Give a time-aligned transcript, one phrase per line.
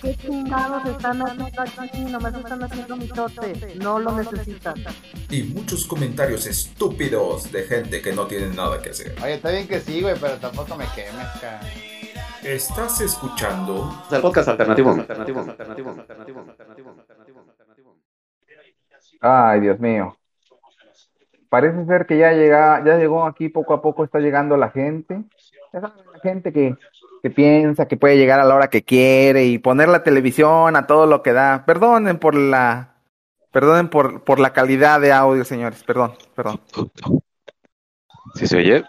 [0.00, 2.00] ¿Qué chingados están haciendo aquí?
[2.04, 3.74] Nomás están haciendo mitote.
[3.76, 4.74] No lo necesitan.
[5.30, 9.14] y muchos comentarios estúpidos de gente que no tiene nada que hacer.
[9.22, 11.60] Oye, está bien que sí, güey, pero tampoco me quemes, cara.
[12.42, 14.90] Estás escuchando el podcast alternativo.
[14.90, 17.96] alternativo, alternativo, alternativo, alternativo, alternativo, alternativo.
[19.20, 20.16] Ay, Dios mío.
[21.48, 25.24] Parece ser que ya llega, ya llegó aquí poco a poco, está llegando la gente.
[25.72, 26.76] Ya saben, la gente que,
[27.22, 30.86] que piensa que puede llegar a la hora que quiere y poner la televisión a
[30.86, 31.64] todo lo que da.
[31.66, 32.94] Perdonen por la,
[33.52, 35.82] perdonen por, por la calidad de audio, señores.
[35.84, 36.60] Perdón, perdón.
[38.34, 38.84] ¿Sí se oye?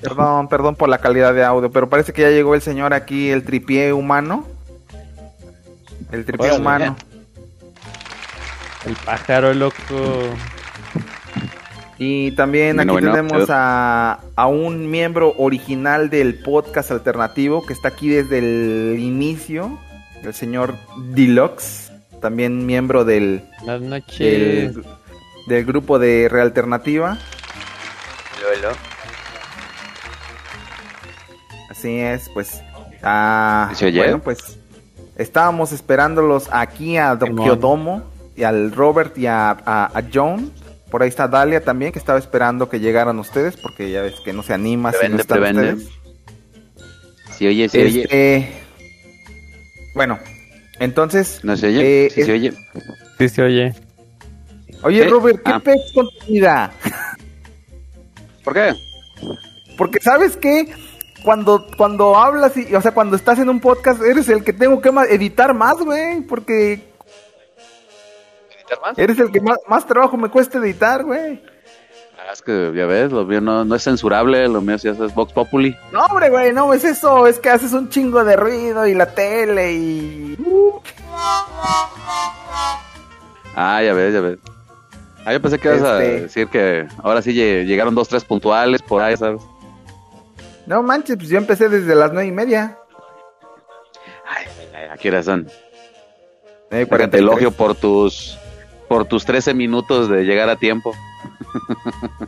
[0.00, 3.30] Perdón, perdón por la calidad de audio, pero parece que ya llegó el señor aquí,
[3.30, 4.46] el tripié humano.
[6.12, 6.60] El tripié Órale.
[6.60, 6.96] humano.
[8.84, 9.74] El pájaro loco.
[11.98, 17.72] Y también Bueno, aquí bueno, tenemos a, a un miembro original del podcast alternativo que
[17.72, 19.78] está aquí desde el inicio,
[20.22, 20.74] el señor
[21.12, 24.18] Deluxe, también miembro del, noches.
[24.74, 24.84] del,
[25.46, 27.16] del grupo de Realternativa.
[31.70, 32.60] Así es, pues.
[33.02, 33.98] ah, ¿Se oye?
[33.98, 34.58] bueno, pues
[35.16, 37.36] estábamos esperándolos aquí a Don.
[37.36, 38.02] Kiodomo
[38.34, 40.52] y al Robert y a, a, a John.
[40.90, 44.32] Por ahí está Dalia también, que estaba esperando que llegaran ustedes, porque ya ves que
[44.32, 45.72] no se anima si no están prevende.
[45.74, 45.92] ustedes.
[47.36, 47.68] ¿Sí oye?
[47.68, 48.02] ¿Sí oye?
[48.02, 48.52] Este,
[49.94, 50.18] Bueno,
[50.78, 52.06] entonces, ¿No se oye?
[52.06, 52.52] eh, ¿Sí es- se oye?
[53.18, 53.74] Sí se oye.
[54.82, 55.08] oye.
[55.08, 55.60] Robert, ¿qué Ah.
[55.60, 56.72] pez con tu vida?
[58.44, 58.74] ¿Por qué?
[59.76, 60.68] Porque sabes que
[61.24, 64.80] cuando, cuando hablas y, o sea, cuando estás en un podcast, eres el que tengo
[64.80, 66.80] que editar más, güey, porque
[68.96, 71.42] Eres el que más, más trabajo me cuesta editar, güey.
[72.18, 74.98] Ah, es que ya ves, lo mío no, no es censurable, lo mío sí es
[75.14, 75.76] Vox Populi.
[75.92, 79.06] No, hombre, güey, no es eso, es que haces un chingo de ruido y la
[79.14, 80.36] tele y...
[83.54, 84.38] Ah, ya ves, ya ves.
[85.24, 88.24] Ah, yo pensé que ibas a Este- decir que ahora sí lle- llegaron dos, tres
[88.24, 89.42] puntuales por ahí, ¿sabes?
[90.66, 92.78] No manches, pues yo empecé desde las nueve y media.
[94.28, 94.44] Ay,
[94.74, 95.48] ay, ay, son.
[96.68, 97.20] Cuarenta te y tres.
[97.20, 98.36] elogio por tus
[98.88, 100.92] por tus 13 minutos de llegar a tiempo.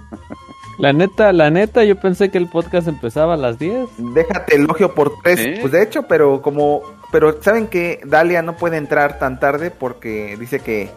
[0.78, 3.88] La neta, la neta, yo pensé que el podcast empezaba a las 10.
[4.14, 5.58] Déjate elogio por tres.
[5.60, 6.82] Pues de hecho, pero como.
[7.10, 10.90] Pero saben que Dalia no puede entrar tan tarde porque dice que,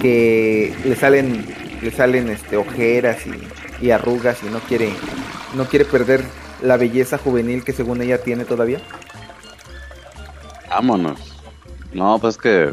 [0.00, 1.46] que le salen,
[1.80, 4.90] le salen este ojeras y, y arrugas y no quiere,
[5.54, 6.24] no quiere perder
[6.62, 8.80] la belleza juvenil que según ella tiene todavía.
[10.68, 11.36] Vámonos.
[11.92, 12.72] No, pues que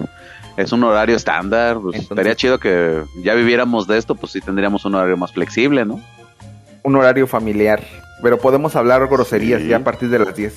[0.58, 1.76] es un horario estándar.
[1.80, 5.32] Pues Entonces- estaría chido que ya viviéramos de esto, pues sí tendríamos un horario más
[5.34, 6.02] flexible, ¿no?
[6.84, 7.82] Un horario familiar.
[8.22, 9.68] Pero podemos hablar groserías Sí.
[9.68, 10.54] ya a partir de las 10.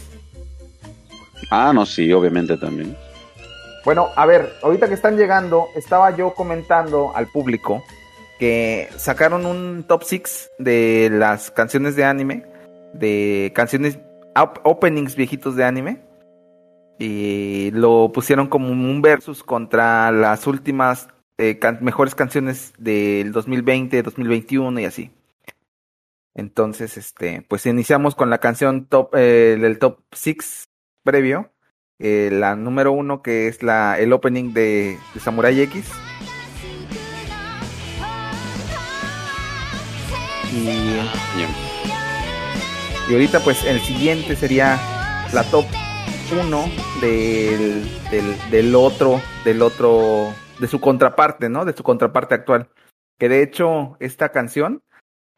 [1.51, 2.97] Ah, no, sí, obviamente también.
[3.85, 7.83] Bueno, a ver, ahorita que están llegando, estaba yo comentando al público
[8.39, 12.45] que sacaron un top 6 de las canciones de anime,
[12.93, 13.99] de canciones,
[14.37, 16.03] op- openings viejitos de anime,
[16.99, 24.81] y lo pusieron como un versus contra las últimas eh, mejores canciones del 2020, 2021
[24.81, 25.11] y así.
[26.35, 30.69] Entonces, este, pues iniciamos con la canción top, eh, del top 6
[31.05, 31.53] previo,
[31.99, 35.91] eh, la número uno que es la el opening de, Samurai X
[43.09, 44.79] y ahorita pues el siguiente sería
[45.33, 45.67] la top
[46.33, 46.65] uno
[47.01, 47.85] del,
[48.51, 51.65] del, otro, del otro, de su contraparte, ¿no?
[51.65, 52.71] De su contraparte actual.
[53.19, 54.83] Que de hecho, esta canción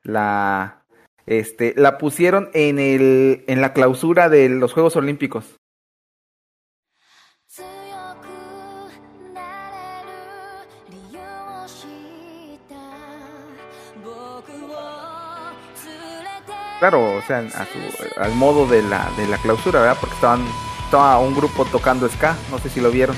[0.03, 0.85] la,
[1.27, 5.57] este, la pusieron en, el, en la clausura de los Juegos Olímpicos.
[16.79, 17.79] Claro, o sea, a su,
[18.17, 19.99] al modo de la, de la clausura, ¿verdad?
[20.01, 20.43] Porque estaban
[20.91, 23.15] estaba un grupo tocando ska, no sé si lo vieron.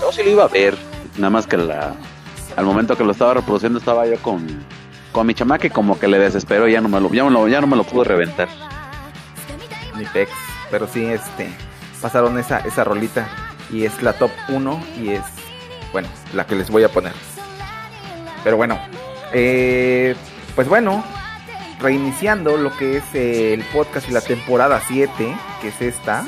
[0.00, 0.74] Yo sí lo iba a ver.
[1.18, 1.94] Nada más que la,
[2.56, 4.46] al momento que lo estaba reproduciendo estaba yo con,
[5.12, 7.48] con mi chamaca y como que le desespero y ya no me lo, ya lo,
[7.48, 8.48] ya no me lo pude reventar.
[9.98, 10.30] Ni pex,
[10.70, 11.52] pero sí, este,
[12.00, 13.28] pasaron esa, esa rolita
[13.70, 15.22] y es la top 1 y es,
[15.92, 17.12] bueno, la que les voy a poner.
[18.42, 18.78] Pero bueno,
[19.34, 20.14] Eh,
[20.54, 21.04] pues bueno,
[21.80, 26.24] reiniciando lo que es eh, el podcast y la temporada 7, que es esta.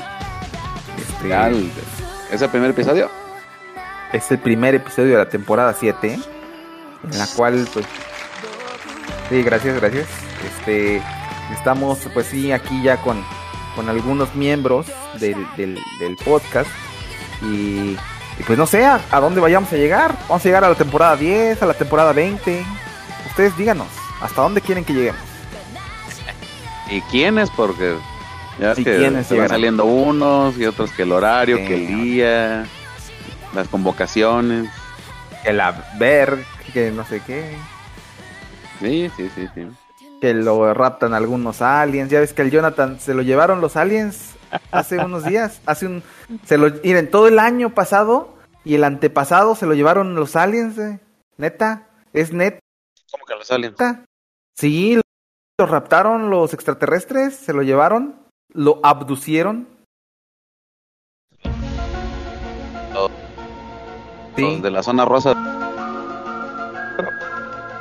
[0.96, 1.70] Este, Ya, el-
[2.30, 3.10] ¿Es el primer episodio?
[4.12, 6.18] es el primer episodio de la temporada 7,
[7.12, 7.84] en la cual, pues,
[9.28, 10.06] sí, gracias, gracias.
[10.46, 11.02] Este,
[11.52, 13.22] estamos, pues sí, aquí ya con,
[13.76, 14.86] con algunos miembros
[15.20, 16.70] del, del, del podcast
[17.42, 17.96] y,
[18.38, 20.14] y, pues no sé a, a dónde vayamos a llegar.
[20.28, 22.64] Vamos a llegar a la temporada 10, a la temporada 20.
[23.28, 23.88] Ustedes díganos,
[24.22, 25.20] ¿hasta dónde quieren que lleguemos?
[26.90, 27.50] ¿Y quiénes?
[27.50, 27.96] Porque
[28.58, 31.66] ya es ¿Y que quiénes se van saliendo unos y otros que el horario, Sí.
[31.66, 32.66] que el día,
[33.54, 34.70] las convocaciones.
[35.44, 37.54] Que la ver, que no sé qué.
[38.80, 39.66] Sí, sí, sí, sí.
[40.20, 42.10] que lo raptan algunos aliens.
[42.10, 44.34] Ya ves que el Jonathan se lo llevaron los aliens
[44.72, 45.60] hace unos días.
[45.66, 46.02] Hace un.
[46.44, 46.70] Se lo.
[46.82, 50.76] Miren, todo el año pasado y el antepasado se lo llevaron los aliens.
[50.78, 50.98] eh.
[51.36, 51.86] Neta.
[52.12, 52.58] Es neta.
[53.12, 53.76] ¿Cómo que los aliens?
[54.56, 55.00] Sí,
[55.60, 57.34] lo raptaron los extraterrestres.
[57.34, 58.14] Se lo llevaron.
[58.54, 59.66] Lo abducieron.
[62.94, 63.10] Los-
[64.36, 64.60] Sí.
[64.62, 65.32] De la zona rosa.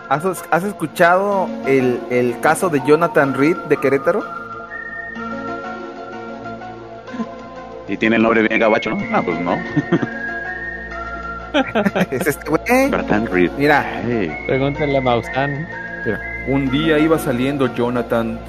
[0.09, 4.23] ¿Has, has escuchado el, el caso de Jonathan Reed de Querétaro?
[7.88, 8.97] Y tiene el nombre bien gabacho, ¿no?
[9.15, 9.53] Ah, pues no.
[12.12, 12.89] es este güey.
[12.89, 13.51] Jonathan Reed.
[13.57, 14.31] Mira, Hey.
[14.47, 15.68] Pregúntale a Maussan.
[16.47, 18.39] Un día iba saliendo Jonathan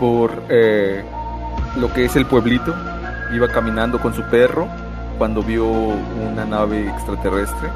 [0.00, 1.04] por eh,
[1.76, 2.74] lo que es el pueblito.
[3.32, 4.66] Iba caminando con su perro
[5.18, 7.68] cuando vio una nave extraterrestre.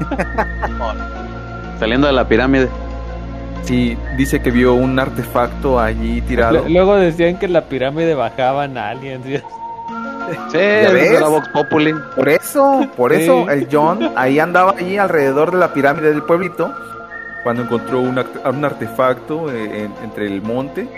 [1.78, 2.68] Saliendo de la pirámide.
[3.64, 6.58] Sí, dice que vio un artefacto allí tirado.
[6.64, 9.24] Lu- Luego decían que en la pirámide bajaban aliens.
[10.52, 10.58] ¿sí?
[11.20, 11.94] La Vox Populi.
[12.14, 13.22] Por eso, por Sí.
[13.22, 16.72] eso el John ahí andaba allí alrededor de la pirámide del pueblito
[17.46, 20.88] cuando encontró un, un artefacto eh, en- entre el monte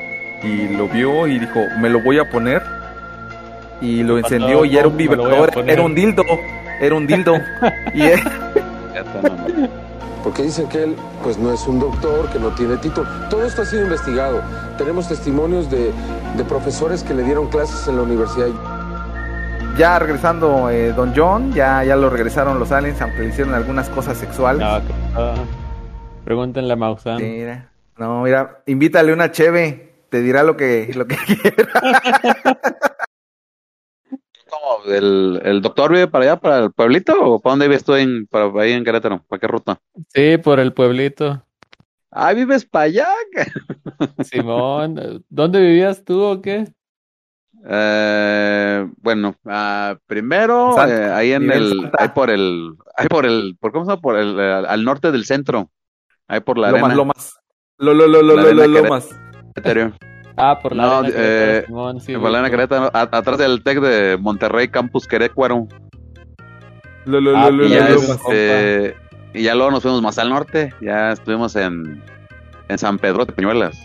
[0.43, 2.63] y lo vio y dijo, me lo voy a poner.
[3.83, 6.23] Y lo encendió y era un vibrador, era un dildo,
[6.81, 7.35] era un dildo.
[7.95, 8.01] y.
[10.25, 13.07] Porque dicen que él pues no es un doctor, que no tiene título.
[13.29, 14.41] Todo esto ha sido investigado.
[14.79, 15.93] Tenemos testimonios de,
[16.37, 18.49] de profesores que le dieron clases en la universidad.
[19.77, 23.91] ya regresando eh, Don John, ya, ya lo regresaron los aliens, aunque le hicieron algunas
[23.91, 24.61] cosas sexuales.
[24.67, 25.35] No, que- ah.
[26.29, 27.23] Pregúntenle a Maussan.
[27.23, 31.73] Mira, no, mira, invítale una cheve, te dirá lo que, lo que quiera.
[34.51, 34.93] ¿Cómo?
[34.93, 37.15] ¿El, ¿El doctor vive para allá, para el pueblito?
[37.19, 39.25] ¿O para dónde vives tú en, para, ahí en Querétaro?
[39.27, 39.81] ¿Para qué ruta?
[40.09, 41.43] Sí, por el pueblito.
[42.11, 43.09] Ah, vives para allá.
[44.25, 46.67] Simón, ¿dónde vivías tú o qué?
[47.67, 53.73] Eh, bueno, ah, primero eh, ahí en el, ahí por el, ahí por el, ¿por
[53.73, 54.03] cómo se llama?
[54.03, 55.71] Por el, eh, al norte del centro,
[56.29, 57.39] ahí por la Lomas, arena lomas.
[57.79, 59.09] Lo, lo, lo, lo, La lo, lo, lomas.
[59.55, 59.93] Querétaro.
[60.41, 62.51] Ah, por la No, arena Querétaro, eh, Simón, sí, por la arena.
[62.51, 65.67] Querétaro, a- atrás del Tec de Monterrey Campus Querécuaro.
[67.07, 68.11] Lo, lo, Ah, lo, lo, Y y lo, ya, lo- lomas.
[68.29, 68.97] este,
[69.35, 72.01] y ya luego nos fuimos más al norte, ya estuvimos en,
[72.69, 73.77] en San Pedro de Peñuelas.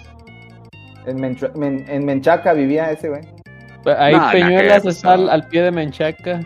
[1.08, 3.22] En, Menchu- Men- en Menchaca vivía ese güey.
[3.98, 6.40] Ahí No, Peñuelas pues, está al, al pie de Menchaca.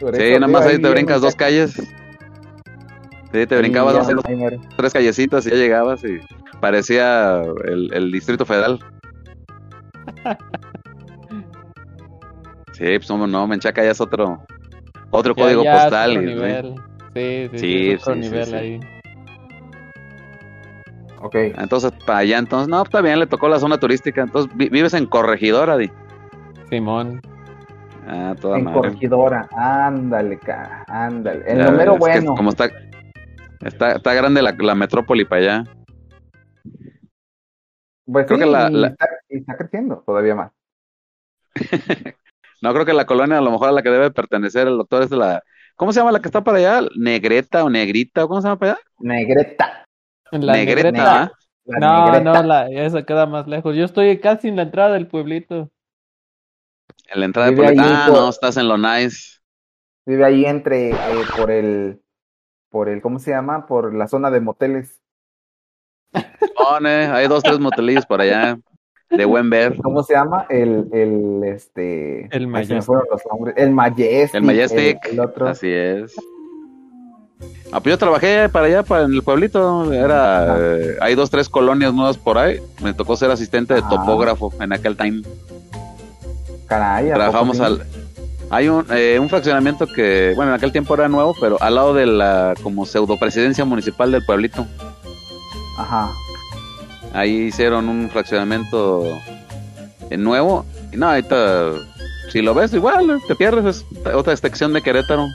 [0.00, 1.44] Sí, nada más ahí te brincas dos Menchaca.
[1.44, 1.94] calles.
[3.36, 4.22] Sí, te brincabas dos,
[4.76, 6.20] tres callecitas y ya llegabas y
[6.60, 8.78] parecía el, el Distrito Federal.
[12.72, 14.42] Sí, pues no, no, Menchaca ya es otro,
[15.10, 16.10] otro Ya- código ya es postal.
[16.12, 16.74] otro nivel.
[17.14, 18.54] Sí, sí, sí, Sí, es otro nivel sí.
[18.54, 18.80] ahí.
[21.22, 21.34] Ok.
[21.34, 24.22] Entonces, para allá, entonces, no, está bien, le tocó la zona turística.
[24.22, 25.90] Entonces, vi- vives en Corregidora, Di.
[26.70, 27.20] Simón.
[28.06, 28.78] Ah, toda En madre.
[28.80, 29.48] Corregidora.
[29.56, 30.84] Ándale, cara.
[30.86, 31.42] Ándale.
[31.46, 32.34] El Ya número ves, es que bueno.
[32.36, 32.70] como está,
[33.60, 35.64] está, está grande la, la metrópoli para allá.
[38.04, 38.96] Pues creo sí, que la-
[39.28, 40.52] Está, creciendo todavía más.
[42.62, 45.02] No, creo que la colonia a lo mejor a la que debe pertenecer el doctor
[45.02, 45.42] es la...
[45.76, 46.88] ¿Cómo se llama la que está para allá?
[46.96, 48.24] ¿Negreta o Negrita?
[48.24, 48.80] o ¿Cómo se llama para allá?
[48.98, 49.84] Negreta.
[50.32, 50.88] La Negreta.
[50.90, 51.22] negreta.
[51.22, 51.32] ¿ah?
[51.66, 52.32] La No, negreta.
[52.42, 53.76] no, la, esa queda más lejos.
[53.76, 55.70] Yo estoy casi en la entrada del pueblito.
[57.08, 57.82] En la entrada de Vive Puebla.
[57.82, 59.38] ahí Ah, por- no, estás en lo nice.
[60.06, 62.00] Vive ahí entre, eh, por el,
[62.70, 63.66] por el, ¿cómo se llama?
[63.66, 65.00] Por la zona de moteles.
[66.56, 68.58] Pone, hay dos, tres motelillos por allá.
[69.10, 69.76] De buen ver.
[69.82, 70.46] ¿Cómo se llama?
[70.48, 72.26] El, el, este.
[72.34, 72.82] El Majestic.
[72.82, 73.54] fueron los nombres.
[73.56, 74.34] El Majestic.
[74.34, 75.04] El Majestic.
[75.06, 75.48] El, el otro.
[75.48, 76.14] Así es.
[77.70, 79.92] Ah, pues yo trabajé para allá, para en el pueblito.
[79.92, 82.58] Era, eh, hay dos, tres colonias nuevas por ahí.
[82.82, 83.88] Me tocó ser asistente de Ah.
[83.88, 85.22] topógrafo en aquel time.
[86.66, 87.82] Caray, ¿a poco Trabajamos al.
[88.50, 91.94] Hay un, eh, un fraccionamiento que, bueno, en aquel tiempo era nuevo, pero al lado
[91.94, 94.66] de la como pseudo presidencia municipal del pueblito.
[95.78, 96.10] Ajá.
[97.12, 99.04] Ahí hicieron un fraccionamiento
[100.10, 100.64] eh, nuevo.
[100.92, 101.72] Y no, ahorita,
[102.30, 103.84] si lo ves, igual te pierdes.
[104.06, 105.26] Es otra extensión de Querétaro.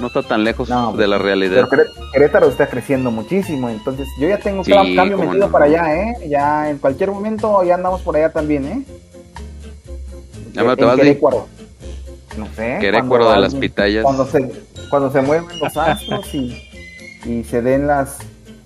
[0.00, 1.66] No está tan lejos No, de la realidad.
[1.70, 5.52] Pero Queré- Querétaro está creciendo muchísimo, entonces yo ya tengo Sí, cam- cambio metido no.
[5.52, 6.14] para allá, ¿eh?
[6.26, 8.82] Ya en cualquier momento ya andamos por allá también, ¿eh?
[10.54, 11.20] Ya me te En vas de.
[12.36, 12.78] No sé.
[12.80, 14.02] Querécuaro cuando de las pitayas.
[14.04, 14.50] Cuando se,
[14.88, 16.62] cuando se mueven los astros y,
[17.24, 18.18] y se den las,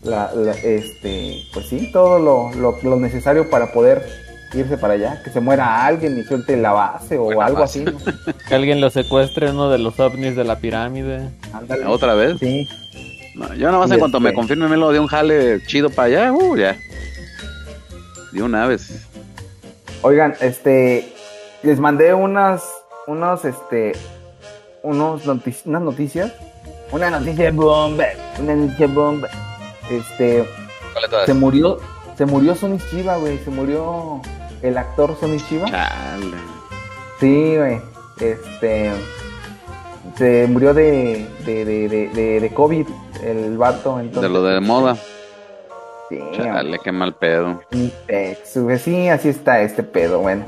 [0.02, 4.06] la, la- este, pues sí, todo lo, lo, lo necesario para poder
[4.52, 7.82] irse para allá, que se muera alguien y suelte la base o Buena algo base.
[7.82, 7.90] así.
[7.90, 8.34] ¿no?
[8.48, 11.28] Que alguien lo secuestre uno de los ovnis de la pirámide.
[11.52, 11.86] Ándale.
[11.86, 12.36] ¿Otra vez?
[12.38, 12.68] Sí.
[13.34, 15.90] No, yo nada más en cuanto me este- confirme me lo de un jale chido
[15.90, 16.76] para allá, uh, ya.
[18.30, 19.06] De una vez.
[20.02, 21.12] Oigan, este,
[21.64, 22.62] les mandé unas,
[23.06, 23.92] unos, este,
[24.82, 26.32] unos notic- unas noticias,
[26.92, 28.06] una noticia bomba,
[28.40, 29.28] una noticia bomba.
[29.90, 30.44] Este,
[31.26, 31.78] se murió,
[32.16, 34.20] se murió Sonny Chiva, güey, se murió
[34.62, 35.66] el actor Sonny Chiva.
[35.66, 36.36] Chale.
[37.20, 37.80] Sí, güey,
[38.20, 38.92] este,
[40.16, 42.86] se murió de, de, de, de, de, de COVID,
[43.22, 44.22] el vato, entonces.
[44.22, 44.96] De lo de moda.
[46.08, 47.60] Sí, Chale, qué mal pedo.
[48.44, 50.44] Sí, así está este pedo, bueno.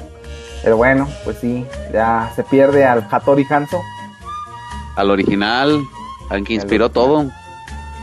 [0.67, 3.81] Pero bueno, pues sí, ya se pierde al Hattori Hanzo.
[4.97, 5.81] Al original,
[6.29, 7.25] al que inspiró todo.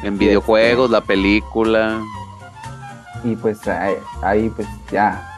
[0.01, 1.99] En videojuegos, la película.
[3.25, 5.29] Y pues ahí, ahí, pues ya,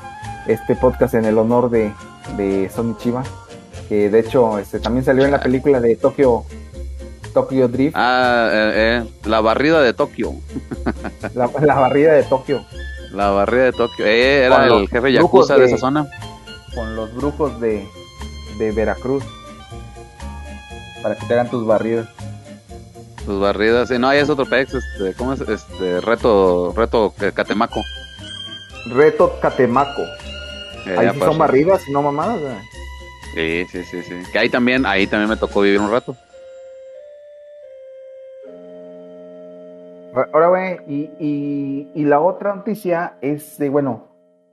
[0.45, 1.91] este podcast en el honor de,
[2.37, 3.23] de Sony Chiva,
[3.89, 6.43] que de hecho este, también salió en la película de Tokyo,
[7.33, 10.33] Tokyo Drift, Ah, eh, eh, la barrida de Tokio.
[11.33, 12.63] la, la barrida de Tokio,
[13.13, 14.05] La barrida de Tokio.
[14.05, 15.61] Eh, era el jefe yakuza de...
[15.61, 16.07] de- esa zona.
[16.75, 17.87] Con los brujos de,
[18.59, 19.23] de Veracruz,
[21.01, 22.07] para que te hagan tus barridas.
[23.25, 23.87] Sus barridas.
[23.89, 24.73] Sí, no, ahí es otro pex.
[24.75, 25.41] Este, ¿Cómo es?
[25.41, 27.81] Este, reto, reto eh, Catemaco.
[28.91, 30.03] Reto Catemaco.
[30.85, 32.39] Eh, Ahí sí son barridas, no mamadas.
[32.39, 32.55] güey.
[33.33, 34.31] Sí, sí, sí, sí.
[34.31, 36.15] Que ahí también, ahí también me tocó vivir un rato.
[40.31, 44.07] Ahora, güey, y, y, y la otra noticia es de, bueno,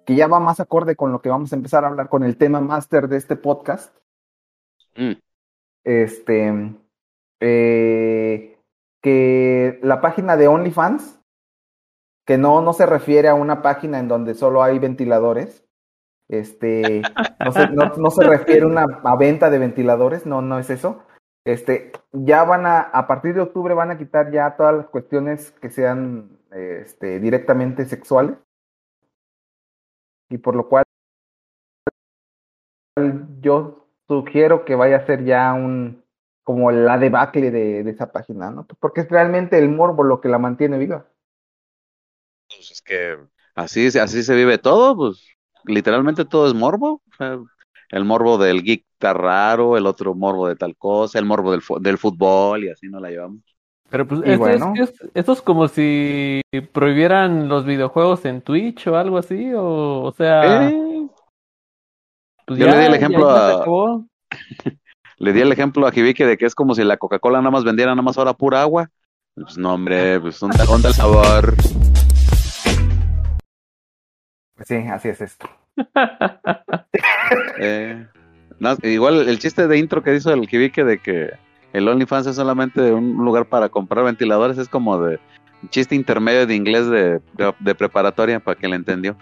[0.05, 2.37] que ya va más acorde con lo que vamos a empezar a hablar con el
[2.37, 3.95] tema máster de este podcast.
[4.97, 5.13] Mm.
[5.85, 6.75] Este,
[7.41, 8.59] eh,
[9.03, 11.21] que la página de OnlyFans,
[12.25, 15.65] que no, no se refiere a una página en donde solo hay ventiladores,
[16.29, 17.03] este,
[17.45, 20.71] no se, no, no se refiere a una a venta de ventiladores, no, no es
[20.71, 21.03] eso.
[21.45, 25.51] Este, ya van a, a partir de octubre van a quitar ya todas las cuestiones
[25.61, 28.37] que sean este, directamente sexuales.
[30.33, 30.85] Y por lo cual
[33.41, 36.03] yo sugiero que vaya a ser ya un
[36.43, 38.67] como la debacle de, esa página, ¿no?
[38.81, 41.07] Porque es realmente el morbo lo que la mantiene viva.
[42.49, 43.19] Pues es que
[43.55, 45.25] así, así se vive todo, pues
[45.65, 47.03] literalmente todo es morbo.
[47.91, 51.63] El morbo del geek está raro, el otro morbo de tal cosa, el morbo del,
[51.81, 53.52] del fútbol y así nos la llevamos.
[53.93, 54.73] Pero pues esto, bueno.
[54.75, 56.41] es, es- esto es como si
[56.73, 61.07] prohibieran los videojuegos en Twitch o algo así, o, o sea, Eh,
[62.47, 64.01] pues yo ya, le di el ejemplo a-.
[65.19, 67.65] Le di el ejemplo a Jibique de que es como si la Coca-Cola nada más
[67.65, 68.89] vendiera nada más ahora pura agua.
[69.35, 71.55] Pues no, hombre, pues ¿dónde, dónde el sabor?
[74.65, 75.49] Sí, así es esto.
[77.59, 78.07] Eh,
[78.59, 81.31] no, igual el chiste de intro que hizo el Jibique de que
[81.73, 85.19] el OnlyFans es solamente un lugar para comprar ventiladores es como de
[85.71, 89.17] chiste intermedio de inglés de, de, de preparatoria para que le entendió.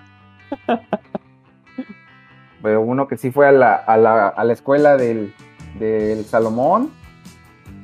[2.63, 5.33] Pero uno que sí fue a la, a la, a la escuela del,
[5.79, 6.91] del Salomón,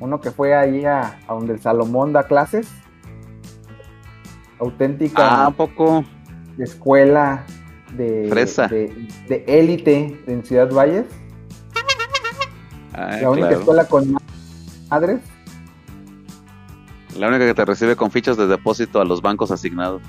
[0.01, 2.71] uno que fue ahí a, a donde el Salomón da clases,
[4.59, 6.05] auténtica Ah, ¿a poco?
[6.59, 7.45] escuela
[7.93, 8.67] de Fresa.
[8.69, 8.93] de
[9.29, 11.07] de élite en Ciudad Valles,
[12.93, 13.61] Ah, la única claro.
[13.61, 14.21] escuela con ma-
[14.91, 15.21] madres.
[17.19, 20.03] La única que te recibe con fichas de depósito a los bancos asignados.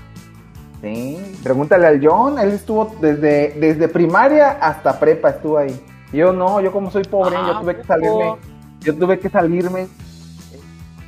[0.82, 5.80] Sí, pregúntale al John, él estuvo desde, desde primaria hasta prepa estuvo ahí.
[6.14, 8.36] Yo no, yo como soy pobre, yo tuve que salirme,
[8.82, 9.88] yo tuve que salirme.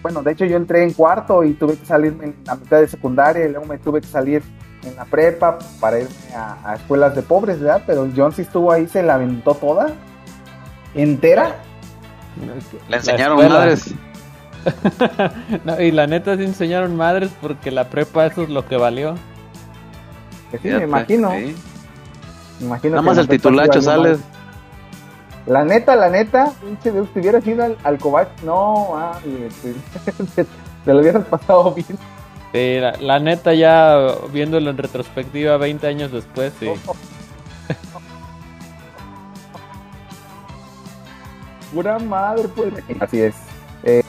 [0.02, 2.88] Bueno, de hecho yo entré en cuarto y tuve que salirme en la mitad de
[2.88, 4.42] secundaria y luego me tuve que salir
[4.84, 7.84] en la prepa para irme a, a escuelas de pobres, ¿verdad?
[7.86, 9.94] Pero el John sí estuvo ahí, se la aventó toda,
[10.96, 11.58] entera.
[12.88, 13.94] Le enseñaron madres.
[15.64, 19.16] No, y la neta sí enseñaron madres porque la prepa eso es lo que valió.
[20.52, 21.32] Que sí, Fíjate, me imagino.
[21.32, 21.56] sí.
[22.60, 24.18] Me imagino Nada más el titulacho sí valió sale.
[24.18, 24.20] más.
[25.46, 29.20] La neta, la neta, pinche Dios, si hubieras ido al, al Covach, no, ah,
[30.36, 30.44] te,
[30.86, 31.98] te lo hubieras pasado bien.
[32.52, 33.98] Sí, la, la neta ya
[34.32, 36.68] viéndolo en retrospectiva 20 años después, sí.
[41.74, 42.74] Pura madre, pues.
[43.00, 43.36] Así es.
[43.84, 44.04] Eh,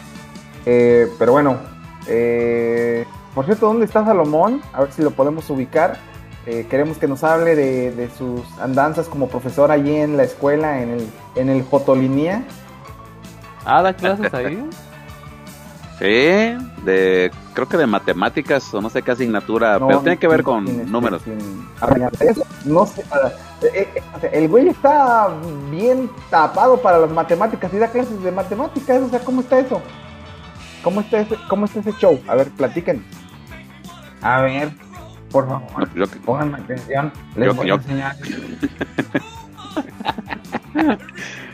[0.66, 1.58] eh, pero bueno,
[2.06, 4.60] eh, por cierto, ¿dónde está Salomón?
[4.72, 5.98] A ver si lo podemos ubicar.
[6.46, 10.82] Eh, queremos que nos hable de, de sus andanzas como profesor allí en la escuela,
[10.82, 12.44] en el, en el Jotolinía.
[13.64, 14.64] Ah, da clases ahí.
[16.00, 16.06] Sí,
[16.84, 20.38] de creo que de matemáticas o no sé qué asignatura, No, pero tiene que ver
[20.38, 21.20] sin- con sin, números.
[21.22, 21.68] sin-
[22.20, 23.02] eso, no sé.
[23.62, 25.28] eh, eh, el güey está
[25.70, 29.02] bien tapado para las matemáticas y da clases de matemáticas.
[29.02, 29.82] O sea, ¿cómo está eso?
[30.82, 32.18] ¿Cómo está ese, cómo está ese show?
[32.26, 33.04] A ver, platiquen.
[34.22, 34.70] A ver,
[35.30, 37.12] por favor, No, yo que- pónganme atención.
[37.36, 38.16] Les Yo- voy yo- a enseñar.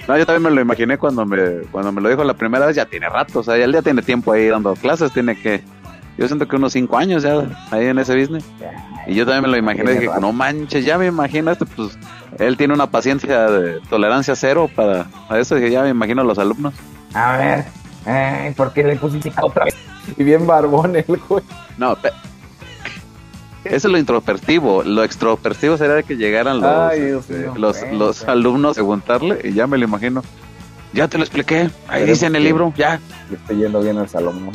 [0.09, 2.77] No, yo también me lo imaginé cuando me cuando me lo dijo la primera vez,
[2.77, 5.63] ya tiene rato, o sea, él ya tiene tiempo ahí dando clases, tiene que
[6.17, 8.45] yo siento que unos cinco años ya ahí en ese business.
[9.07, 11.99] Y yo también me lo imaginé, dije, no manches, ya me imagino esto, pues
[12.39, 16.25] él tiene una paciencia de tolerancia cero para, para eso, dije, ya me imagino a
[16.25, 16.75] los alumnos.
[17.13, 17.65] A ver,
[18.07, 19.77] ay, ¿por qué le pusiste otra vez?
[20.17, 21.43] Y bien barbón el güey.
[21.77, 21.97] No,
[23.67, 28.25] eso es lo introspectivo, lo extrospectivo sería que llegaran los, Ay, Dios este, los, los
[28.25, 30.23] alumnos a preguntarle y ya me lo imagino.
[30.93, 33.01] Ya te lo expliqué, ahí Pero dice en el libro, ya.
[33.31, 34.53] Le estoy yendo bien al Salomón.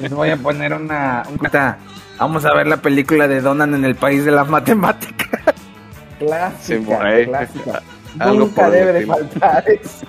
[0.00, 1.78] Les voy a poner una, una-
[2.18, 5.28] Vamos a ver la película de Donan en el país de las matemáticas.
[6.18, 7.26] clásica, Sí, por ahí.
[7.26, 7.82] clásica.
[8.18, 9.14] Algo Nunca debe de estilo.
[9.18, 10.06] faltar eso.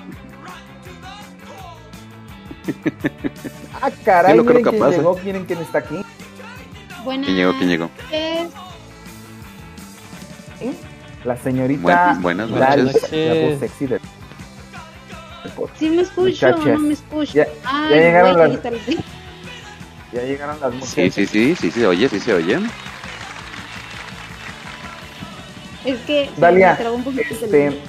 [3.81, 4.97] ah, caray, Sí, miren quién ¿eh?
[4.97, 6.01] llegó, miren quién está aquí.
[7.03, 7.53] Buenas ¿Quién llegó?
[7.57, 7.89] ¿Quién llegó?
[8.09, 8.49] noches.
[11.25, 11.81] La señorita
[12.13, 13.11] Buen- buenas noches.
[13.11, 13.87] la voz sexy.
[15.77, 16.65] ¿Sí me escucho Muchachas.
[16.65, 17.33] no me escucho?
[17.33, 18.61] Ya- Ay, ya llegaron güey, las-
[20.11, 21.13] Ya llegaron las mujeres.
[21.13, 22.59] Sí, sí, sí, sí, sí, oye, sí se oye.
[25.85, 27.79] Es que Dalia, me trabó un poquito este-.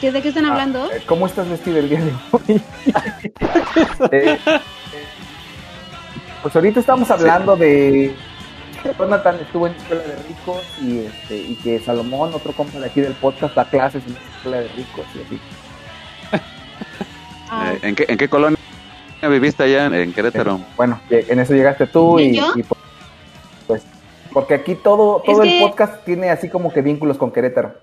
[0.00, 0.90] ¿Qué, ¿De qué están hablando?
[0.92, 2.60] Eh, ¿Cómo estás vestido el día de hoy?
[4.10, 4.38] Eh,
[6.42, 8.14] pues ahorita estamos hablando de
[8.82, 12.86] que Jonathan estuvo en escuela de ricos y este y que Salomón, otro compa de
[12.86, 15.40] aquí del podcast, da clases en escuela de ricos y así.
[17.50, 18.58] Ah, Eh, ¿en, qué, ¿En qué colonia
[19.28, 20.60] viviste allá en, en Querétaro?
[20.76, 22.80] Bueno, en eso llegaste tú y, ¿Y pues,
[23.66, 23.82] pues,
[24.32, 27.74] porque aquí todo todo Es el que- podcast tiene así como que vínculos con Querétaro.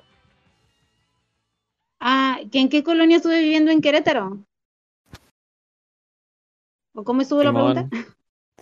[2.54, 4.46] ¿Que ¿en qué colonia estuve viviendo en Querétaro?
[6.94, 7.90] ¿O cómo estuvo la pregunta?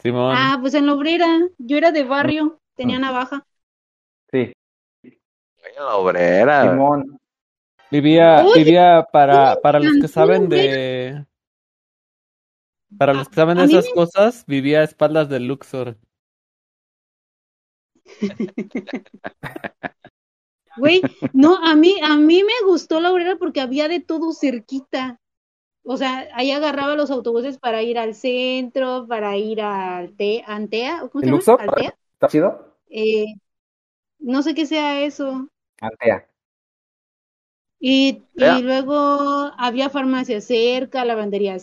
[0.01, 0.34] Simón.
[0.34, 1.49] Ah, pues en la obrera.
[1.58, 3.45] Yo era de barrio, tenía navaja.
[4.32, 4.54] Sí,
[5.75, 6.71] La obrera.
[6.71, 7.19] Simón.
[7.91, 11.25] Vivía, vivía para, ¿cómo para los que saben de.
[12.97, 15.97] Para los que saben de esas me- cosas, vivía a espaldas del Luxor.
[20.75, 25.19] Güey, no, a mí, a mí me gustó la obrera porque había de todo cerquita.
[25.84, 31.03] O sea, ahí agarraba los autobuses para ir al centro, para ir a Alte- Antea,
[31.05, 31.47] ¿o ¿cómo se ¿El llama?
[31.57, 31.95] Altea.
[32.13, 32.77] ¿Está chido?
[32.89, 33.25] Eh,
[34.19, 35.49] no sé qué sea eso.
[35.81, 36.25] Antea.
[37.79, 38.60] Y, Ya.
[38.60, 38.95] y luego
[39.57, 41.57] había farmacia cerca, lavandería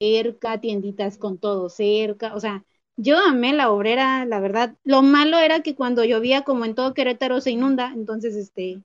[0.00, 2.34] cerca, tienditas con todo cerca.
[2.34, 2.64] O sea,
[3.02, 4.74] yo amé la obrera, la verdad.
[4.84, 7.92] Lo malo era que cuando llovía, como en todo Querétaro, se inunda.
[7.94, 8.82] Entonces, este,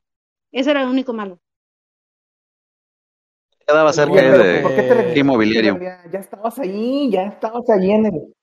[0.51, 1.39] eso era lo único malo.
[3.67, 5.79] Quedaba cerca de ¿por qué te regresaste, inmobiliario.
[6.11, 8.35] Ya estabas ahí, ya estabas allí en el,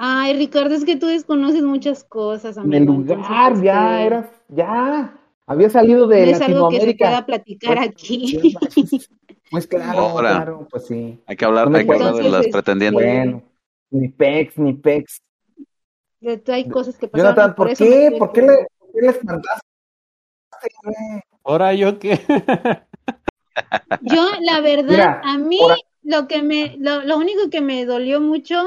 [0.00, 2.92] Ay, Ricardo, es que tú desconoces muchas cosas, en el amigo.
[2.94, 7.26] lugar, Entonces, ya este, era, ya, había salido de no es algo que se pueda
[7.26, 8.56] platicar Pues, aquí.
[9.50, 10.30] Pues claro, Ahora.
[10.30, 11.18] claro, pues sí.
[11.26, 13.02] Hay que hablar, hay que hablar de las este, pretendientes.
[13.02, 13.42] Bueno,
[13.90, 15.22] ni pex, ni pex.
[16.48, 18.16] Hay cosas que pasaron Jonathan, por ¿por qué?
[18.18, 19.66] ¿Por qué le, por qué le espantaste?
[20.82, 20.96] güey?
[21.44, 22.18] Ahora yo qué.
[24.02, 25.58] Yo, la verdad, Mira, a mí
[26.02, 28.64] lo que me, lo, lo único que me dolió mucho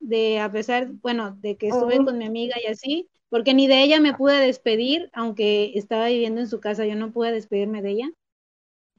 [0.00, 3.82] de, a pesar, bueno, de que estuve con mi amiga y así, porque ni de
[3.82, 7.90] ella me pude despedir, aunque estaba viviendo en su casa, yo no pude despedirme de
[7.90, 8.10] ella.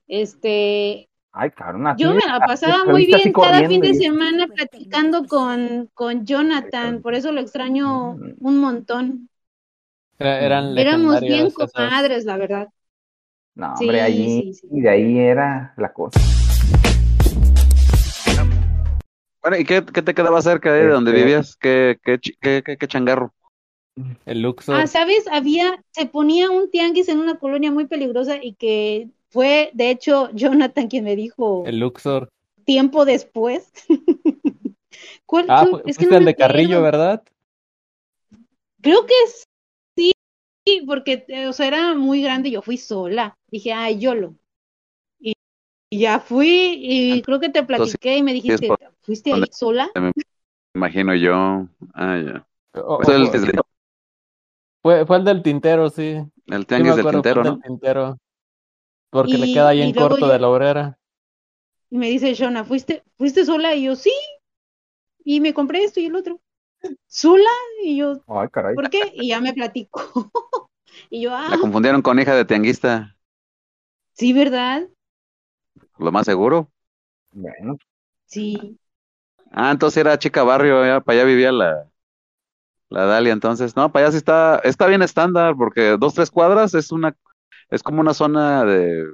[0.08, 4.46] Este, Ay, cabrón, así yo me la pasaba muy bien cada fin de y- semana
[4.48, 8.34] platicando con, con Jonathan, por eso lo extraño Mm.
[8.40, 9.30] un montón.
[10.20, 12.68] Era- eran Éramos bien comadres, la verdad.
[13.56, 14.68] No, Sí, hombre, allí, sí, sí.
[14.72, 16.20] y de ahí era la cosa.
[19.42, 21.56] Bueno, ¿y qué, qué te quedaba cerca de donde Este- vivías?
[21.56, 23.34] ¿Qué, qué, qué, qué- qué changarro?
[24.26, 24.76] El Luxor.
[24.80, 25.26] Ah, ¿sabes?
[25.32, 30.30] Había, se ponía un tianguis en una colonia muy peligrosa y que Fue, de hecho,
[30.34, 32.30] Jonathan quien me dijo El Luxor.
[32.66, 33.72] tiempo después.
[35.26, 36.84] ¿Cuál- Ah, qué- fu- es que no el de Carrillo.
[36.84, 37.24] ¿verdad?
[38.82, 39.14] Creo que
[39.98, 40.12] sí,
[40.68, 43.34] sí, porque, eh, o sea, era muy grande y yo fui sola.
[43.50, 44.36] Dije, ay, YOLO.
[45.20, 45.34] Y,
[45.90, 49.90] y ya fui y creo que te platiqué y me dijiste, por- ¿fuiste ahí sola?
[49.96, 50.12] Me
[50.76, 51.68] imagino yo.
[51.96, 52.48] Ah, ya.
[52.84, 53.24] O- Pues el,
[53.60, 53.64] o-
[54.84, 56.18] fue, fue el del tintero, sí.
[56.48, 57.54] el Sí tianguis del fue tintero, el ¿no?
[57.54, 58.18] del tintero.
[59.14, 61.00] Porque le queda ahí en corto yo- de la obrera.
[61.90, 63.74] Y me dice Shona, ¿fuiste, ¿fuiste sola?
[63.76, 64.12] Y yo, sí.
[65.26, 66.42] Y me compré esto y el otro.
[67.08, 67.50] ¿Sola?
[67.84, 68.76] Y yo, Ay, caray.
[68.76, 69.12] ¿por qué?
[69.16, 70.02] Y ya me platicó.
[71.10, 73.16] y yo, ah, La confundieron con hija de tianguista,
[74.14, 74.90] sí, ¿verdad?
[75.98, 76.72] lo más seguro.
[77.34, 77.78] Bueno,
[78.26, 78.78] Sí.
[79.52, 81.90] Ah, entonces era chica barrio, ya, para allá vivía la,
[82.90, 83.76] la Dalia, entonces.
[83.76, 87.16] No, para allá sí está, está bien estándar, porque dos, tres cuadras es una,
[87.70, 89.06] es como una zona de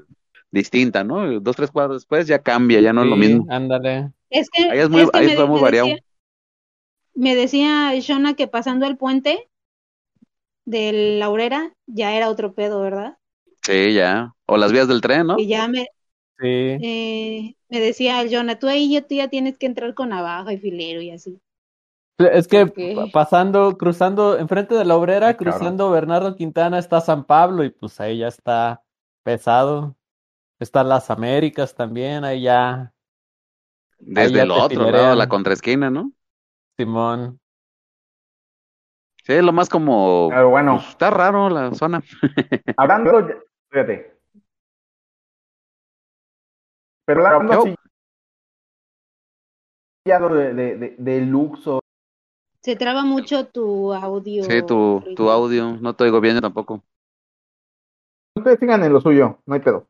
[0.51, 1.39] distinta, ¿no?
[1.39, 3.45] Dos, tres cuadras después ya cambia, ya no es lo mismo.
[3.49, 4.11] ándale.
[4.29, 5.87] Es que, Ahí es muy- es que ahí me, está muy me variado.
[5.87, 6.03] decía,
[7.13, 9.47] me decía Shona que pasando el puente
[10.65, 13.17] de la Aurera ya era otro pedo, ¿verdad?
[13.63, 14.33] Sí, ya.
[14.45, 15.37] O las vías del tren, ¿no?
[15.37, 15.87] Y ya me,
[16.39, 16.45] Sí.
[16.81, 20.53] eh, me decía el Jonah, tú ahí ya, tú ya tienes que entrar con navaja
[20.53, 21.39] y filero y así.
[22.19, 22.65] Es que
[23.13, 25.53] pasando, cruzando, enfrente de la obrera, Ay, cabrón.
[25.53, 28.83] cruzando Bernardo Quintana está San Pablo y pues ahí ya está
[29.23, 29.95] pesado.
[30.59, 32.93] Están las Américas también, ahí ya,
[33.99, 36.11] Desde ya el otro lado, la contraesquina, ¿no?
[36.75, 37.39] Simón.
[39.23, 42.01] Sí, lo más como, pero bueno, pues, está raro la zona.
[42.77, 43.29] hablando,
[43.69, 44.19] fíjate.
[47.05, 47.75] Pero hablando así,
[50.05, 51.81] ya de, de, de, de Luxor,
[52.69, 54.43] Se traba mucho tu audio.
[54.43, 56.83] Sí, tu, tu audio, no te oigo bien yo tampoco.
[58.35, 59.87] ustedes sigan en lo suyo, no hay pedo.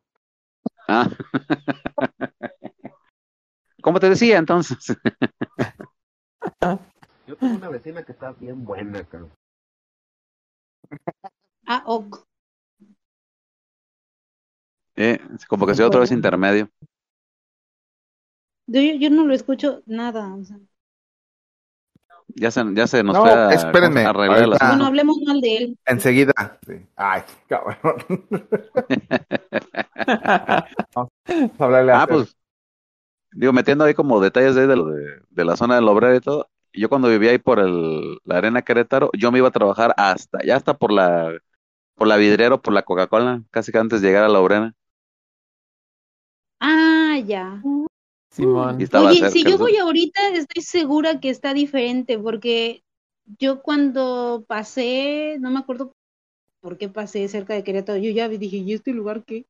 [0.88, 1.10] Ah.
[3.84, 4.78] Como te decía, entonces.
[7.28, 9.34] Yo tengo una vecina que está bien buena, cabrón.
[11.68, 12.26] Ah, ok.
[14.96, 16.70] Eh, como que soy otra vez intermedio.
[18.68, 20.34] Yo, yo no lo escucho nada.
[20.34, 20.58] o sea.
[22.40, 24.68] Ya se, ya se nos No, fue a, espérenme, a asunto.
[24.68, 25.78] Bueno, hablemos mal de él.
[25.86, 26.34] Enseguida.
[26.66, 26.74] Sí.
[26.96, 27.78] Ay, cabrón.
[30.96, 31.12] Vamos
[31.60, 32.38] a hablarle a Ah, pues,
[33.34, 36.16] digo, metiendo ahí como detalles de, ahí de, lo de, de la zona del obrero
[36.16, 36.48] y todo.
[36.72, 40.40] Yo cuando vivía ahí por el, la arena Querétaro, yo me iba a trabajar hasta,
[40.46, 41.34] ya hasta por la,
[41.96, 44.74] por la vidriero, por la Coca-Cola, casi que antes de llegar a la obrera.
[46.62, 47.62] Ah, ya.
[48.30, 48.80] Simón.
[48.80, 52.84] Y estaba Oye, cerca si yo voy ahorita, estoy segura que está diferente, porque
[53.40, 55.94] yo cuando pasé, no me acuerdo
[56.62, 59.46] por qué pasé cerca de Querétaro, yo ya dije, ¿y este lugar qué?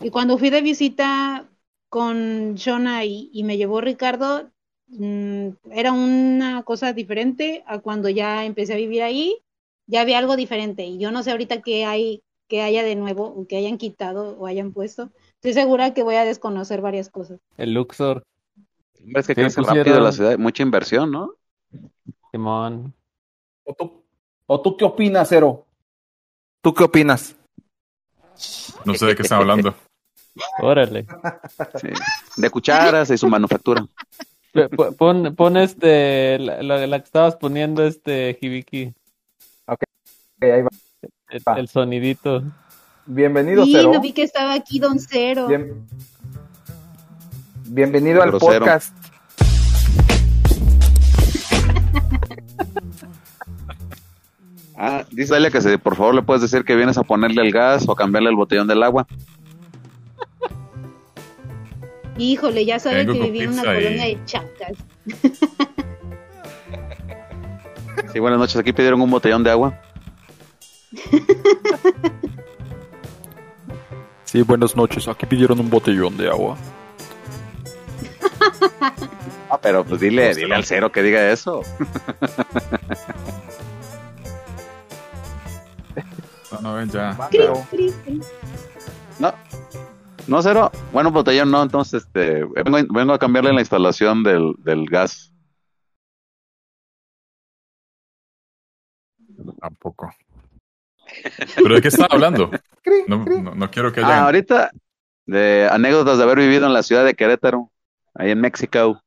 [0.00, 1.48] Y cuando fui de visita
[1.88, 4.50] con Shona y, y me llevó Ricardo,
[4.88, 9.42] mm, era una cosa diferente a cuando ya empecé a vivir ahí,
[9.86, 10.84] ya había algo diferente.
[10.84, 14.38] Y yo no sé ahorita qué hay, qué haya de nuevo, o que hayan quitado
[14.38, 15.10] o hayan puesto.
[15.42, 17.40] Estoy segura que voy a desconocer varias cosas.
[17.56, 18.22] El Luxor.
[19.02, 21.32] Hombre, Es que Sí, crece pusieron- rápido la ciudad, mucha inversión, ¿no?
[22.30, 22.92] Simón.
[23.64, 24.04] ¿O tú,
[24.46, 25.64] ¿O tú qué opinas, Cero?
[26.60, 27.34] ¿Tú qué opinas?
[28.84, 29.74] No sé de qué están hablando.
[30.62, 31.06] Órale.
[31.80, 31.88] Sí.
[32.36, 33.86] De cucharas y su manufactura.
[34.98, 38.92] Pon, pon este, la, la- la que estabas poniendo, este, Hibiki.
[39.66, 39.82] Ok,
[40.42, 40.68] ahí va.
[41.30, 41.58] El, Va.
[41.58, 42.42] el sonidito.
[43.12, 43.90] Bienvenido, Sí, Cero.
[43.92, 45.48] no vi que estaba aquí Don Cero.
[45.48, 45.84] Bien-
[47.66, 48.94] Bienvenido al podcast.
[54.82, 57.52] Ah, dice Dalia que se, por favor le puedes decir que vienes a ponerle el
[57.52, 59.06] gas o a cambiarle el botellón del agua.
[62.16, 64.72] Híjole, ya sabe que viví en una y- colonia de chacas.
[68.12, 68.56] Sí, buenas noches.
[68.56, 69.78] Aquí pidieron un botellón de agua.
[74.30, 75.08] Sí, buenas noches.
[75.08, 76.56] Aquí pidieron un botellón de agua.
[79.50, 81.62] Ah, pero pues dile, dile al cero que diga eso.
[86.52, 87.18] No, no, ven ya.
[89.18, 89.34] No,
[90.28, 90.70] no cero.
[90.92, 91.64] Bueno, botellón no.
[91.64, 95.34] Entonces, este, vengo, vengo a cambiarle la instalación del, del gas.
[99.60, 100.08] Tampoco.
[101.56, 102.50] ¿Pero de qué están hablando?
[102.82, 103.40] Cri, No, cri.
[103.42, 104.24] no, no quiero que Ah, hayan...
[104.24, 104.70] ahorita
[105.26, 107.70] de anécdotas de haber vivido en la ciudad de Querétaro,
[108.14, 109.00] ahí en México.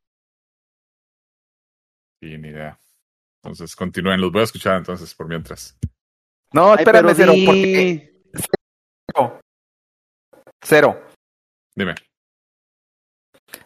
[2.21, 2.77] Sí, ni idea.
[3.43, 4.21] Entonces, continúen.
[4.21, 5.77] Los voy a escuchar entonces por mientras.
[6.53, 8.13] No, Ay, espérame, pero Cero, di- porque
[10.63, 11.01] Cero.
[11.75, 11.95] Dime.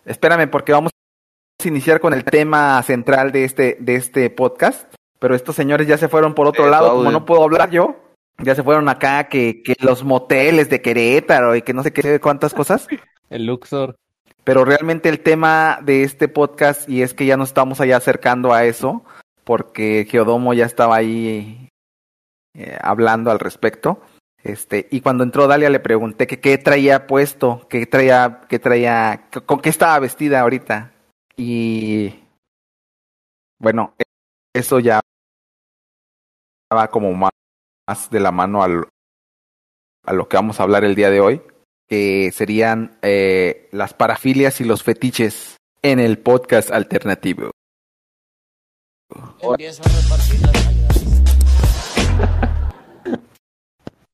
[0.05, 0.91] Espérame, porque vamos
[1.63, 4.91] a iniciar con el tema central de este, de este podcast.
[5.19, 8.03] Pero estos señores ya se fueron por otro Eh, lado, como no puedo hablar yo.
[8.43, 12.19] Ya se fueron acá, que, que los moteles de Querétaro y que no sé qué
[12.19, 12.87] cuántas cosas.
[13.29, 13.95] El Luxor.
[14.43, 18.53] Pero realmente el tema de este podcast, y es que ya nos estamos allá acercando
[18.53, 19.03] a eso,
[19.43, 21.69] porque Geodomo ya estaba ahí
[22.53, 24.01] eh, hablando al respecto.
[24.41, 29.27] Este, y cuando entró Dalia le pregunté que qué traía puesto, qué traía, qué traía,
[29.45, 30.93] con qué estaba vestida ahorita.
[31.35, 32.15] Y
[33.59, 33.95] bueno,
[34.53, 35.01] eso ya
[36.73, 37.31] va como más
[37.87, 38.87] más de la mano al-
[40.05, 41.41] a lo que vamos a hablar el día de hoy,
[41.87, 47.51] que serían eh, las parafilias y los fetiches en el podcast alternativo.
[49.41, 50.67] Empiezo a repartir las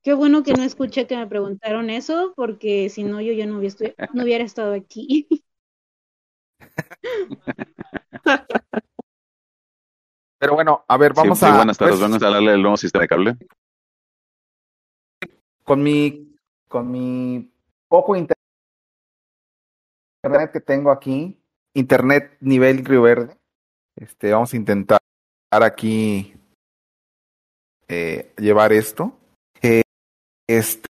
[0.04, 3.58] Qué bueno que no escuché que me preguntaron eso, porque si no, yo ya no
[3.58, 5.28] hubiera, estu- no hubiera estado aquí.
[10.40, 11.94] Pero bueno, a ver, vamos sí, a sí, buenas tardes.
[11.96, 13.38] pues, Vamos a darle el nuevo sistema de cable.
[15.64, 16.36] Con mi
[16.68, 17.52] con mi
[17.88, 18.38] poco inter-
[20.24, 21.40] internet que tengo aquí,
[21.74, 23.38] internet nivel Río Verde.
[23.96, 25.00] Este, vamos a intentar
[25.52, 26.34] aquí
[27.88, 29.18] eh, llevar esto.
[29.62, 29.84] Eh,
[30.48, 30.88] este,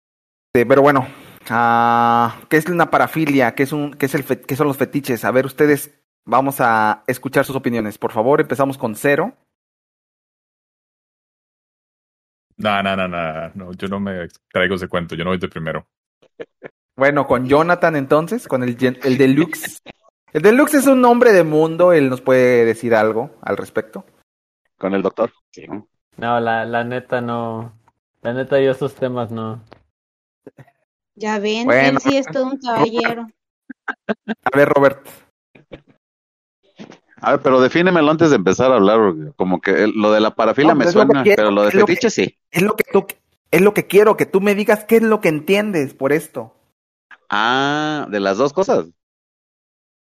[0.53, 1.07] pero bueno,
[1.51, 3.55] ah, ¿qué es una parafilia?
[3.55, 5.25] ¿Qué es un qué es el qué son los fetiches?
[5.25, 5.91] A ver, ustedes
[6.25, 7.99] vamos a escuchar sus opiniones.
[7.99, 9.35] Por favor, empezamos con cero.
[12.57, 13.73] No, no, no, no, no.
[13.73, 15.15] Yo no me traigo ese cuento.
[15.15, 15.87] Yo no voy de primero.
[16.97, 19.83] Bueno, con Jonathan entonces, con el, el Deluxe.
[20.33, 24.05] El Deluxe es un hombre de mundo, él nos puede decir algo al respecto.
[24.79, 25.31] Con el doctor.
[26.17, 27.79] No, la, la neta no.
[28.23, 29.63] La neta yo esos temas no.
[31.15, 31.89] Ya ven, Bueno.
[31.91, 33.27] él sí es todo un caballero.
[33.87, 35.07] A ver, Robert.
[37.23, 40.21] A ver, pero defínemelo antes de empezar a hablar, porque como que el- lo de
[40.21, 42.37] la parafilia No, me pues lo suena, quiero, pero lo de fetiche sí.
[42.51, 43.07] Es lo que tú,
[43.51, 46.55] es lo que quiero, que tú me digas qué es lo que entiendes por esto.
[47.29, 48.87] Ah, de las dos cosas.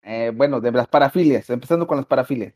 [0.03, 2.53] Eh, bueno, de las parafilias, empezando con las parafilias.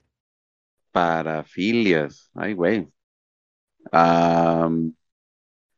[0.92, 2.30] Parafilias.
[2.34, 2.88] Ay, güey.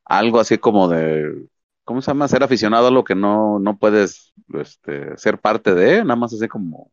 [0.05, 1.47] Algo así como de,
[1.83, 2.27] ¿cómo se llama?
[2.27, 6.47] Ser aficionado a lo que no, no puedes este, ser parte de, nada más así
[6.47, 6.91] como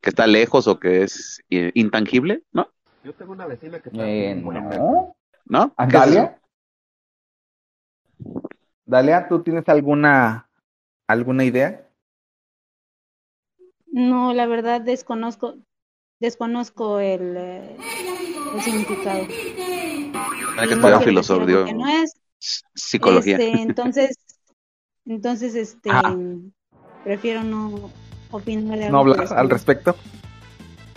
[0.00, 2.68] que está lejos o que es eh, intangible, ¿no?
[3.04, 5.16] Yo tengo una vecina que está Eh, no.
[5.46, 5.72] ¿No?
[5.76, 6.14] ¿A ¿Qué es eso?
[6.14, 6.40] Dalia?
[8.84, 10.48] Dalia, ¿tú tienes alguna,
[11.06, 11.88] alguna idea?
[13.86, 15.56] No, la verdad desconozco,
[16.20, 17.76] desconozco el, eh,
[18.54, 19.22] el significado.
[19.22, 22.14] Hay que No estudiar filosofía, que no es.
[22.38, 23.36] psicología.
[23.38, 24.18] Este, entonces,
[25.06, 26.16] entonces, este, Ajá.
[27.04, 27.90] prefiero no
[28.30, 29.96] opinar ¿No hablar al respecto?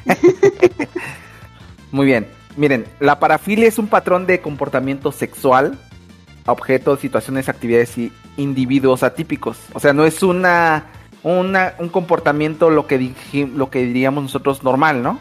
[1.91, 2.27] Muy bien.
[2.57, 5.79] Miren, la parafilia es un patrón de comportamiento sexual,
[6.45, 9.57] objetos, situaciones, actividades y individuos atípicos.
[9.73, 10.85] O sea, no es una,
[11.23, 15.19] una un comportamiento lo que diji- lo que diríamos nosotros normal, ¿no?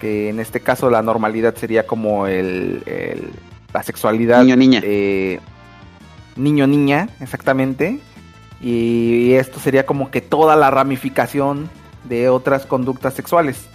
[0.00, 3.30] Que en este caso la normalidad sería como el, el-
[3.72, 4.80] la sexualidad Niño, niña.
[4.84, 5.40] eh,
[6.36, 8.00] niño niña, exactamente.
[8.62, 11.68] Y esto sería como que toda la ramificación
[12.04, 13.66] de otras conductas sexuales.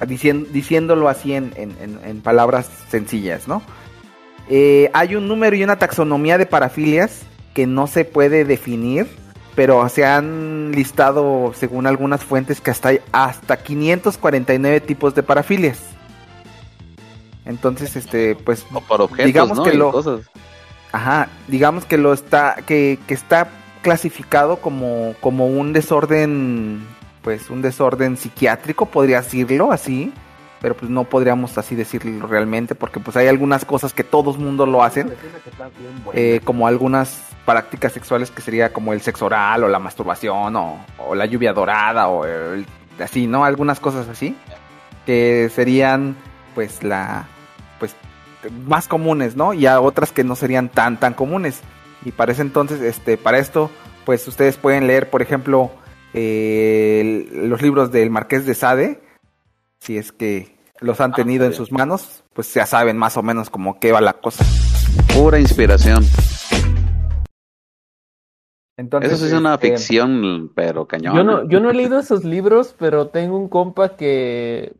[0.00, 3.62] Dicien- diciéndolo así en, en- en- en palabras sencillas, ¿no?
[4.50, 7.22] Eh, hay un número y una taxonomía de parafilias
[7.54, 9.06] que no se puede definir,
[9.54, 15.78] pero se han listado, según algunas fuentes, que hasta hay hasta 549 tipos de parafilias.
[17.46, 19.64] Entonces, este, pues, O por objetos, digamos ¿no?
[19.64, 20.20] que Y lo, cosas.
[20.92, 23.48] Ajá, digamos que lo está, que, que está
[23.84, 26.84] clasificado como, como un desorden,
[27.22, 30.12] pues un desorden psiquiátrico, podría decirlo así,
[30.60, 34.38] pero pues no podríamos así decirlo realmente, porque pues hay algunas cosas que todo el
[34.38, 35.08] mundo lo hacen,
[36.14, 40.78] eh, como algunas prácticas sexuales que sería como el sexo oral o la masturbación o,
[40.98, 42.66] o la lluvia dorada o el-
[42.98, 43.44] así, ¿no?
[43.44, 44.34] Algunas cosas así,
[45.04, 46.16] que serían
[46.54, 47.26] pues la,
[47.78, 47.94] pues
[48.66, 49.52] más comunes, ¿no?
[49.52, 51.60] Y a otras que no serían tan tan comunes.
[52.04, 53.70] Y para ese entonces, este, para esto,
[54.04, 55.70] pues ustedes pueden leer, por ejemplo,
[56.12, 59.00] eh, los libros del Marqués de Sade,
[59.80, 63.48] si es que los han tenido en sus manos, pues ya saben más o menos
[63.48, 64.44] como qué va la cosa.
[65.14, 66.04] Pura inspiración.
[68.76, 71.16] Entonces, Eso sí es una este, ficción, pero cañón.
[71.16, 74.74] Yo no, yo no he leído esos libros, pero tengo un compa que,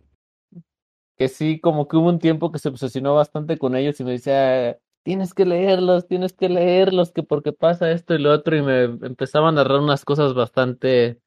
[1.17, 4.13] que sí, como que hubo un tiempo que se obsesionó bastante con ellos y me
[4.13, 8.63] decía, tienes que leerlos, tienes que leerlos, que porque pasa esto y lo otro, y
[8.63, 11.21] me empezaba a narrar unas cosas bastante,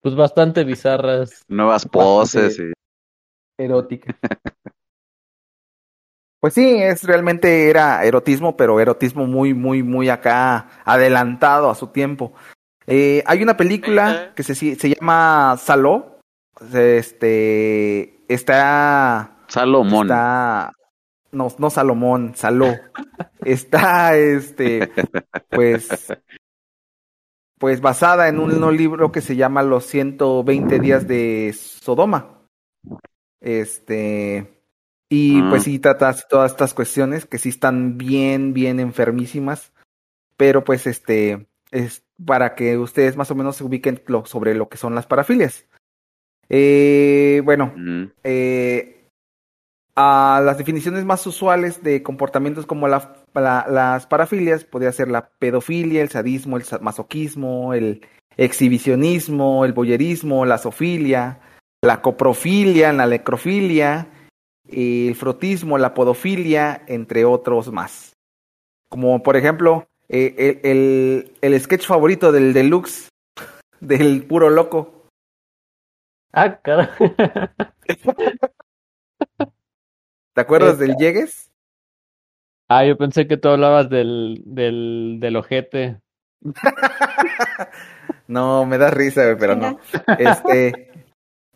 [0.00, 1.42] pues bastante bizarras.
[1.48, 2.72] Nuevas poses y...
[3.58, 4.16] Erótica.
[6.40, 11.88] Pues sí, es realmente era erotismo, pero erotismo muy, muy, muy acá adelantado a su
[11.88, 12.32] tiempo.
[12.86, 16.20] Eh, hay una película que se, se llama Saló.
[16.72, 19.38] Este está.
[19.48, 20.06] Salomón.
[20.06, 20.72] Está.
[21.32, 22.74] No, no Salomón, Saló.
[23.44, 24.90] está este.
[25.50, 25.88] Pues.
[27.58, 32.38] Pues basada en un, un libro que se llama Los 120 días de Sodoma.
[33.40, 34.62] Este.
[35.10, 39.72] Y pues sí trata todas estas cuestiones que sí están bien, bien enfermísimas.
[40.36, 44.68] Pero pues este es para que ustedes más o menos se ubiquen lo- sobre lo
[44.68, 45.66] que son las parafilias.
[46.48, 47.74] Eh, bueno,
[48.22, 48.97] eh,
[50.00, 55.28] a las definiciones más usuales de comportamientos como la- la- las parafilias podría ser la
[55.40, 58.06] pedofilia, el sadismo, el masoquismo, el
[58.36, 61.40] exhibicionismo, el boyerismo, la zoofilia,
[61.82, 64.06] la coprofilia, la necrofilia,
[64.68, 68.12] el frotismo, la podofilia, entre otros más.
[68.88, 73.08] Como por ejemplo, eh, el, el, el sketch favorito del deluxe,
[73.80, 75.06] del puro loco.
[76.32, 76.94] Ah, cara.
[80.38, 81.50] ¿Te acuerdas Este- del Llegues?
[82.68, 86.00] Ah, yo pensé que tú hablabas del, del, del ojete.
[88.28, 89.80] No, me da risa, güey, pero no.
[90.18, 90.92] Este,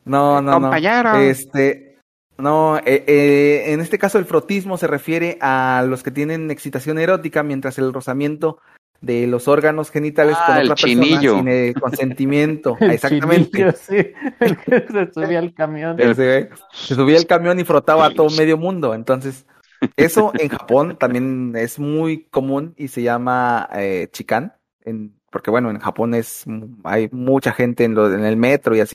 [0.07, 0.61] no, no, no.
[0.63, 1.17] Compañero.
[1.17, 1.99] Este,
[2.39, 6.99] no, eh, eh, en este caso el frotismo se refiere a los que tienen excitación
[6.99, 8.59] erótica, mientras el rozamiento
[9.03, 11.35] de los órganos genitales Ah, con el otra chinillo.
[11.35, 12.77] persona sin el consentimiento.
[12.81, 13.51] El Exactamente.
[13.51, 13.97] chinillo, sí,
[14.41, 15.97] el que se subía al camión.
[15.97, 18.95] Güey, se subía el camión y frotaba a todo medio mundo.
[18.95, 19.45] Entonces,
[19.97, 25.71] eso en Japón también es muy común y se llama eh, chikan, en, porque bueno,
[25.71, 26.45] en Japón es
[26.85, 28.95] hay mucha gente en, lo, en el metro y así,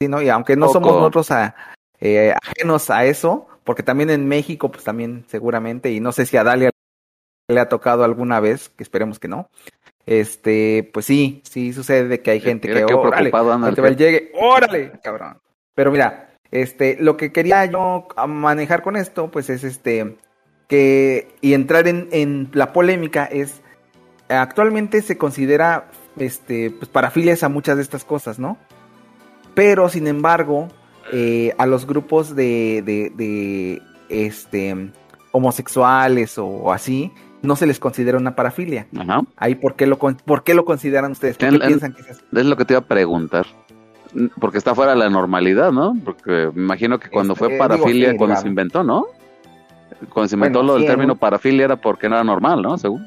[0.00, 0.20] ¿sí, ¿no?
[0.20, 1.54] Y aunque no somos nosotros a-
[2.00, 6.36] eh, ajenos a eso, porque también en México, pues también seguramente, y no sé si
[6.36, 6.70] a Dalia
[7.48, 9.50] le ha tocado alguna vez, que esperemos que no.
[10.06, 13.30] Este, pues sí, sí sucede que hay gente Mira que órale,
[13.74, 13.96] jefe.
[13.96, 15.38] llegue, órale, cabrón.
[15.74, 20.16] Pero mira, este, lo que quería yo manejar con esto, pues es este,
[20.68, 23.62] que, y entrar en, en la polémica es,
[24.28, 28.58] actualmente se considera, este, pues parafilias a muchas de estas cosas, ¿no?
[29.54, 30.68] Pero, sin embargo,
[31.12, 34.90] eh, a los grupos de, de, de, este,
[35.32, 37.12] homosexuales o así,
[37.44, 38.86] no se les considera una parafilia.
[38.98, 39.22] Ajá.
[39.36, 41.36] Ahí, ¿por qué lo, por qué lo consideran ustedes?
[41.36, 42.22] ¿Por qué En- en- piensan que es así?
[42.34, 43.46] Es lo que te iba a preguntar.
[44.40, 45.96] Porque está fuera de la normalidad, ¿no?
[46.04, 49.06] Porque me imagino que cuando Este, fue digo, parafilia, sí, cuando se inventó, ¿no?
[50.12, 52.78] Cuando se inventó Bueno, lo del sí, término parafilia era porque no era normal, ¿no?
[52.78, 53.06] Según.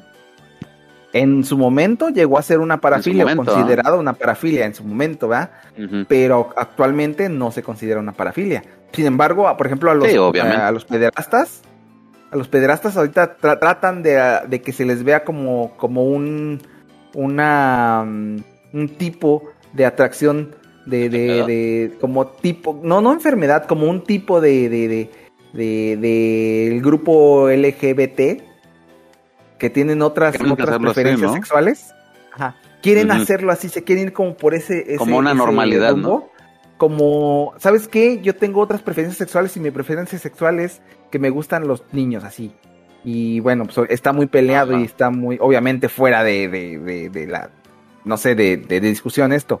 [1.14, 3.54] En su momento llegó a ser una parafilia, momento, ¿ah?
[3.54, 5.50] considerada una parafilia en su momento, ¿verdad?
[6.06, 8.62] Pero actualmente no se considera una parafilia.
[8.92, 11.62] Sin embargo, a- por ejemplo, a los, Sí, a, a los pederastas,
[12.30, 16.60] a los pederastas ahorita tra- tratan de, de que se les vea como, como un,
[17.14, 18.36] una, mm,
[18.74, 20.54] un tipo de atracción
[20.86, 25.10] de, de, de- como tipo, no, no enfermedad, como un tipo de, de, de,
[25.52, 28.42] de- del grupo LGBT
[29.58, 31.34] que tienen otras, Quieren otras así, preferencias ¿no?
[31.34, 31.94] sexuales.
[32.32, 32.56] Ajá.
[32.80, 36.30] Quieren hacerlo así, se quieren ir como por ese, ese- Como una ese normalidad, rumbo.
[36.76, 38.20] Como, ¿sabes qué?
[38.22, 42.24] Yo tengo otras preferencias sexuales y mi preferencia sexual es que me gustan los niños
[42.24, 42.52] así.
[43.04, 44.80] Y bueno, pues está muy peleado Ajá.
[44.80, 47.50] y está muy, obviamente fuera de, de, de, de la,
[48.04, 49.60] no sé, de, discusión esto.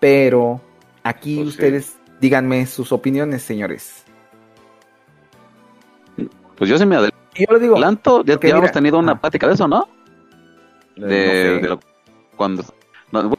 [0.00, 0.60] Pero
[1.02, 1.54] aquí Pues sí.
[1.54, 4.04] ustedes díganme sus opiniones, señores.
[6.56, 6.96] Pues yo se me
[7.34, 9.88] Y yo lo digo, adelanto, ya, ya hemos tenido una plática de eso, ¿no?
[10.96, 11.60] De, no sé.
[11.62, 11.80] de lo-
[12.36, 12.64] cuando
[13.12, 13.30] no,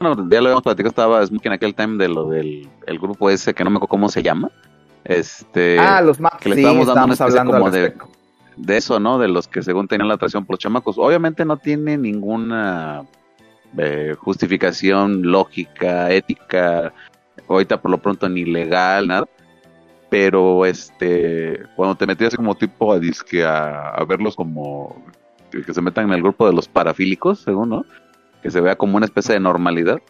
[0.00, 3.52] bueno, ya lo habíamos platicado, estaba en aquel time de lo del el grupo ese
[3.54, 4.50] que no me acuerdo cómo se llama.
[5.08, 7.94] Este ah, los maps, que le sí, estábamos dando una hablando como de,
[8.56, 9.18] de eso, ¿no?
[9.18, 10.98] De los que según tenían la atracción por los chamacos.
[10.98, 13.06] Obviamente no tiene ninguna
[13.78, 16.92] eh, justificación lógica, ética,
[17.48, 19.26] ahorita por lo pronto ni legal, nada.
[20.10, 25.02] Pero este, cuando te metías como tipo a disque a, a verlos como
[25.50, 27.86] que, que se metan en el grupo de los parafílicos, según, ¿no?
[28.42, 30.00] Que se vea como una especie de normalidad.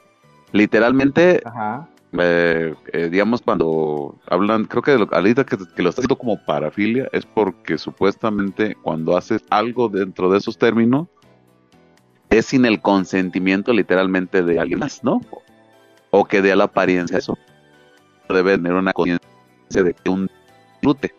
[0.51, 1.89] Literalmente, Ajá.
[2.13, 6.17] Eh, eh, digamos, cuando hablan, creo que de lo, ahorita que, que lo estás haciendo
[6.17, 11.09] como parafilia es porque supuestamente cuando haces algo dentro de esos términos
[12.31, 15.21] es sin el consentimiento literalmente de alguien más, ¿no?
[16.11, 17.39] O que dé la apariencia a eso.
[18.29, 20.31] Debe tener una conciencia de que un
[20.81, 21.15] disfrute.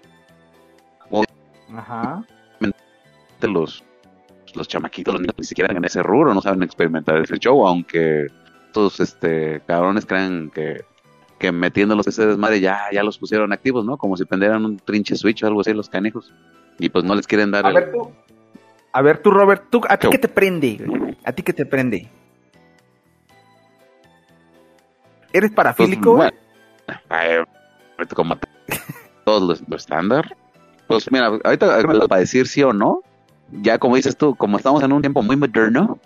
[1.75, 2.25] Ajá.
[3.41, 3.83] los,
[4.55, 8.27] los chamaquitos, los niños ni siquiera en ese rubro, no saben experimentar ese show, aunque
[8.69, 10.85] estos este, cabrones crean que,
[11.39, 13.97] que metiéndolos ese desmadre ya, ya los pusieron activos, ¿no?
[13.97, 16.31] Como si prendieran un trinche switch o algo así los canijos.
[16.77, 17.75] Y pues no les quieren dar A el...
[17.75, 18.11] ver tú,
[18.93, 21.17] a ver tú, Robert, tú, ¿a ti qué te prende?
[21.25, 22.07] ¿A ti qué te prende?
[25.33, 26.15] ¿Eres parafílico?
[26.15, 26.31] Pues,
[26.87, 28.37] bueno, ay, como
[29.25, 30.35] todos los, lo estándar.
[30.87, 33.01] Pues mira, ahorita para decir sí o no,
[33.51, 35.99] ya como dices tú, como estamos en un tiempo muy moderno,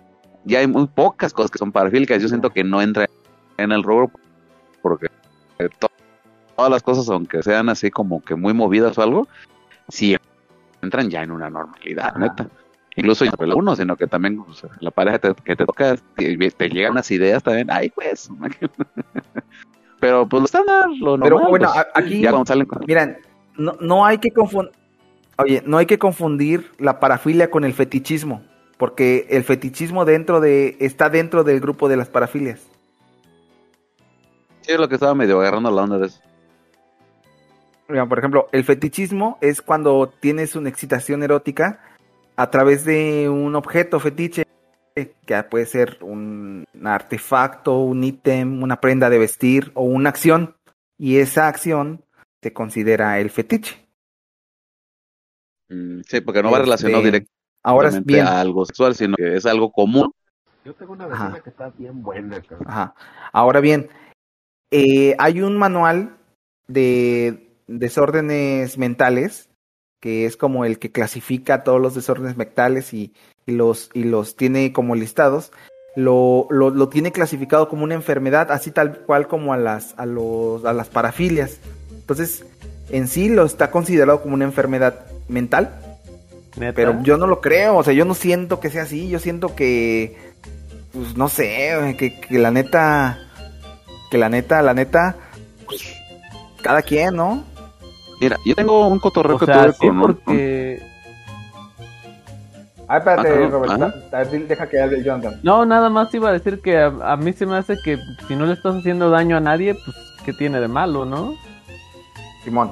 [0.44, 2.20] ya hay muy pocas cosas que son parafílicas.
[2.22, 3.06] Yo siento que no entra
[3.56, 4.10] en el rubro
[4.82, 5.08] porque
[5.78, 5.88] to-
[6.56, 9.28] todas las cosas, aunque sean así como que muy movidas o algo,
[9.88, 10.16] sí
[10.82, 12.46] entran ya en una normalidad, neta.
[12.96, 16.36] Incluso no uno, sino que también o sea, la pareja te- que te toca, te,
[16.50, 18.30] te llegan unas ideas también, ay pues.
[20.00, 21.20] Pero pues lo estándar, lo normal.
[21.22, 23.18] Pero bueno, pues, aquí, ya salen con- miren,
[23.56, 24.72] no, no hay que confundir,
[25.38, 28.42] oye, no hay que confundir la parafilia con el fetichismo,
[28.84, 32.60] porque el fetichismo dentro de, está dentro del grupo de las parafilias.
[34.60, 36.20] Sí, es lo que estaba medio agarrando la onda de eso.
[37.88, 41.80] Mira, por ejemplo, el fetichismo es cuando tienes una excitación erótica
[42.36, 44.44] a través de un objeto fetiche,
[44.94, 50.56] que puede ser un artefacto, un ítem, una prenda de vestir o una acción,
[50.98, 52.04] y esa acción
[52.42, 53.88] se considera el fetiche.
[55.70, 57.33] Mm, Sí, porque no va Este, relacionado directamente
[57.64, 58.26] ahora es bien.
[58.26, 60.12] algo sexual, sino que es algo común.
[60.64, 61.40] Yo tengo una vecina Ajá.
[61.40, 62.68] que está bien buena, cabrón.
[62.68, 62.94] Ajá.
[63.32, 63.88] Ahora bien,
[64.70, 66.16] eh, hay un manual
[66.68, 69.48] de desórdenes mentales
[70.00, 73.14] que es como el que clasifica todos los desórdenes mentales y,
[73.46, 75.50] y los y los tiene como listados.
[75.96, 80.04] Lo, lo, lo tiene clasificado como una enfermedad, así tal cual como a las a
[80.06, 81.58] los a las parafilias.
[81.90, 82.44] Entonces,
[82.90, 85.74] en sí lo está considerado como una enfermedad mental.
[86.56, 89.54] Pero yo no lo creo, o sea, yo no siento que sea así, yo siento
[89.56, 90.16] que,
[90.92, 93.18] pues no sé, que, que la neta,
[94.10, 95.16] que la neta, la neta,
[95.66, 95.82] pues,
[96.62, 97.42] cada quien, ¿no?
[98.20, 100.80] Mira, yo tengo un cotorreo O que sea, tuve sí, con un- porque...
[102.86, 103.94] Ah, espérate, Ah, Robert, ajá.
[104.12, 105.40] a ver, deja que hable Jonathan.
[105.42, 107.98] No, nada más iba a decir que a, a mí se me hace que
[108.28, 111.34] si no le estás haciendo daño a nadie, pues, ¿qué tiene de malo, no?
[112.44, 112.70] Simón.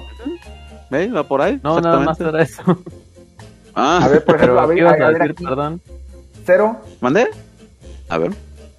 [0.91, 1.09] ¿Ve?
[1.09, 1.59] Va por ahí.
[1.64, 2.62] No, nada más era eso.
[3.75, 5.31] Ah, A ver, por ejemplo, a ver, ¿qué ibas a a ver decir?
[5.33, 5.45] aquí.
[5.45, 5.81] Perdón.
[6.45, 7.29] Cero, ¿Mandé?
[8.09, 8.33] A ver.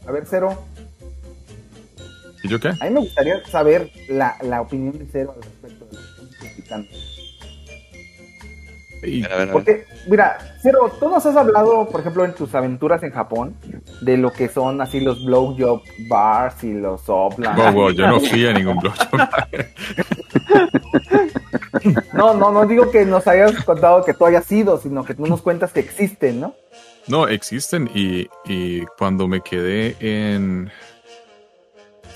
[0.08, 0.58] a ver, Cero.
[2.44, 2.68] ¿Y yo qué?
[2.70, 6.38] A mí me gustaría saber la, la opinión de Cero al respecto de lo que
[6.40, 6.90] criticando.
[9.04, 9.52] Y- A ver, a ver.
[9.52, 13.56] Porque, mira, Cero, tú nos has hablado, por ejemplo, en tus aventuras en Japón,
[14.02, 17.56] de lo que son así los blowjob bars y los oblas.
[17.74, 18.94] Wow, yo no fui a ningún blog.
[22.14, 25.26] No, no, no digo que nos hayas contado que tú hayas ido, sino que tú
[25.26, 26.56] nos cuentas que existen, ¿no?
[27.08, 30.72] No, existen y, y cuando me quedé en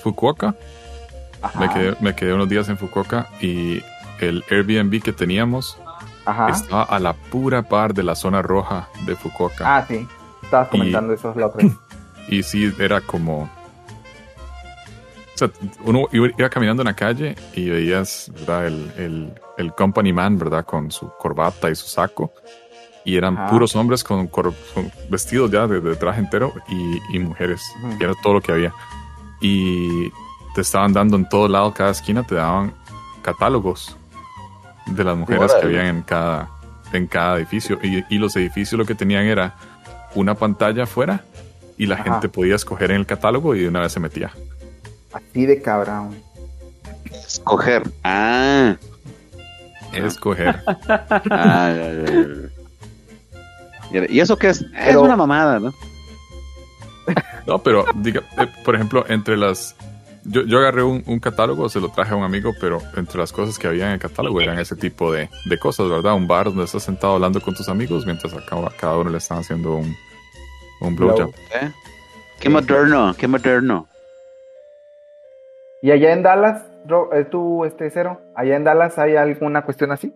[0.01, 0.55] Fukuoka,
[1.59, 3.81] me quedé, me quedé unos días en Fukuoka y
[4.21, 5.77] el Airbnb que teníamos
[6.27, 6.49] Ajá.
[6.49, 9.77] estaba a la pura par de la zona roja de Fukuoka.
[9.77, 10.07] Ah, sí.
[10.43, 11.73] Estabas comentando eso la otra vez.
[12.27, 13.43] Y sí, era como...
[13.43, 15.49] O sea,
[15.85, 18.67] uno iba, iba caminando en la calle y veías, ¿verdad?
[18.67, 20.65] El, el, el company man, ¿verdad?
[20.65, 22.33] Con su corbata y su saco.
[23.05, 23.47] Y eran Ajá.
[23.49, 24.53] puros hombres con, con
[25.09, 27.61] vestidos ya de, de traje entero y, y mujeres.
[27.83, 27.97] Ujú.
[27.99, 28.73] Y era todo lo que había.
[29.39, 30.09] Y
[30.55, 32.73] te estaban dando en todo lado, cada esquina te daban
[33.21, 33.95] catálogos
[34.87, 36.49] de las mujeres que habían en cada,
[36.93, 37.79] en cada edificio.
[37.83, 39.55] Y, y los edificios lo que tenían era
[40.15, 41.23] una pantalla afuera
[41.77, 42.03] y la Ajá.
[42.05, 44.31] gente podía escoger en el catálogo y de una vez se metía.
[45.13, 46.15] Así de cabrón.
[47.05, 47.83] Escoger.
[48.03, 48.75] Ah.
[49.93, 50.61] Escoger.
[51.29, 52.05] Ah, ya, ya,
[53.91, 54.05] ya.
[54.09, 54.65] ¿Y eso qué es?
[54.77, 55.73] Es una mamada, ¿no?
[57.45, 59.75] No, pero diga, eh, por ejemplo, entre las...
[60.29, 63.31] Yo, yo agarré un, un catálogo, se lo traje a un amigo, pero entre las
[63.31, 66.15] cosas que había en el catálogo eran ese tipo de, de cosas, ¿verdad?
[66.15, 69.19] Un bar donde estás sentado hablando con tus amigos mientras a cada, cada uno le
[69.19, 69.95] están haciendo un,
[70.81, 71.33] un blowjob.
[71.61, 71.71] ¿Eh?
[72.41, 73.87] Qué moderno, qué moderno.
[75.81, 76.63] ¿Y allá en Dallas,
[77.13, 80.13] eh, tú, este, Cero, allá en Dallas hay alguna cuestión así?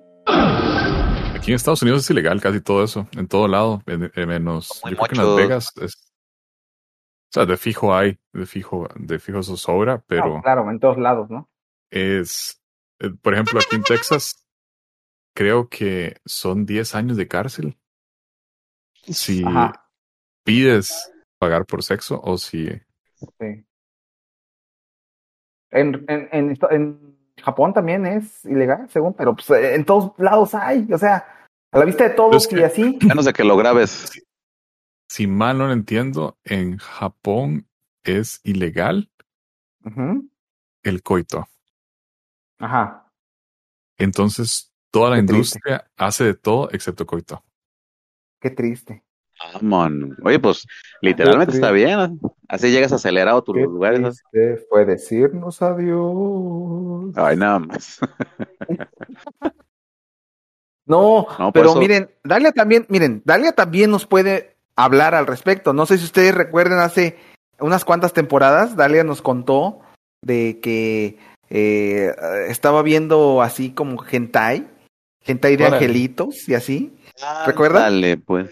[1.36, 4.82] Aquí en Estados Unidos es ilegal casi todo eso, en todo lado, en- en menos,
[4.90, 5.36] yo creo que en Las.
[5.38, 6.11] Vegas es...
[7.32, 10.36] O sea, de fijo hay, de fijo, de fijo eso sobra, pero...
[10.36, 11.50] No, claro, en todos lados, ¿no?
[11.92, 12.62] es,
[13.00, 14.48] eh, por ejemplo, aquí en Texas,
[15.36, 17.78] creo que son 10 años de cárcel
[19.04, 19.90] si Ajá.
[20.44, 22.68] pides pagar por sexo o si...
[23.40, 23.66] Sí.
[25.72, 30.88] En, en, en, en Japón también es ilegal, según, pero pues, en todos lados hay,
[30.92, 31.26] o sea,
[31.72, 33.00] A la vista de todos es y así.
[33.08, 34.12] Menos de que lo grabes.
[35.12, 37.68] Si mal no lo entiendo, en Japón
[38.06, 39.12] es ilegal
[40.84, 41.50] el coito.
[42.58, 43.12] Ajá.
[43.98, 45.36] Entonces, toda la Qué triste.
[45.58, 47.44] industria hace de todo excepto coito.
[48.40, 49.04] Qué triste.
[49.38, 50.16] Ah, man.
[50.24, 50.66] Oye, pues
[51.02, 51.98] literalmente está bien.
[52.22, 52.34] ¿no?
[52.48, 54.00] Así llegas acelerado a tus Qué lugares.
[54.32, 57.12] triste fue decirnos adiós.
[57.18, 58.00] Ay, nada más.
[60.86, 65.74] No, No, pero eso- miren, Dalia también, miren, Dalia también nos puede hablar al respecto.
[65.74, 67.18] No sé si ustedes recuerden hace
[67.60, 69.82] unas cuantas temporadas, Dalia nos contó
[70.24, 71.18] de que
[71.50, 72.14] eh,
[72.48, 74.68] estaba viendo así como hentai,
[75.26, 75.78] hentai de Órale.
[75.78, 76.98] angelitos y así.
[77.46, 77.84] ¿Recuerdan?
[77.84, 78.50] Dale, pues.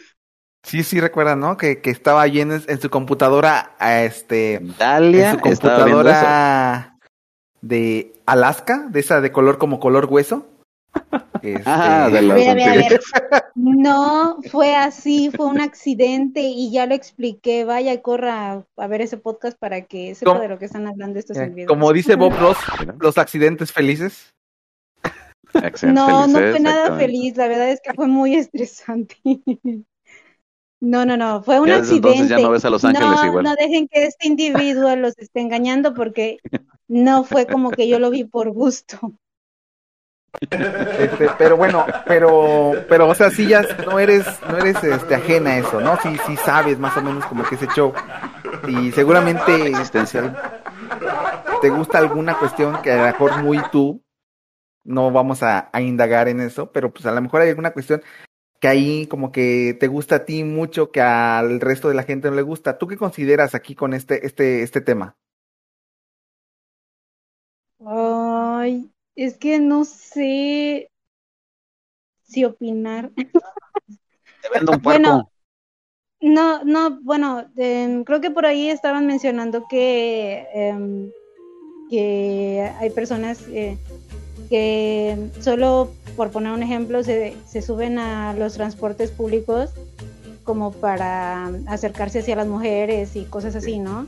[0.64, 1.58] Sí, sí, recuerdan, ¿no?
[1.58, 6.04] Que, que estaba allí en, en su computadora, a este, Dalia en su estaba viendo
[6.04, 6.98] computadora
[7.62, 10.46] de Alaska, de esa de color como color hueso.
[11.42, 12.84] Este, Ah, de A ver, a ver, a ver.
[12.84, 13.44] antiguas.
[13.56, 17.64] No, fue así, fue un accidente y ya lo expliqué.
[17.66, 20.42] Vaya, corra a ver ese podcast para que sepa ¿Cómo?
[20.42, 21.70] de lo que están hablando estos eh, individuos.
[21.70, 22.58] como dice Bob Ross,
[23.00, 24.34] los accidentes felices.
[25.82, 29.16] No, no fue nada feliz, la verdad es que fue muy estresante.
[30.82, 32.10] No, no, no, fue un Ya accidente.
[32.10, 33.44] entonces ya no ves a Los Ángeles no, igual.
[33.46, 36.38] no dejen que este individuo los esté engañando porque
[36.88, 39.14] no fue como que yo lo vi por gusto.
[40.42, 45.52] Este, pero bueno, pero, pero, o sea, sí ya no eres, no eres este, ajena
[45.52, 45.98] a eso, ¿no?
[46.02, 47.94] Sí, sí sabes más o menos como que ese show.
[48.68, 49.74] Y seguramente
[51.62, 54.04] te gusta alguna cuestión que a lo mejor muy tú,
[54.84, 58.02] no vamos a, a indagar en eso, pero pues a lo mejor hay alguna cuestión
[58.60, 62.30] que ahí como que te gusta a ti mucho, que al resto de la gente
[62.30, 62.78] no le gusta.
[62.78, 65.16] ¿Tú qué consideras aquí con este, este, este tema?
[67.86, 68.92] Ay,
[69.26, 70.90] es que no sé
[72.24, 73.12] si opinar.
[73.16, 75.02] Te vendo un puerco.
[75.02, 75.32] Bueno,
[76.22, 81.12] no, no, bueno, em, creo que por ahí estaban mencionando que, em,
[81.90, 83.78] que hay personas eh,
[84.50, 89.72] que solo, por poner un ejemplo, se, se suben a los transportes públicos
[90.44, 94.08] como para acercarse hacia las mujeres y cosas así, ¿no?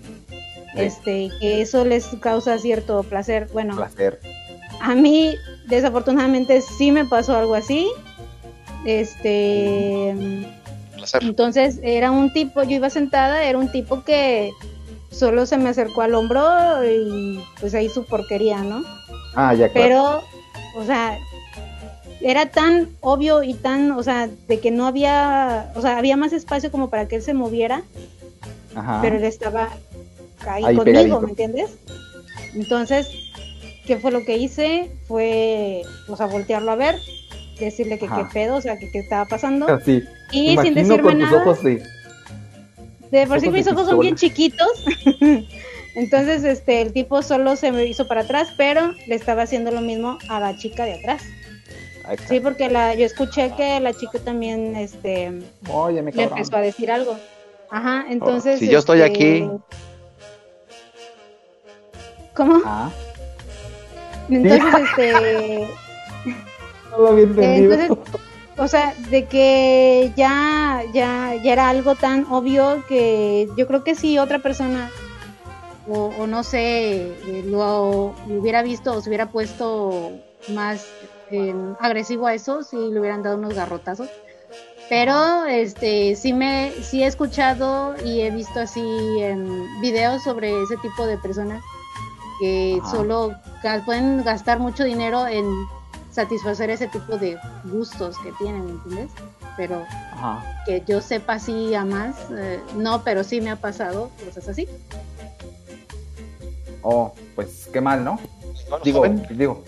[0.75, 3.49] Este, que eso les causa cierto placer.
[3.51, 4.19] Bueno, Placer.
[4.81, 5.35] A mí,
[5.67, 7.87] desafortunadamente, sí me pasó algo así.
[8.85, 10.09] Este.
[11.21, 14.51] Entonces, era un tipo, yo iba sentada, era un tipo que
[15.09, 16.43] solo se me acercó al hombro
[16.85, 18.83] y pues ahí su porquería, ¿no?
[19.35, 19.73] Ah, ya, claro.
[19.73, 20.21] Pero,
[20.81, 21.17] o sea,
[22.21, 26.33] era tan obvio y tan, o sea, de que no había, o sea, había más
[26.33, 27.83] espacio como para que él se moviera,
[28.75, 28.99] Ajá.
[29.01, 29.69] pero él estaba
[30.47, 31.21] ahí, Ahí conmigo, pegadito.
[31.21, 31.71] ¿me entiendes?
[32.53, 33.07] Entonces,
[33.85, 34.91] ¿qué fue lo que hice?
[35.07, 36.95] Fue, o sea, voltearlo a ver,
[37.59, 38.17] decirle que Ajá.
[38.17, 39.67] qué pedo, o sea, que qué estaba pasando.
[39.67, 40.03] Así.
[40.31, 41.83] Y sin decirme nada, ojos de...
[43.11, 44.85] de por sí mis ojos son bien chiquitos.
[45.95, 49.81] Entonces, este, el tipo solo se me hizo para atrás, pero le estaba haciendo lo
[49.81, 51.23] mismo a la chica de atrás.
[52.27, 55.31] Sí, porque la, yo escuché que la chica también, este,
[55.69, 57.17] Oye, me le empezó a decir algo.
[57.69, 58.59] Ajá, entonces.
[58.59, 59.49] si yo estoy este, aquí.
[62.33, 62.61] ¿Cómo?
[62.65, 62.89] Ah.
[64.29, 65.67] Entonces, este.
[66.91, 67.73] No lo había entendido.
[67.73, 68.17] Entonces,
[68.57, 73.95] o sea, de que ya, ya, ya era algo tan obvio que yo creo que
[73.95, 74.89] si otra persona,
[75.87, 80.11] o, o no sé, eh, lo, lo hubiera visto o se hubiera puesto
[80.49, 80.85] más
[81.31, 84.09] eh, agresivo a eso, sí le hubieran dado unos garrotazos.
[84.89, 88.81] Pero este sí me sí he escuchado y he visto así
[89.21, 91.63] en videos sobre ese tipo de personas
[92.41, 92.91] que Ajá.
[92.91, 93.35] solo
[93.85, 95.45] pueden gastar mucho dinero en
[96.09, 99.11] satisfacer ese tipo de gustos que tienen, ¿me entiendes?
[99.55, 100.43] Pero Ajá.
[100.65, 104.67] que yo sepa así a más, eh, no, pero sí me ha pasado cosas así.
[106.81, 108.19] Oh, pues qué mal, ¿no?
[108.83, 109.63] Digo, digo,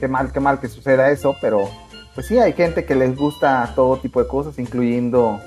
[0.00, 1.70] qué mal, qué mal que suceda eso, pero
[2.16, 5.40] pues sí, hay gente que les gusta todo tipo de cosas, incluyendo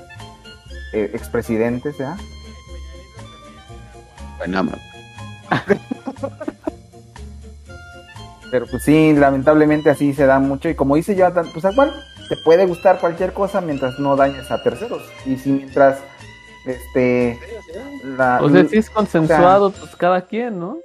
[0.94, 2.16] eh, expresidentes, ¿ya?
[4.38, 4.80] Bueno, man.
[8.52, 10.68] Pero pues sí, lamentablemente así se da mucho.
[10.68, 11.90] Y como dice Jonathan, pues igual
[12.28, 15.02] te puede gustar cualquier cosa mientras no dañes a terceros.
[15.24, 16.02] Y si mientras,
[16.66, 17.38] este,
[18.04, 20.76] la, O sea, si es o sea, consensuado, pues cada quien, ¿no?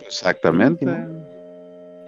[0.00, 0.84] Exactamente.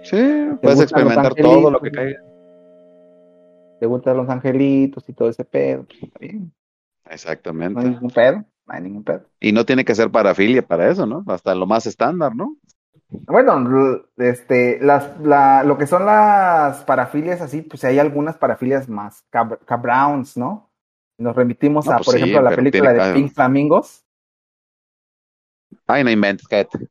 [0.03, 3.79] Sí, puedes experimentar todo lo que angelitos, caiga.
[3.79, 5.85] Te gustan los angelitos y todo ese pedo.
[5.85, 6.39] pues, está bien.
[6.39, 6.51] No
[7.05, 7.81] hay Exactamente.
[7.81, 9.23] ningún pedo, no hay ningún pedo.
[9.39, 11.23] Y no tiene que ser parafilia para eso, ¿no?
[11.25, 12.57] Hasta lo más estándar, ¿no?
[13.11, 19.25] Bueno, este, las, la, lo que son las parafilias así, pues hay algunas parafilias más
[19.31, 20.69] cab- cabrowns, ¿no?
[21.17, 24.05] Nos remitimos No, a, pues por sí, ejemplo, a la película de Pink Flamingos.
[25.87, 26.87] Ay, no inventes, cállate.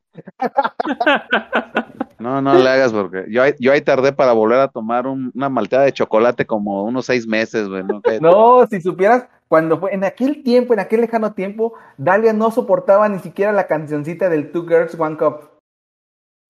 [2.19, 5.47] No, no le hagas porque yo, yo ahí tardé para volver a tomar un- una
[5.47, 7.81] malteada de chocolate como unos seis meses, güey.
[7.83, 8.01] ¿no?
[8.19, 13.07] No, si supieras, cuando fue, en aquel tiempo, en aquel lejano tiempo, Dalia no soportaba
[13.07, 15.58] ni siquiera la cancioncita del Two Girls, One Cup.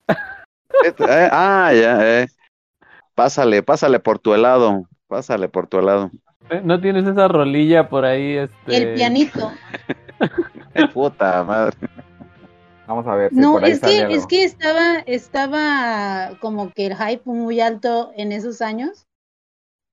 [0.09, 2.27] Eh, ah, ya, eh.
[3.15, 4.87] Pásale, pásale por tu helado.
[5.07, 6.11] Pásale por tu helado.
[6.49, 8.37] Eh, ¿No tienes esa rolilla por ahí?
[8.37, 8.77] Este...
[8.77, 9.51] El pianito.
[10.93, 11.75] Puta madre.
[12.87, 14.15] Vamos a ver si No, por ahí es que, algo.
[14.15, 19.05] es que estaba, estaba como que el hype muy alto en esos años.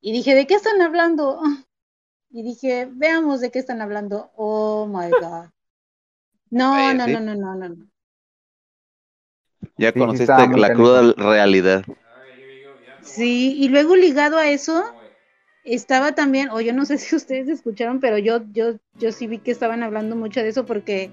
[0.00, 1.40] Y dije, ¿de qué están hablando?
[2.30, 4.30] Y dije, veamos de qué están hablando.
[4.36, 5.50] Oh my God.
[6.50, 7.12] No, Eh, no, sí.
[7.12, 7.68] no, no, no, no.
[7.70, 7.86] no.
[9.78, 11.84] Ya sí, conociste la cruda realidad.
[13.02, 14.84] Sí, y luego ligado a eso,
[15.64, 19.38] estaba también, o yo no sé si ustedes escucharon, pero yo, yo, yo sí vi
[19.38, 21.10] que estaban hablando mucho de eso porque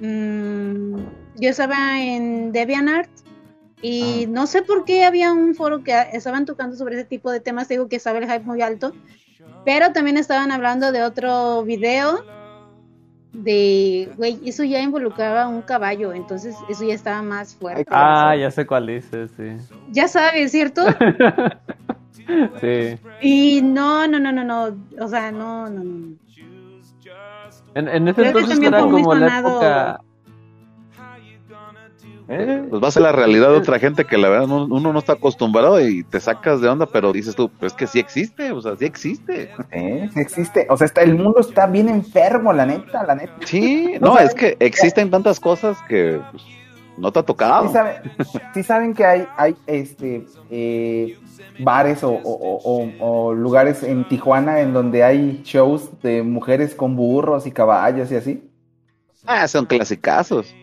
[0.00, 0.96] mm,
[1.36, 3.10] yo estaba en DeviantArt
[3.82, 7.40] y no sé por qué había un foro que estaban tocando sobre ese tipo de
[7.40, 8.92] temas, digo que estaba el hype muy alto,
[9.64, 12.24] pero también estaban hablando de otro video
[13.34, 17.84] de, güey, eso ya involucraba un caballo, entonces eso ya estaba más fuerte.
[17.90, 19.56] Ah, ya sé cuál dices, sí.
[19.90, 20.82] Ya sabes, ¿cierto?
[22.58, 22.98] Sí.
[23.20, 26.16] Y no, no, no, no, no, o sea, no, no, no.
[27.74, 30.00] En, en ese Creo entonces era como la época.
[32.26, 34.92] Eh, pues va a ser la realidad de otra gente que la verdad no- uno
[34.94, 38.50] no está acostumbrado y te sacas de onda, pero dices tú, pues que sí existe,
[38.50, 39.50] o sea, sí existe.
[39.70, 40.08] ¿Eh?
[40.14, 40.66] Sí existe.
[40.70, 43.34] O sea, está, el mundo está bien enfermo, la neta, la neta.
[43.44, 46.42] Sí, No es que existen tantas cosas que pues,
[46.96, 47.66] no te ha tocado.
[47.66, 47.94] Sí saben,
[48.54, 51.18] sí saben que hay, hay este eh,
[51.58, 52.90] bares o, o- o- o-
[53.28, 58.16] o lugares en Tijuana en donde hay shows de mujeres con burros y caballos y
[58.16, 58.48] así.
[59.26, 60.54] Ah, son clasicazos.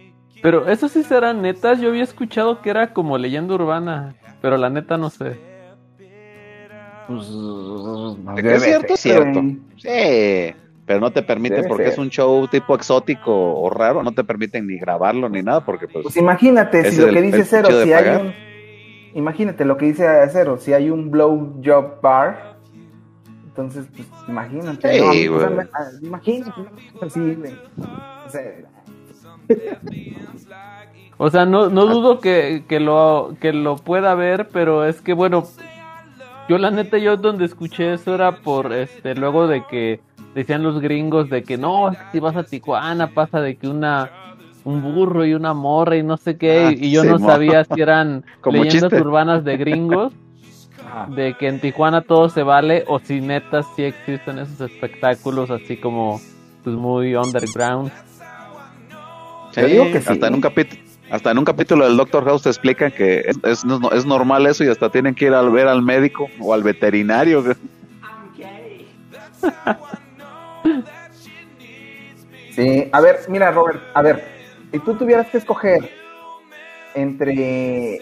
[0.41, 1.79] Pero eso sí serán netas.
[1.79, 4.15] Yo había escuchado que era como leyenda urbana.
[4.41, 5.37] Pero la neta no sé.
[7.07, 7.27] Pues,
[8.45, 9.41] es cierto, es cierto.
[9.77, 11.93] Sí, pero no te permiten Debe porque ser.
[11.93, 13.31] es un show tipo exótico
[13.61, 17.07] o raro, no te permiten ni grabarlo ni nada porque pues, Pues imagínate si lo
[17.07, 18.21] el- que dice Cero, si hay pagar.
[18.21, 18.33] un...
[19.13, 22.55] Imagínate lo que dice Cero, si hay un blowjob bar,
[23.45, 25.01] entonces, pues imagínate.
[25.01, 25.13] Ah,
[26.01, 26.51] imagínate,
[27.01, 27.51] así, güey.
[31.17, 35.13] O sea, no, no dudo que, que lo que lo pueda ver, pero es que
[35.13, 35.43] bueno,
[36.49, 39.99] yo la neta yo donde escuché eso era por este luego de que
[40.33, 44.09] decían los gringos de que no, si vas a Tijuana pasa de que una
[44.63, 47.81] un burro y una morra y no sé qué Ah, y yo no sabía si
[47.81, 49.01] eran leyendas chiste.
[49.01, 50.13] urbanas de gringos
[51.15, 55.77] de que en Tijuana todo se vale o si neta sí existen esos espectáculos así
[55.77, 56.19] como
[56.63, 57.91] pues muy underground.
[59.51, 60.07] Sí, Yo digo que sí.
[60.09, 63.37] hasta en un capítulo hasta en un capítulo del Doctor House te explican que es,
[63.43, 66.63] es, es normal eso y hasta tienen que ir a ver al médico o al
[66.63, 67.43] veterinario.
[72.51, 74.23] Sí, a ver, mira, Robert, a ver,
[74.71, 75.89] si tú tuvieras que escoger
[76.93, 77.99] entre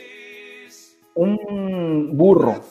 [1.13, 2.61] un burro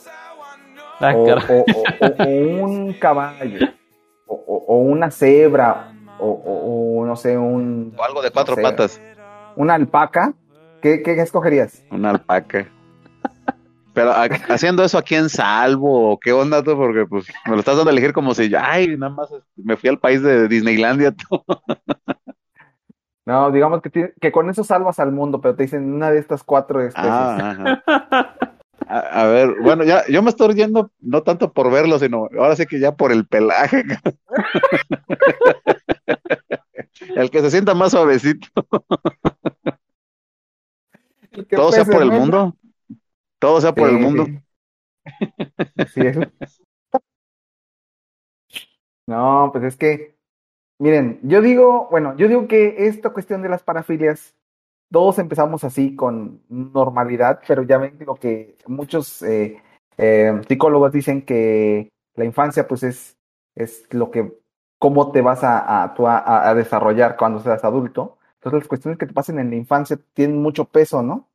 [1.00, 2.24] Ah, o, o- o- o-
[2.64, 3.68] un caballo
[4.26, 7.94] o una cebra o, o- o, no sé, un...
[7.98, 9.02] O algo de cuatro no sé, patas,
[9.54, 10.34] Una alpaca,
[10.80, 11.84] ¿qué, qué escogerías?
[11.90, 12.72] una alpaca.
[13.92, 16.76] Pero ha- haciendo eso aquí en Salvo, ¿o ¿qué onda tú?
[16.76, 19.88] Porque pues me lo estás dando a elegir como si, ay, nada más me fui
[19.90, 21.12] al país de Disneylandia.
[21.12, 21.42] tú.
[23.26, 26.42] No, digamos que, que con eso salvas al mundo, pero te dicen una de estas
[26.44, 27.34] cuatro especies.
[27.34, 27.82] Ah, ajá.
[28.90, 32.56] A, a ver, bueno, ya, yo me estoy yendo no tanto por verlo, sino ahora
[32.56, 33.84] sí que ya por el pelaje.
[37.14, 38.48] El que se sienta más suavecito.
[41.48, 42.56] ¿Qué Todo sea por el mundo.
[43.38, 44.24] Todo sea por Sí, el mundo.
[44.24, 44.38] sí.
[45.76, 46.16] Así es.
[49.06, 50.16] No, pues es que,
[50.78, 54.34] miren, yo digo, bueno, yo digo que esta cuestión de las parafilias,
[54.90, 59.62] todos empezamos así con normalidad, pero ya ven lo que muchos eh,
[59.98, 63.16] eh, psicólogos dicen que la infancia, pues es,
[63.54, 64.32] es lo que,
[64.78, 65.94] cómo te vas a,
[66.48, 68.18] a, desarrollar cuando seas adulto.
[68.34, 71.28] Entonces las cuestiones que te pasen en la infancia tienen mucho peso, ¿no?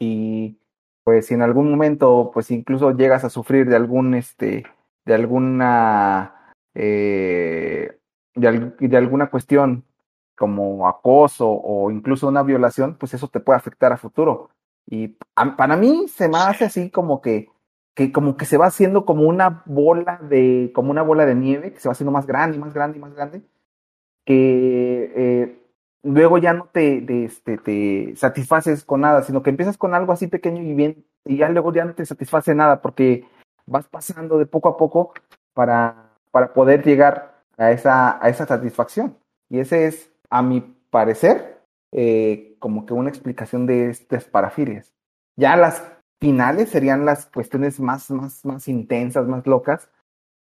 [0.00, 0.58] y
[1.04, 4.64] pues si en algún momento pues incluso llegas a sufrir de algún este
[5.04, 7.98] de alguna eh,
[8.34, 9.84] de, de alguna cuestión
[10.40, 14.50] como acoso o incluso una violación, pues eso te puede afectar a futuro.
[14.88, 17.50] Y a- para mí se me hace así como que,
[17.94, 21.72] que como que se va haciendo como una bola de, como una bola de nieve,
[21.74, 23.42] que se va haciendo más grande y más grande y más grande,
[24.24, 25.62] que eh,
[26.02, 30.12] luego ya no te, te, este, te satisfaces con nada, sino que empiezas con algo
[30.12, 33.26] así pequeño y bien, y ya luego ya no te satisface nada, porque
[33.66, 35.12] vas pasando de poco a poco
[35.54, 39.16] para, para poder llegar a esa, a esa satisfacción.
[39.48, 40.60] Y ese es, a mi
[40.90, 41.60] parecer,
[41.92, 44.94] eh, como que una explicación de estas parafilias.
[45.36, 45.82] Ya las
[46.20, 49.90] finales serían las cuestiones más, más, más intensas, más locas,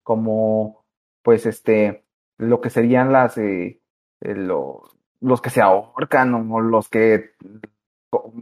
[0.02, 0.84] como
[1.22, 2.04] pues este,
[2.38, 3.80] lo que serían las, eh,
[4.22, 4.82] eh, lo-
[5.20, 7.32] los que se ahorcan o los que
[8.12, 8.32] o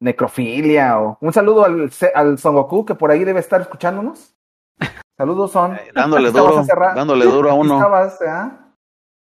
[0.00, 4.34] necrofilia o un saludo al, al Son Goku que por ahí debe estar escuchándonos.
[5.18, 5.76] Saludos Son.
[5.94, 7.74] dándole Aquí estabas duro, dándole duro a uno.
[7.76, 8.59] estabas, ¿ah?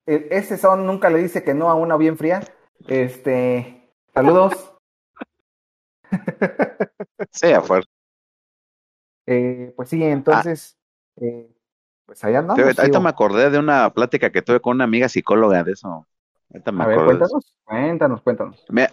[0.10, 2.42] E- Ese Son nunca le dice que no a una bien fría.
[2.88, 4.74] Este, saludos.
[7.32, 7.86] Sí, afuera.
[9.28, 10.76] Eh, pues sí, entonces,
[11.18, 11.48] eh,
[12.08, 12.80] pues allá andamos.
[12.80, 16.08] Ahorita me acordé de una plática que tuve con una amiga psicóloga de eso.
[16.52, 17.38] Ahorita me A ver, acordé de eso.
[17.38, 18.66] cuéntanos, cuéntanos, cuéntanos.
[18.70, 18.92] Mira,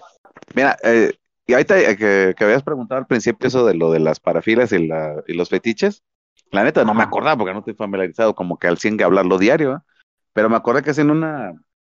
[0.54, 1.12] mira eh,
[1.46, 4.72] y ahorita eh, que, que habías preguntado al principio eso de lo de las parafilas
[4.72, 6.02] y, la, y los fetiches,
[6.50, 9.38] la neta no me acordaba porque no estoy familiarizado como que al 100 que hablarlo
[9.38, 9.78] diario, ¿eh?
[10.37, 11.55] Pero me acordé que haciendo una,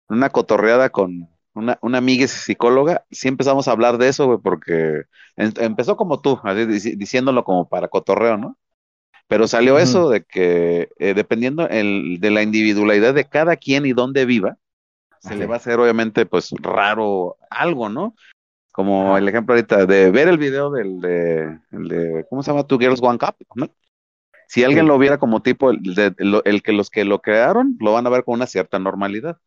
[0.09, 5.05] una cotorreada con una, una amiga psicóloga, sí empezamos a hablar de eso, güey, porque
[5.37, 8.57] em- empezó como tú, así, dici- diciéndolo como para cotorreo, ¿no?
[9.27, 13.93] Pero salió eso de que eh, dependiendo el, de la individualidad de cada quien y
[13.93, 14.57] dónde viva,
[15.19, 18.15] se le va a hacer obviamente pues raro algo, ¿no?
[18.73, 22.65] Como el ejemplo ahorita de ver el video del de, el de ¿cómo se llama?
[22.67, 23.67] Two Girls One Cup, ¿no?
[24.47, 24.87] Si alguien Sí.
[24.87, 28.07] lo viera como tipo el, de- lo- el que los que lo crearon lo van
[28.07, 29.37] a ver con una cierta normalidad.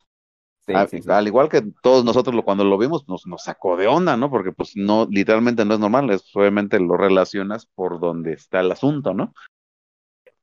[0.67, 1.11] Sí, A- sí, sí.
[1.11, 4.31] Al igual que todos nosotros lo, cuando lo vimos nos, nos sacó de onda, ¿no?
[4.31, 8.71] Porque pues no, literalmente no es normal, es obviamente lo relacionas por donde está el
[8.73, 9.33] asunto, ¿no?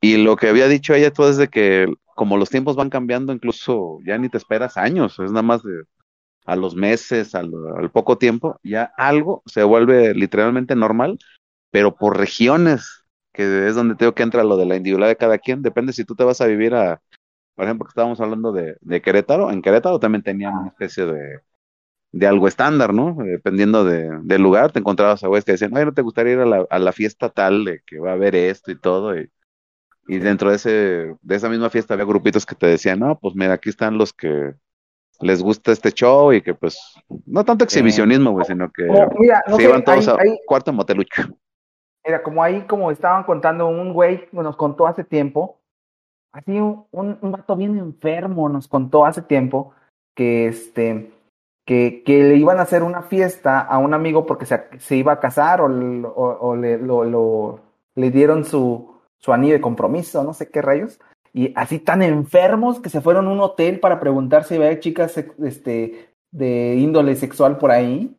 [0.00, 3.32] Y lo que había dicho ella todo es de que como los tiempos van cambiando,
[3.32, 5.82] incluso ya ni te esperas años, es nada más de
[6.46, 11.18] a los meses, al, al poco tiempo, ya algo se vuelve literalmente normal,
[11.70, 12.97] pero por regiones,
[13.38, 16.04] que es donde tengo que entra lo de la individualidad de cada quien, depende si
[16.04, 17.00] tú te vas a vivir a,
[17.54, 21.40] por ejemplo, que estábamos hablando de, de Querétaro, en Querétaro también tenían una especie de,
[22.10, 23.16] de algo estándar, ¿no?
[23.20, 26.40] Dependiendo de, del lugar, te encontrabas a güeyes que decían, oye, ¿no te gustaría ir
[26.40, 29.16] a la, a la fiesta tal de que va a haber esto y todo?
[29.16, 29.30] Y,
[30.08, 33.36] y dentro de, ese, de esa misma fiesta había grupitos que te decían, no, pues
[33.36, 34.54] mira, aquí están los que
[35.20, 36.76] les gusta este show y que pues,
[37.26, 40.22] no tanto exhibicionismo, güey, sino que Como, mira, no se sé, iban todos ahí- a
[40.22, 41.22] ahí- cuarto motelucho.
[42.08, 45.58] Era como ahí, como estaban contando, un güey nos contó hace tiempo,
[46.32, 49.74] así un, un, un vato bien enfermo nos contó hace tiempo
[50.16, 51.12] que este
[51.66, 55.12] que, que le iban a hacer una fiesta a un amigo porque se, se iba
[55.12, 57.60] a casar o, o, le, lo, lo-
[57.94, 60.98] le dieron su, su anillo de compromiso, no sé qué rayos,
[61.34, 65.18] y así tan enfermos que se fueron a un hotel para preguntar si había chicas
[65.44, 68.17] este, de índole sexual por ahí.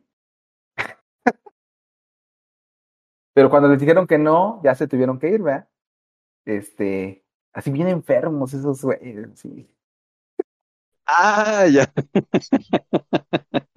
[3.40, 5.66] Pero cuando les dijeron que no, ya se tuvieron que ir, ¿verdad?
[6.44, 7.24] Este,
[7.54, 9.66] así bien enfermos esos güeyes, sí.
[11.06, 11.90] Ah, ya.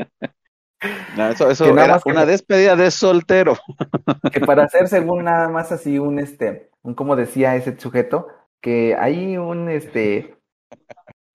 [1.16, 3.56] No, eso eso nada era más que- una despedida de soltero.
[4.34, 8.28] que para hacer según nada más así un este, un como decía ese sujeto,
[8.60, 10.36] que hay un este,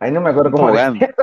[0.00, 1.14] ahí no me acuerdo cómo decía.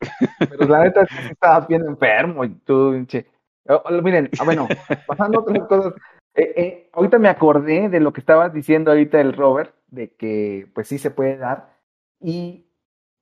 [0.38, 3.26] Pero la neta estaba bien enfermo y tú, pinche.
[3.68, 4.68] Oh, oh, miren, ah, bueno,
[5.06, 5.94] pasando a otras cosas.
[6.34, 10.70] eh, eh, ahorita me acordé de lo que estabas diciendo ahorita el Robert, de que
[10.74, 11.74] pues sí se puede dar.
[12.20, 12.66] Y,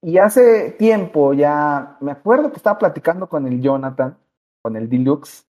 [0.02, 4.18] y hace tiempo ya, me acuerdo que estaba platicando con el Jonathan,
[4.62, 5.46] con el Deluxe,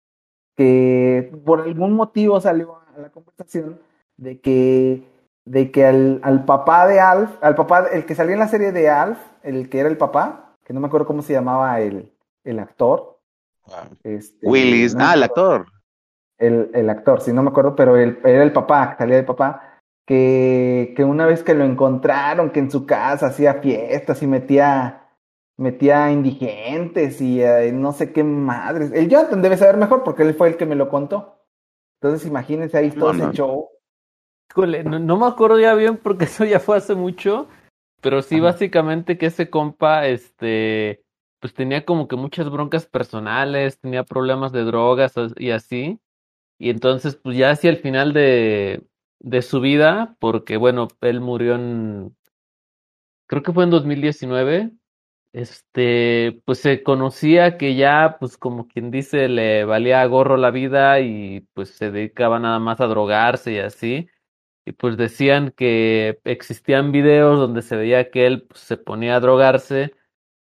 [0.55, 3.79] que por algún motivo salió a la conversación
[4.17, 5.07] de que
[5.45, 8.71] de que al, al papá de Alf, al papá, el que salió en la serie
[8.71, 12.13] de Alf, el que era el papá, que no me acuerdo cómo se llamaba el,
[12.43, 13.19] el actor.
[14.03, 15.65] Este, Willis, no ah, el actor.
[16.37, 19.79] El, el actor, sí, no me acuerdo, pero el, era el papá, salía el papá,
[20.05, 25.07] que, que una vez que lo encontraron, que en su casa hacía fiestas y metía,
[25.57, 28.91] metía indigentes y eh, no sé qué madres.
[28.91, 31.45] El Jonathan debe saber mejor porque él fue el que me lo contó.
[32.01, 33.25] Entonces imagínense ahí todo no.
[33.25, 33.69] ese show.
[34.49, 37.47] Híjole, no, no me acuerdo ya bien porque eso ya fue hace mucho,
[38.01, 41.03] pero sí básicamente que ese compa, este,
[41.41, 45.99] pues tenía como que muchas broncas personales, tenía problemas de drogas as- y así,
[46.59, 48.85] y entonces pues ya hacia el final de,
[49.19, 52.15] de su vida, porque bueno, él murió en,
[53.27, 54.71] creo que fue en 2019,
[55.33, 60.99] este, pues se conocía que ya, pues como quien dice, le valía gorro la vida
[61.01, 64.09] y pues se dedicaba nada más a drogarse y así.
[64.65, 69.19] Y pues decían que existían videos donde se veía que él pues, se ponía a
[69.21, 69.93] drogarse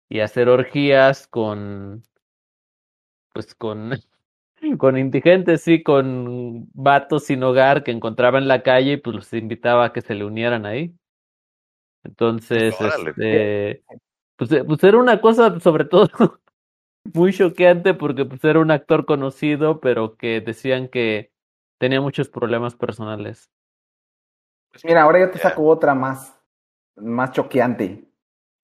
[0.08, 2.02] y hacer orgías con,
[3.32, 3.92] pues con,
[4.78, 9.32] con indigentes, sí, con vatos sin hogar que encontraba en la calle y pues los
[9.32, 10.94] invitaba a que se le unieran ahí.
[12.04, 13.10] Entonces, Órale.
[13.10, 13.84] este,
[14.36, 16.08] pues, eh, pues era una cosa sobre todo
[17.12, 21.32] muy choqueante porque pues era un actor conocido, pero que decían que
[21.78, 23.50] tenía muchos problemas personales.
[24.70, 26.40] Pues mira, ahora yo te saco otra más,
[26.96, 28.07] más choqueante.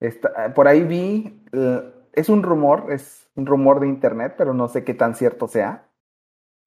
[0.00, 4.68] Esta- por ahí vi, eh, es un rumor, es un rumor de internet, pero no
[4.68, 5.88] sé qué tan cierto sea,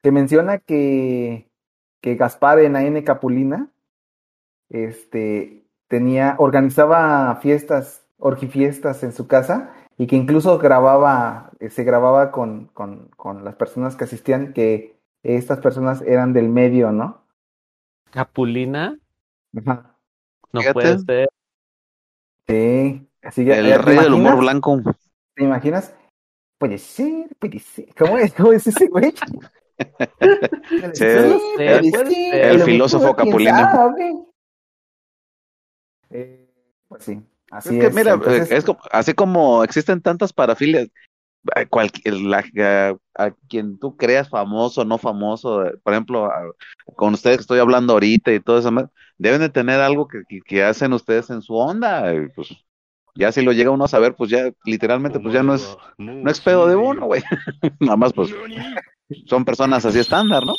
[0.04, 1.50] que menciona que,
[2.02, 3.72] que Gaspar en AN Capulina,
[4.70, 12.32] este, tenía, organizaba fiestas, orgifiestas en su casa y que incluso grababa, eh, se grababa
[12.32, 17.22] con, con, con las personas que asistían, que estas personas eran del medio, ¿no?
[18.12, 18.84] Capulina,
[19.58, 19.98] Ajá.
[20.54, 20.74] no Fíjate.
[20.74, 21.30] puede ser.
[22.48, 24.82] Sí, así que El ¿te rey del humor blanco.
[25.36, 25.94] ¿Te imaginas?
[26.58, 27.86] Puede ser, puede ser.
[27.98, 28.34] ¿Cómo es?
[28.34, 29.14] ¿Cómo es ese güey?
[30.94, 31.04] Sí,
[31.60, 33.94] el- filósofo capulino.
[36.10, 36.50] Eh,
[36.88, 37.22] pues sí,
[37.52, 37.90] así es es.
[37.90, 40.88] que mira, Entonces, es como- así como existen tantas parafilias,
[41.56, 42.44] a, cualquier, la-
[43.16, 46.52] a- a quien tú creas famoso, no famoso, eh, por ejemplo, a-
[46.96, 48.72] con ustedes que estoy hablando ahorita y todo eso,
[49.18, 52.50] deben de tener algo que, que, que hacen ustedes en su onda, y pues
[53.18, 56.30] ya si lo llega uno a saber, pues ya literalmente, pues ya no es, no
[56.30, 57.22] es pedo de uno, güey,
[57.80, 58.34] nada más pues
[59.26, 60.54] son personas así estándar, ¿no?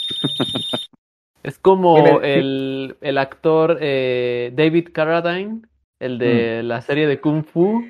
[1.42, 5.62] Es como el, el actor eh, David Carradine,
[6.00, 7.84] el de la serie de Kung Fu,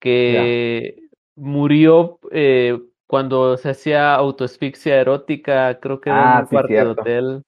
[0.00, 0.96] que
[1.36, 6.72] murió eh, cuando se hacía autoasfixia erótica, creo que era Ah, en un sí, cuarto
[6.72, 7.42] de hotel.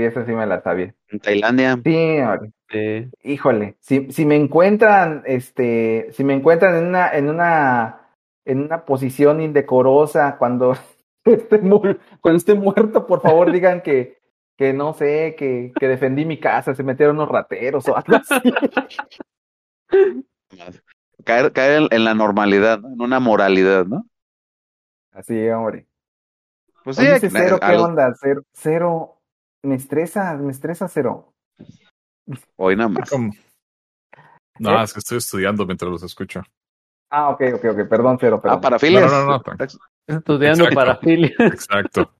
[0.00, 0.94] Sí, eso sí me la sabía.
[1.08, 1.76] En Tailandia.
[1.84, 2.18] Sí,
[2.72, 8.10] Eh, híjole, si, si me encuentran, este, si me encuentran en una, en una,
[8.44, 10.74] en una posición indecorosa cuando
[11.24, 11.82] esté, mu-
[12.20, 14.18] cuando esté muerto, por favor digan que,
[14.56, 18.40] que no sé, que, que defendí mi casa, se metieron unos rateros o algo así.
[21.24, 22.88] Caer, caer en, en la normalidad, ¿no?
[22.92, 24.04] en una moralidad, ¿no?
[25.12, 25.86] Así, hombre.
[26.82, 28.14] Pues sí, cero, ¿qué onda?
[28.20, 29.19] Cero, cero,
[29.62, 31.32] me estresa, me estresa cero.
[32.56, 33.10] hoy nada más.
[33.10, 33.32] ¿Cómo?
[34.58, 36.42] No, es que estoy estudiando mientras los escucho.
[37.10, 38.58] Ah, ok, ok, ok, perdón, cero, perdón.
[38.58, 39.10] Ah, parafilias.
[39.10, 40.16] No, no, no, no.
[40.18, 40.74] estudiando Exacto.
[40.74, 41.34] parafilia.
[41.38, 42.14] Exacto.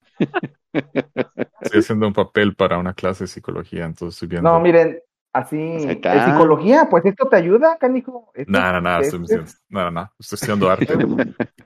[1.60, 4.50] Estoy haciendo un papel para una clase de psicología, entonces estoy viendo.
[4.50, 5.00] No, miren,
[5.32, 6.32] así, en está.
[6.32, 8.32] psicología, pues esto te ayuda, canijo.
[8.34, 9.50] Esto- No, no, no, estoy diciendo.
[9.68, 10.12] No, no, no.
[10.18, 10.86] Estoy estudiando arte.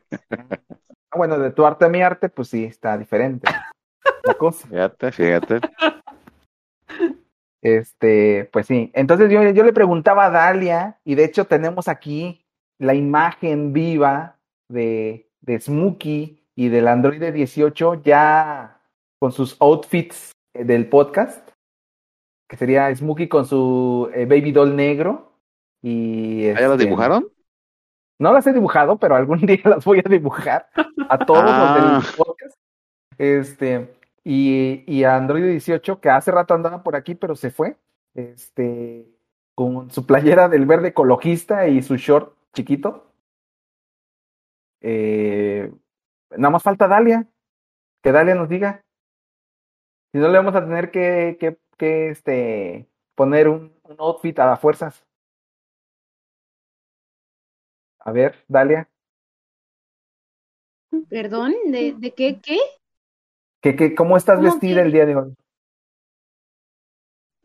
[1.10, 3.48] Ah, bueno, de tu arte a mi arte, pues sí, está diferente.
[4.68, 5.60] Fíjate, fíjate.
[7.62, 8.90] Este, pues sí.
[8.94, 12.44] Entonces yo, yo le preguntaba a Dalia, y de hecho tenemos aquí
[12.78, 14.36] la imagen viva
[14.68, 18.80] de, de Smokey y del Android 18 ya
[19.18, 21.48] con sus outfits del podcast,
[22.48, 25.32] que sería Smokey con su eh, baby doll negro.
[25.82, 27.28] Y, ¿Ah, ¿Ya las este, dibujaron?
[28.20, 30.68] No las he dibujado, pero algún día las voy a dibujar
[31.08, 31.94] a todos Ah.
[31.96, 32.58] los del podcast.
[33.18, 37.76] Este, y, y Android 18, que hace rato andaba por aquí, pero se fue.
[38.14, 39.06] Este,
[39.54, 43.12] con su playera del verde ecologista y su short chiquito.
[44.80, 45.72] Eh,
[46.30, 47.28] nada más falta Dalia.
[48.02, 48.84] Que Dalia nos diga.
[50.12, 54.46] Si no le vamos a tener que, que, que este, poner un, un outfit a
[54.46, 55.04] las fuerzas.
[57.98, 58.88] A ver, Dalia.
[61.08, 62.40] Perdón, ¿de, de qué?
[62.40, 62.58] ¿Qué?
[63.64, 64.80] ¿Qué, qué, ¿Cómo estás ¿Cómo vestida qué?
[64.82, 65.34] el día de hoy?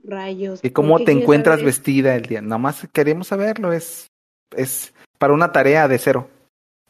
[0.03, 0.59] Rayos.
[0.61, 1.65] ¿Y ¿por cómo te encuentras saber?
[1.65, 2.41] vestida el día?
[2.41, 4.07] Nada más queremos saberlo, es,
[4.53, 6.29] es para una tarea de cero.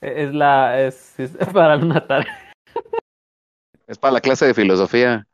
[0.01, 2.51] Es la, es, es para una tarea.
[3.85, 5.27] Es para la clase de filosofía.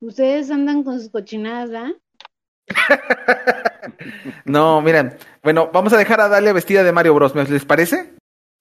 [0.00, 1.92] Ustedes andan con sus cochinadas, ¿ah?
[4.46, 7.34] No, miren, bueno, vamos a dejar a Dalia vestida de Mario Bros.
[7.34, 8.14] ¿me- ¿Les parece?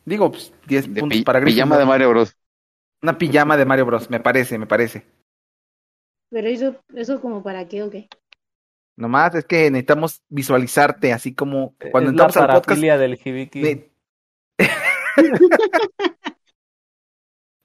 [0.04, 1.64] Digo, pues 10 De puntos pi- para Gryffindor.
[1.66, 2.36] pijama de Mario Bros.
[3.04, 4.10] Una pijama de Mario Bros.
[4.10, 5.06] Me parece, me parece.
[6.32, 8.08] Pero eso, eso como para qué o qué.
[8.98, 12.66] Nomás es que necesitamos visualizarte, así como cuando es la entramos al podcast.
[12.66, 13.62] parafilia del Hibiki.
[13.62, 13.90] ne-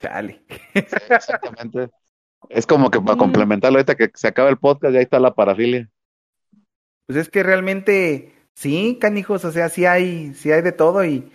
[0.01, 0.43] Chale.
[0.75, 1.91] Exactamente.
[2.49, 5.35] Es como que para complementarlo ahorita que se acaba el podcast, ya ahí está la
[5.35, 5.89] parafilia.
[7.07, 11.31] Pues es que realmente Sí, canijos, o sea, sí hay, sí hay de todo y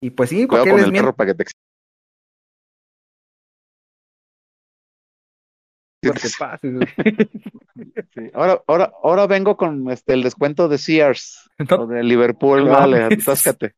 [0.00, 1.06] y pues sí, porque con les el miento.
[1.08, 1.44] perro para que te
[6.02, 6.88] Porque pases, güey.
[8.14, 12.72] Sí, Ahora, ahora, ahora vengo con este el descuento de Sears o de Liverpool, No
[12.72, 13.74] vale, atáscate.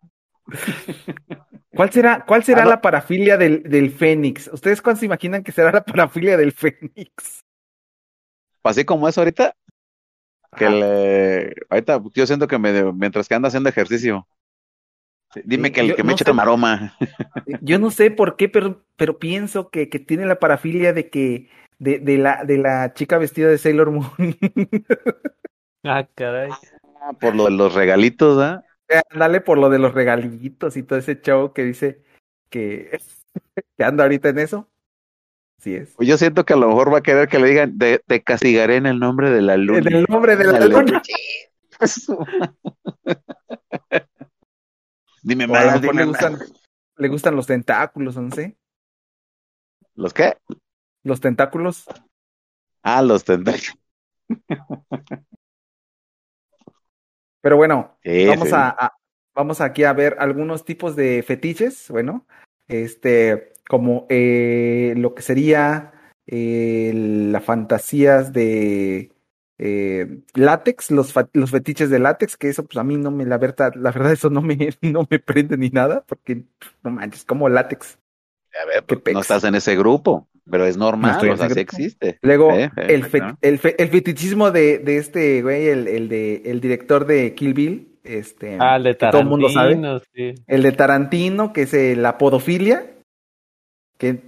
[1.74, 2.70] ¿Cuál será, cuál será Ah, no.
[2.70, 4.48] la parafilia del, del Fénix?
[4.52, 7.40] ¿Ustedes cuándo se imaginan que será la parafilia del Fénix?
[8.62, 9.54] Así como es ahorita,
[10.56, 14.26] que le, ahorita yo siento que me, mientras que anda haciendo ejercicio,
[15.44, 16.32] dime Sí, que el yo que me no eche sé.
[16.32, 16.96] maroma.
[17.62, 21.48] Yo no sé por qué, pero, pero pienso que, que tiene la parafilia de que
[21.78, 24.10] de, de la de la chica vestida de Sailor Moon.
[25.82, 26.50] Ah, caray.
[27.18, 28.62] Por lo de los regalitos, ¿ah?
[29.14, 32.02] Dale por lo de los regalitos y todo ese show que dice
[32.50, 33.00] que,
[33.78, 34.68] que anda ahorita en eso.
[35.58, 35.94] Así es.
[35.98, 38.76] Yo siento que a lo mejor va a querer que le digan, "Te- te castigaré
[38.76, 39.78] en el nombre de la luna.
[39.78, 40.74] En el nombre de la Dale.
[40.74, 41.02] luna.
[45.22, 46.08] Dime a más, dime le más.
[46.08, 46.38] gustan,
[46.96, 48.56] le gustan los tentáculos, no sé.
[49.94, 50.36] ¿Los qué?
[51.02, 51.84] Los tentáculos.
[52.82, 53.74] Ah, los tentáculos.
[57.40, 58.54] Pero bueno, Sí, vamos sí.
[58.54, 58.92] a, a-
[59.34, 62.26] vamos aquí a ver algunos tipos de fetiches, bueno,
[62.68, 65.92] este, como eh, lo que sería
[66.26, 69.12] eh, las fantasías de
[69.62, 73.36] eh, látex, los, los fetiches de látex, que eso pues a mí no me, la
[73.36, 76.44] verdad, la verdad eso no me, no me prende ni nada, porque
[76.82, 77.98] no manches, como látex.
[78.62, 81.46] A ver, pues, no estás en ese grupo, pero es normal, estoy en o sea,
[81.46, 81.76] ese sí grupo.
[81.76, 82.18] existe.
[82.22, 83.38] Luego, el, fe- ¿no?
[83.42, 87.54] el, fe- el fetichismo de, de este güey, el, el de el director de Kill
[87.54, 89.74] Bill, este, Ah, el de que todo el mundo sabe.
[89.76, 90.34] Tarantino, sí.
[90.46, 92.90] El de Tarantino, que es eh, la podofilia,
[93.98, 94.22] que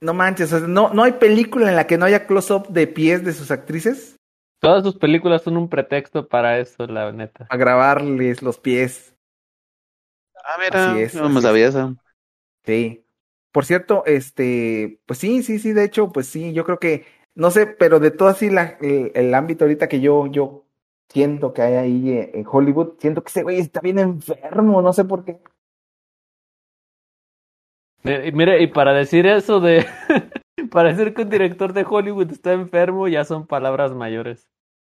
[0.00, 2.86] no manches, o sea, no, no hay película en la que no haya close-up de
[2.86, 4.16] pies de sus actrices
[4.60, 7.46] Todas sus películas son un pretexto para eso, la neta.
[7.48, 9.14] a grabarles los pies.
[10.44, 11.96] Ah, mira, Así es, no me sabía eso.
[12.64, 13.04] Sí.
[13.52, 17.50] Por cierto, este, pues sí, sí, sí, de hecho, pues sí, yo creo que, no
[17.50, 20.64] sé, pero de todo así la, el, el ámbito ahorita que yo, yo
[21.08, 24.92] siento que hay ahí eh, en Hollywood, siento que ese güey está bien enfermo, no
[24.92, 25.40] sé por qué.
[28.04, 29.86] Eh, y mire, y para decir eso de.
[30.70, 34.48] para decir que un director de Hollywood está enfermo, ya son palabras mayores.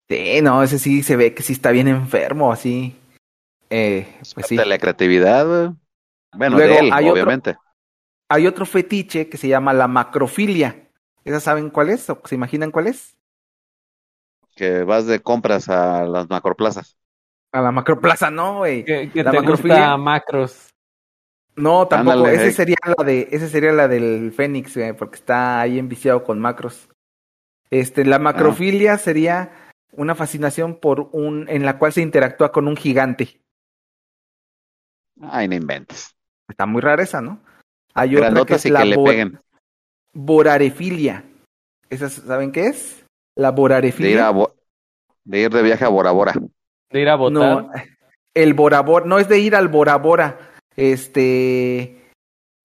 [0.09, 2.95] Sí, no, ese sí se ve que sí está bien enfermo, así.
[3.69, 4.55] Eh, pues sí.
[4.57, 5.73] De la creatividad.
[6.33, 7.57] Bueno, Luego, de él, hay otro- obviamente.
[8.29, 10.89] Hay otro fetiche que se llama la macrofilia.
[11.23, 12.09] ¿Esa saben cuál es?
[12.09, 13.17] ¿O se imaginan cuál es?
[14.55, 16.97] Que vas de compras a las macroplazas.
[17.51, 18.83] A la macroplaza, no, güey.
[18.85, 19.75] Que, que La te macrofilia.
[19.75, 20.69] gusta macros.
[21.55, 22.17] No, tampoco.
[22.17, 22.51] Ándale, ese eh.
[22.51, 26.89] sería la de, ese sería la del Fénix, porque está ahí enviciado con macros.
[27.69, 28.05] Este, Ah.
[28.05, 29.51] la macrofilia sería
[29.93, 33.39] una fascinación por un, en la cual se interactúa con un gigante.
[35.21, 36.13] Ay, no inventes.
[36.49, 37.39] Está muy rara esa, ¿no?
[37.93, 39.39] Hay otra que es y la que le peguen.
[40.13, 41.23] vorarefilia.
[41.89, 43.05] ¿Esas saben qué es?
[43.35, 44.11] La De vorarefilia.
[44.11, 44.53] ir, a Bo-
[45.23, 46.33] de ir de viaje a Bora Bora.
[46.89, 47.33] De ir a votar.
[47.33, 47.71] No,
[48.33, 50.51] el Bora Bora, no es de ir al Bora Bora.
[50.75, 52.01] Este,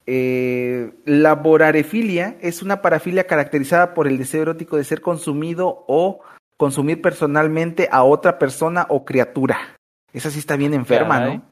[0.06, 6.20] eh, la borarefilia es una parafilia caracterizada por el deseo erótico de ser consumido o
[6.56, 9.76] consumir personalmente a otra persona o criatura.
[10.12, 11.36] Esa sí está bien enferma, Caray.
[11.38, 11.44] ¿no?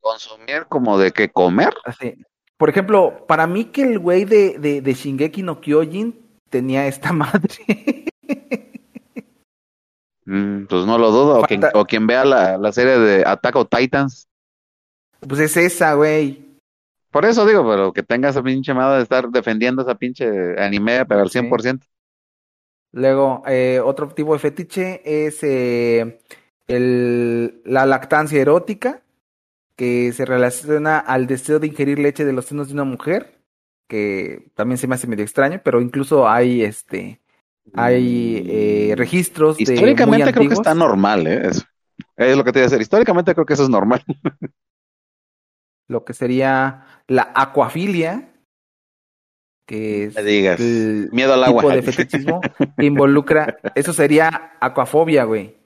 [0.00, 1.72] Consumir como de que comer.
[1.84, 2.14] Así.
[2.58, 6.20] Por ejemplo, para mí que el güey de, de, de Shingeki no Kyojin
[6.50, 8.04] tenía esta madre.
[10.24, 11.40] Mm, pues no lo dudo.
[11.40, 14.28] O quien, Falta- o quien vea la, la serie de Attack on Titans.
[15.28, 16.52] Pues es esa, güey.
[17.10, 21.04] Por eso digo, pero que tenga esa pinche madre de estar defendiendo esa pinche anime,
[21.06, 21.38] pero al Sí.
[21.38, 21.86] 100%.
[22.92, 26.20] Luego, eh, otro tipo de fetiche es eh,
[26.66, 29.02] el, la lactancia erótica,
[29.76, 33.38] que se relaciona al deseo de ingerir leche de los senos de una mujer,
[33.88, 37.20] que también se me hace medio extraño, pero incluso hay este
[37.74, 41.48] hay eh, registros de muy Históricamente creo que está normal, ¿eh?
[41.48, 41.64] Eso.
[42.16, 42.82] Es lo que te iba a decir.
[42.82, 44.02] Históricamente creo que eso es normal.
[45.88, 48.32] lo que sería la acuafilia,
[49.66, 50.60] que es digas.
[50.60, 51.74] el Miedo al tipo agua.
[51.74, 52.40] de fetichismo
[52.78, 55.56] que involucra, eso sería acuafobia, güey.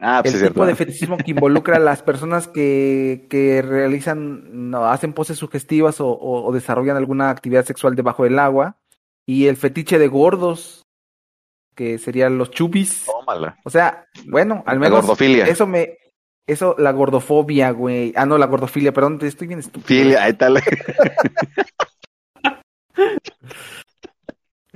[0.00, 4.86] Ah, pues el tipo de fetichismo que involucra a las personas que, que realizan, no,
[4.86, 8.76] hacen poses sugestivas o, o- o desarrollan alguna actividad sexual debajo del agua.
[9.26, 10.84] Y el fetiche de gordos,
[11.74, 13.06] que serían los chubis.
[13.06, 13.58] Tómala.
[13.64, 15.46] O sea, bueno, al La menos gordofilia.
[15.46, 15.97] eso me,
[16.48, 18.14] Eso, la gordofobia, güey.
[18.16, 19.86] Ah, no, la gordofilia, perdón, estoy bien estúpido.
[19.86, 20.58] Filia, ahí tal.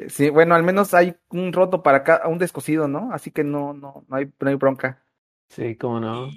[0.09, 3.13] Sí, bueno, al menos hay un roto para cada, un descosido, ¿no?
[3.13, 5.05] Así que no, no, no hay, no hay bronca.
[5.49, 6.29] Sí, cómo no.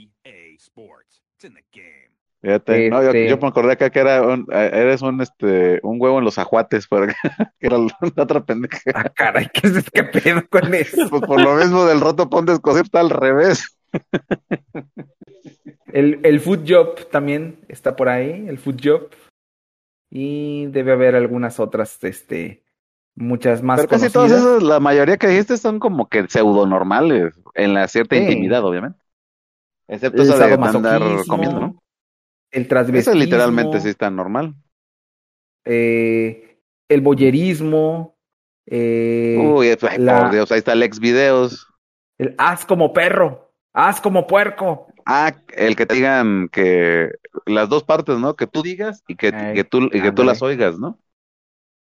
[2.45, 5.79] Fíjate, no, yo, Este- yo me acordé acá que era un, eh, eres un este
[5.81, 7.15] un huevo en los ajuates, acá,
[7.59, 8.77] que era la otra pendeja.
[8.93, 11.09] Ah, caray, ¿qué, es, qué pedo con eso?
[11.09, 13.75] Pues por lo mismo del roto pon descosir está al revés.
[15.91, 19.09] El, el food job también está por ahí, el food job.
[20.11, 22.63] Y debe haber algunas otras, este,
[23.15, 27.33] muchas más Pero casi todas esas, la mayoría que dijiste son como que pseudo normales,
[27.55, 28.21] en la cierta Sí.
[28.21, 28.99] intimidad, obviamente.
[29.87, 31.81] Excepto El esa de andar comiendo, ¿no?
[32.55, 34.55] El Eso transvestismo, literalmente sí está normal.
[35.65, 38.17] eh, el boyerismo,
[38.65, 41.67] eh, Uy, ay, la- por Dios, ahí está el ex videos.
[42.17, 44.87] el haz como perro, haz como puerco.
[45.07, 47.11] Ah, el que te digan que
[47.45, 48.35] las dos partes, ¿no?
[48.35, 50.99] Que tú digas y que, Ay, que tú, y que tú las oigas, ¿no?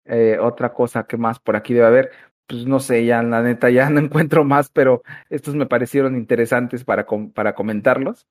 [0.05, 2.11] Eh, otra cosa que más por aquí debe haber,
[2.47, 6.83] pues no sé, ya la neta ya no encuentro más, pero estos me parecieron interesantes
[6.83, 8.27] para, com- para comentarlos.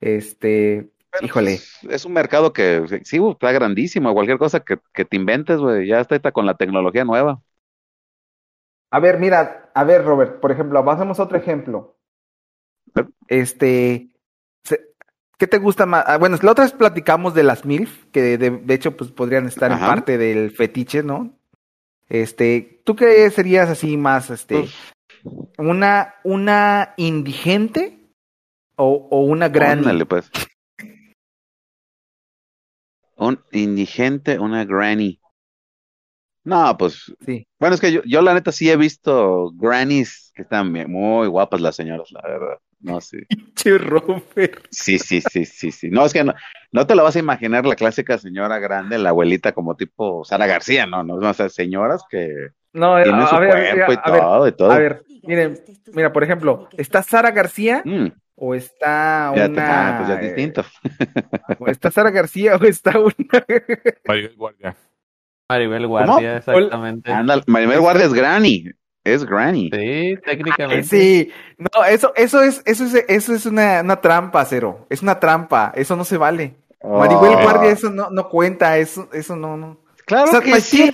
[0.00, 0.90] Este,
[1.20, 4.12] híjole, Es un mercado que sí, güey, está grandísimo.
[4.12, 7.40] Cualquier cosa que, que te inventes, güey, ya está, está con la tecnología nueva.
[8.90, 11.96] a ver, mira, a ver, Robert, por ejemplo, hacemos otro ejemplo.
[13.28, 14.10] Este,
[15.38, 16.04] ¿qué te gusta más?
[16.06, 19.46] Ah, bueno, la otra vez platicamos de las MILF, que de, de hecho, pues podrían
[19.46, 21.36] estar en parte del fetiche, ¿no?
[22.08, 24.66] Este, ¿tú qué serías así más, este,
[25.58, 27.98] una, una indigente
[28.76, 30.30] o, o una gran Ándale, pues.
[33.16, 35.18] Un indigente, una granny.
[36.44, 37.12] No, pues.
[37.24, 37.46] Sí.
[37.58, 41.26] Bueno, es que yo, yo la neta sí he visto grannies que están bien- muy
[41.28, 42.58] guapas las señoras, la verdad.
[42.80, 43.18] No, sí.
[44.70, 45.88] Sí, sí, sí, sí, sí.
[45.90, 46.34] No, es que no,
[46.72, 50.46] no te la vas a imaginar la clásica señora grande, la abuelita como tipo Sara
[50.46, 54.12] García, no, no, o sea, señoras que No, a, su a ver, cuerpo y a
[54.12, 54.70] ver, todo, y todo.
[54.72, 55.58] a ver, miren,
[55.94, 59.88] mira, por ejemplo, ¿está Sara García Mm, o está ya te- una...
[59.88, 60.64] ah, pues ya es distinto.
[61.60, 63.14] o está Sara García o está una...
[64.06, 64.76] Maribel Guardia.
[65.48, 67.12] Maribel Guardia, exactamente.
[67.12, 68.64] Anda, Maribel Guardia es Granny,
[69.04, 69.70] es Granny.
[69.72, 70.82] Sí, técnicamente.
[70.84, 74.86] Sí, no, eso, eso es, eso es, eso es una, una trampa, Cero.
[74.90, 76.54] Es una trampa, eso no se vale.
[76.82, 77.42] Maribel Oh.
[77.42, 79.78] Guardia, eso no, no cuenta, eso, eso no, no.
[80.06, 80.90] Claro o sea, que sí.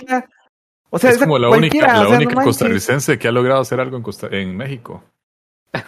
[0.93, 3.61] O sea, es como la única, la o sea, no única costarricense que ha logrado
[3.61, 5.03] hacer algo en, Costa- en México.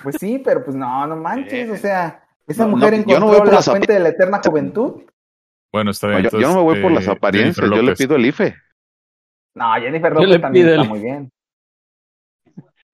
[0.02, 3.20] Pues sí, pero pues no, no manches, o sea, esa No, no, mujer yo encontró
[3.20, 5.02] no voy por la fuente de la eterna juventud.
[5.74, 6.30] Bueno, está No, bien.
[6.32, 8.56] yo, yo no me voy por las entonces, eh, apariencias, yo le pido el IFE.
[9.56, 11.30] No, Jennifer López también está el- muy bien.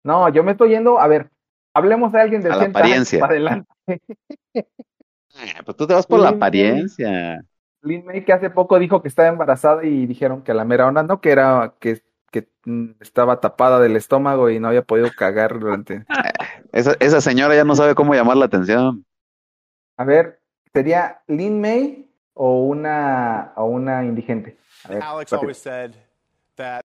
[0.03, 1.29] No, yo me estoy yendo, a ver,
[1.75, 3.19] hablemos de alguien de A la 80 años apariencia.
[3.19, 3.71] para adelante.
[5.35, 7.43] Ah, Pues tú te vas por la apariencia.
[7.81, 10.87] Lin May que hace poco dijo que estaba embarazada y dijeron que a la mera
[10.87, 12.01] hora no, que era que,
[12.31, 16.05] que mm, estaba tapada del estómago y no había podido cagar durante.
[16.71, 19.03] Esa, esa señora ya no sabe cómo llamar la atención.
[19.97, 20.39] A ver,
[20.71, 24.55] ¿sería Lin May o una o una indigente?
[24.83, 25.39] A ver, Alex rápido.
[25.41, 25.91] always said
[26.55, 26.81] that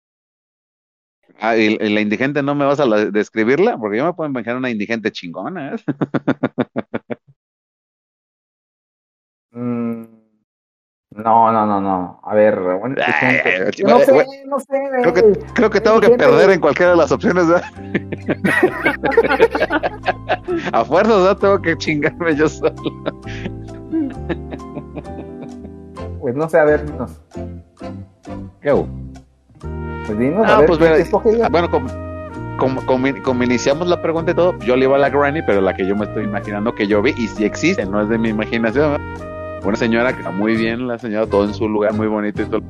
[1.40, 4.30] Ah, y, y la indigente no me vas a la- describirla, porque yo me puedo
[4.30, 5.76] imaginar una indigente chingona.
[5.76, 5.78] ¿eh?
[11.16, 12.20] no, no, no, no.
[12.24, 12.60] A ver.
[13.06, 13.38] Ay,
[13.78, 14.28] Yo no sé, güey.
[14.48, 14.66] no sé.
[15.02, 17.48] Creo que, creo que tengo que perder en cualquiera de las opciones.
[17.48, 17.64] ¿verdad?
[20.74, 21.38] a fuerzas, ¿verdad?
[21.38, 22.74] Tengo que chingarme yo solo.
[26.20, 27.20] Pues no sé, a ver, dinos.
[28.62, 28.88] ¿Qué hago?
[30.06, 31.88] Pues dinos, a Ah, ver, pues ¿qué- ah, bueno, como,
[32.58, 35.62] como, como- como iniciamos la pregunta y todo, yo le iba a la Granny, pero
[35.62, 38.18] la que yo me estoy imaginando que yo vi, y si existe, no es de
[38.18, 38.92] mi imaginación.
[38.94, 39.33] ¿verdad?
[39.64, 42.46] Una señora que está muy bien, la señora, todo en su lugar, muy bonito y
[42.46, 42.62] todo.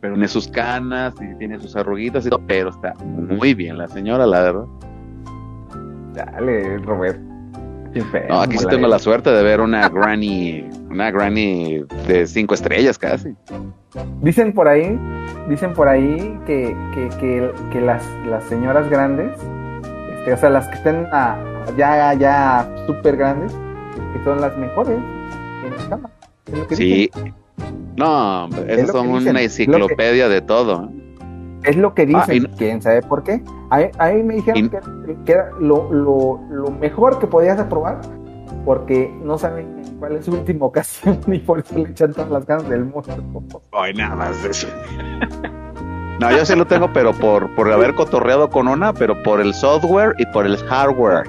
[0.00, 3.88] Pero tiene sus canas y tiene sus arruguitas y todo, pero está muy bien la
[3.88, 4.64] señora, la verdad.
[6.14, 7.18] Dale, Robert.
[7.92, 12.26] Qué feo, No, aquí sí tengo la suerte de ver una Granny, una Granny de
[12.26, 13.34] cinco estrellas casi.
[14.20, 14.98] Dicen por ahí,
[15.48, 19.32] dicen por ahí que, que, que, que las, las señoras grandes,
[20.18, 21.36] este, o sea, las que estén ah,
[21.76, 23.56] ya, ya súper grandes,
[24.12, 24.98] que son las mejores
[26.46, 27.10] Es lo que Sí.
[27.14, 27.34] dicen.
[27.96, 30.90] No, hombre, Es son dicen, una que- enciclopedia de todo.
[31.62, 33.42] Es lo que Ah, dicen, no- quién sabe por qué.
[33.70, 34.78] A, mí- a mí me dijeron Y- que,
[35.24, 38.00] que era lo, lo, lo mejor que podías aprobar,
[38.66, 42.30] porque no saben en cuál es su última ocasión y por eso le echan todas
[42.30, 43.62] las ganas del mundo.
[43.72, 44.66] Ay, nada más de eso.
[46.20, 49.52] No, yo sí lo tengo, pero por, por haber cotorreado con una, pero por el
[49.54, 51.24] software y por el hardware.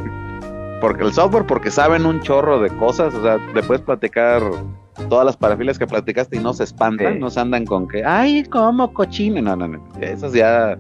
[0.81, 4.41] Porque el software, porque saben un chorro de cosas, o sea, le puedes platicar
[5.09, 7.19] todas las parafilas que platicaste y no se espantan, Sí.
[7.19, 10.77] no se andan con que, ay, como cochino, no, no, no, esas ya,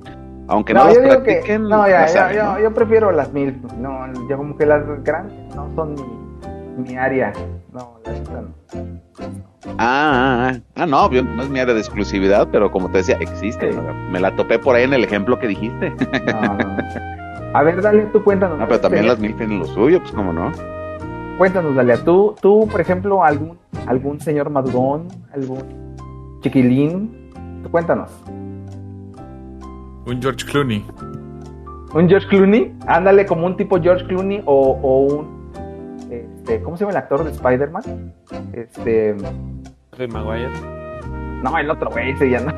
[0.47, 1.03] aunque no, No, las que.
[1.07, 2.59] practiquen, No, ya, las ya, saben, yo, ¿no?
[2.59, 3.59] yo prefiero las mil.
[3.79, 7.33] No, yo como que las grandes no son mi, mi área.
[7.73, 8.95] No, la neta no.
[9.77, 13.17] Ah, ah, ah, no, yo- no es mi área de exclusividad, pero como te decía,
[13.19, 13.71] existe,
[14.11, 15.89] me la topé por ahí en el ejemplo que dijiste.
[16.31, 16.77] No, no.
[17.55, 18.59] A ver, dale, tú cuéntanos.
[18.59, 20.51] No, pero también las mil tienen lo suyo, pues como no.
[21.37, 23.57] Cuéntanos, Dalia, tú, tú, por ejemplo, algún,
[23.87, 25.63] algún señor madurón, algún
[26.41, 27.31] chiquilín,
[27.63, 28.11] tú cuéntanos.
[30.05, 30.85] Un George Clooney.
[31.93, 32.75] ¿Un George Clooney?
[32.87, 35.49] Ándale, como un tipo George Clooney o, o un,
[36.11, 38.13] este, ¿cómo se llama el actor de Spider-Man?
[38.51, 39.15] Este,
[39.91, 40.49] Tobey Maguire.
[41.41, 42.51] no, el otro güey, ese ya no,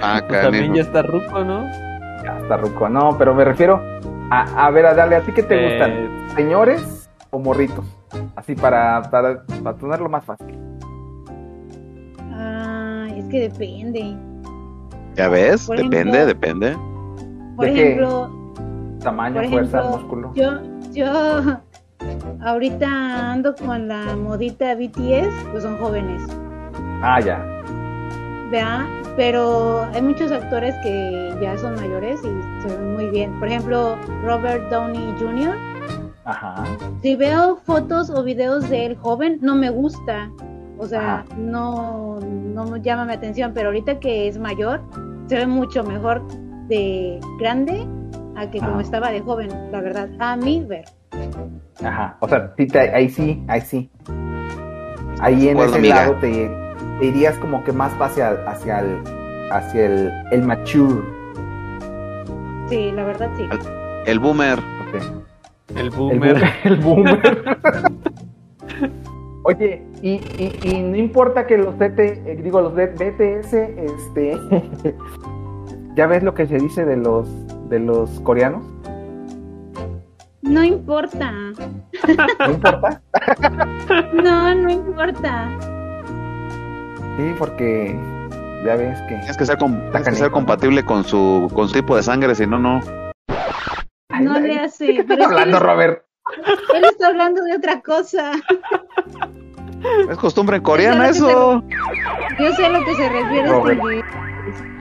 [0.00, 1.64] Ah, Pues también ya está ruco, ¿no?
[2.26, 3.80] Ya está ruco, no, pero me refiero
[4.30, 6.28] a, a ver, a darle, ¿a ti qué te Eh, gustan?
[6.34, 7.84] ¿Señores o morritos?
[8.34, 10.58] Así para, para, para tenerlo más fácil.
[12.32, 14.16] Ah, es que depende.
[15.14, 16.76] Ya ves, Por depende, ejemplo- depende.
[17.56, 18.30] Por ejemplo,
[19.00, 20.32] Tamaño, por fuerza, ejemplo, músculo.
[20.34, 20.50] yo,
[20.92, 21.60] yo
[22.44, 26.22] ahorita ando con la modita BTS, pues son jóvenes,
[27.02, 27.38] Ah, ya.
[28.50, 28.80] ¿verdad?
[29.16, 33.32] Pero hay muchos actores que ya son mayores y se ven muy bien.
[33.38, 35.56] Por ejemplo, Robert Downey Jr.
[36.24, 36.64] Ajá.
[37.02, 40.30] Si veo fotos o videos de él joven, no me gusta.
[40.78, 41.24] O sea, Ajá.
[41.38, 44.82] no, no llama mi atención, pero ahorita que es mayor,
[45.28, 46.22] se ve mucho mejor
[46.68, 47.86] de grande
[48.36, 50.10] a que como estaba de joven, la verdad.
[50.18, 50.84] A mí ver.
[51.82, 53.90] Ajá, o sea, sí te- ahí sí, ahí sí.
[55.20, 55.94] Ahí en Acuerdo, ese amiga.
[55.94, 56.65] lado te,
[56.98, 59.02] te irías como que más hacia, hacia el,
[59.50, 61.02] hacia el, el mature.
[62.68, 63.44] Sí, la verdad sí.
[64.06, 64.58] El boomer.
[65.74, 66.42] El El boomer.
[66.64, 67.20] El boomer.
[69.44, 74.36] Oye, y, y, y no importa que los DT, eh, digo, los BTS, este,
[75.94, 77.28] ya ves lo que se dice de los,
[77.68, 78.64] de los coreanos,
[80.42, 81.30] No importa.
[81.30, 83.00] no importa,
[84.14, 85.48] No, no importa.
[87.16, 87.98] Sí, porque
[88.64, 90.34] ya ves que, Tienes que ser, com- tienes que canijo, ser ¿no?
[90.34, 92.80] compatible con su, con su tipo de sangre, si no, no.
[94.20, 94.86] No le hace.
[94.86, 96.02] ¿qué es estás él, hablando, Robert?
[96.74, 98.32] él está hablando de otra cosa.
[100.10, 101.64] Es costumbre coreana Eso lo eso.
[102.40, 104.02] Yo sé a lo que se refiere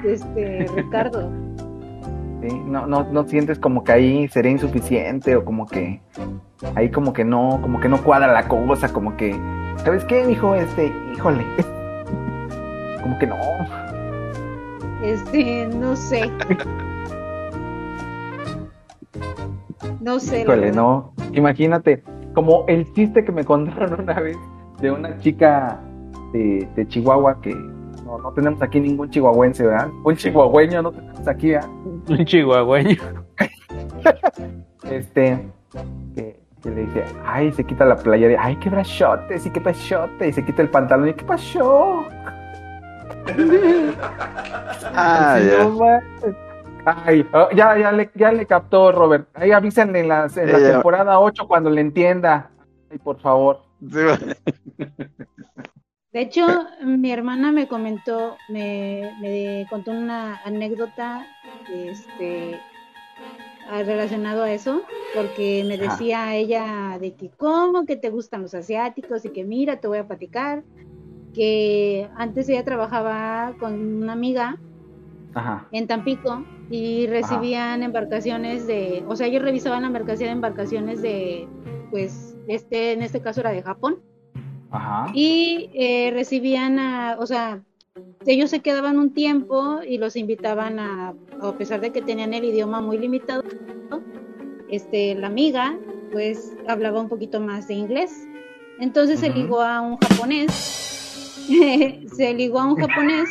[0.05, 1.29] este, este Ricardo.
[2.41, 6.01] Sí, no, no, no sientes como que ahí sería insuficiente o como que
[6.75, 9.35] ahí como que no, como que no cuadra la cosa, como que,
[9.83, 10.55] ¿sabes qué, mijo?
[10.55, 11.45] Este, híjole,
[13.05, 13.37] como que no.
[15.03, 16.31] Este, no sé.
[20.01, 20.41] No sé.
[20.41, 21.13] Híjole, no.
[21.33, 22.01] Imagínate,
[22.33, 24.35] como el chiste que me contaron una vez
[24.81, 25.79] de una chica
[26.33, 29.89] de, de Chihuahua que no, no tenemos aquí ningún chihuahuense, ¿verdad?
[30.03, 31.69] Un chihuahueño no tenemos aquí, ¿verdad?
[32.09, 32.97] Un chihuahueño.
[34.89, 35.39] Este,
[36.15, 40.27] que, que le dice, ay, se quita la playera, ay, qué brachote, sí, qué brachote,
[40.27, 42.05] y se quita el pantalón, y qué pasó.
[44.97, 45.63] Ah, ya.
[45.63, 45.79] no.
[46.85, 49.27] Ay, oh, ya, ya, le, ya le captó, Robert.
[49.33, 52.51] Ahí avísenle en, las- en la temporada 8 cuando le entienda.
[52.91, 53.61] Ay, por favor.
[56.11, 56.45] De hecho,
[56.83, 61.25] mi hermana me comentó, me, me contó una anécdota
[61.73, 62.57] este,
[63.69, 64.83] ah, relacionado a eso,
[65.13, 69.77] porque me decía ella de que cómo que te gustan los asiáticos y que mira,
[69.81, 70.63] te voy a platicar,
[71.35, 74.57] que antes ella trabajaba con una amiga
[75.33, 75.67] Ajá.
[75.71, 81.47] en Tampico y recibían embarcaciones de, o sea, ellos revisaban la mercancía de embarcaciones de,
[81.91, 83.99] pues, este, en este caso era de Japón
[84.71, 85.11] Ajá.
[85.13, 87.61] y eh, recibían a, o sea,
[88.25, 92.45] ellos se quedaban un tiempo y los invitaban a, a pesar de que tenían el
[92.45, 93.41] idioma muy limitado,
[94.69, 95.77] este, la amiga,
[96.11, 98.27] pues, hablaba un poquito más de inglés.
[98.79, 99.37] Entonces se Ujú.
[99.37, 101.04] ligó a un japonés,
[102.15, 103.29] se ligó a un japonés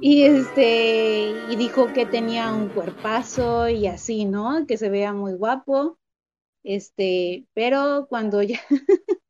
[0.00, 4.66] y este, y dijo que tenía un cuerpazo y así, ¿no?
[4.66, 5.98] Que se veía muy guapo.
[6.62, 8.60] Este, pero cuando ya,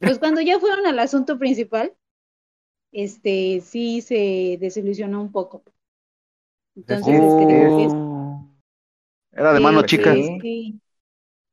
[0.00, 1.94] pues cuando ya fueron al asunto principal,
[2.92, 5.62] este, sí se desilusionó un poco.
[6.74, 7.92] Entonces, creo que es-
[9.32, 10.14] Era de mano sí, chica.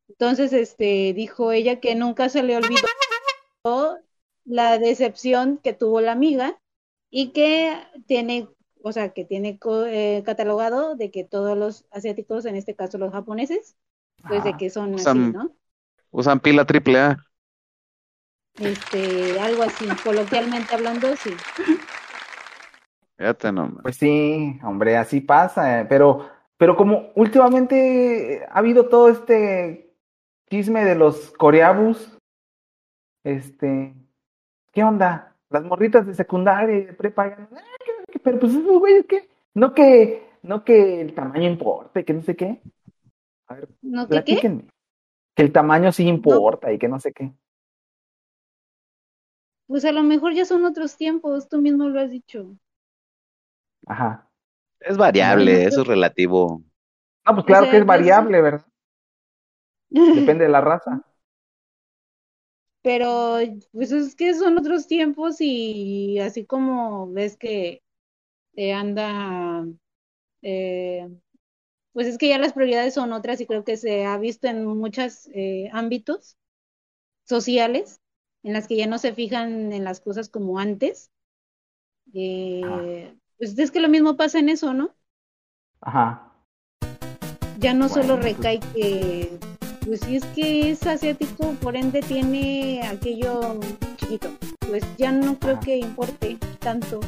[0.09, 2.87] Entonces, este, dijo ella que nunca se le olvidó
[4.45, 6.59] la decepción que tuvo la amiga
[7.09, 7.75] y que
[8.07, 8.47] tiene,
[8.81, 12.97] o sea, que tiene co- eh, catalogado de que todos los asiáticos, en este caso
[12.97, 13.75] los japoneses,
[14.27, 15.51] pues de que son así, Usan, ¿no?
[16.11, 17.17] usan pila triple A.
[18.59, 21.31] Este, algo así, coloquialmente hablando, sí.
[23.17, 23.81] Fíjate nomás.
[23.83, 29.95] Pues sí, hombre, así pasa, eh, pero, pero como últimamente ha habido todo este
[30.49, 32.17] chisme de los coreabus,
[33.23, 33.93] este,
[34.73, 35.33] ¿qué onda?
[35.49, 37.47] Las morritas de secundaria y de prepa, ah,
[38.23, 42.35] pero pues esos güeyes que, no que, no que el tamaño importe, que no sé
[42.35, 42.61] qué.
[43.47, 44.15] A ver, ¿No que qué?
[44.15, 44.67] platíquenme.
[45.35, 47.31] Que el tamaño sí importa y que no sé qué.
[49.67, 52.55] Pues a lo mejor ya son otros tiempos, tú mismo lo has dicho.
[53.87, 54.29] Ajá.
[54.79, 56.61] Es variable, eso es relativo.
[57.25, 58.65] No, pues claro sea, que es pues- variable, ¿verdad?
[59.89, 61.01] Depende de la raza.
[62.83, 63.37] Pero
[63.71, 67.81] pues es que son otros tiempos y así como ves que
[68.55, 69.65] eh, anda,
[70.41, 71.09] eh,
[71.93, 74.65] pues es que ya las prioridades son otras y creo que se ha visto en
[74.65, 76.37] muchos eh, ámbitos
[77.23, 78.01] sociales
[78.43, 81.09] en las que ya no se fijan en las cosas como antes.
[82.13, 84.93] Eh, pues es que lo mismo pasa en eso, ¿no?
[85.79, 86.33] Ajá.
[87.59, 89.39] Ya no solo Bueno, pues- recae que,
[89.85, 93.59] pues si es que es asiático, por ende tiene aquello
[93.97, 94.29] chiquito.
[94.67, 96.99] Pues ya no creo que importe tanto.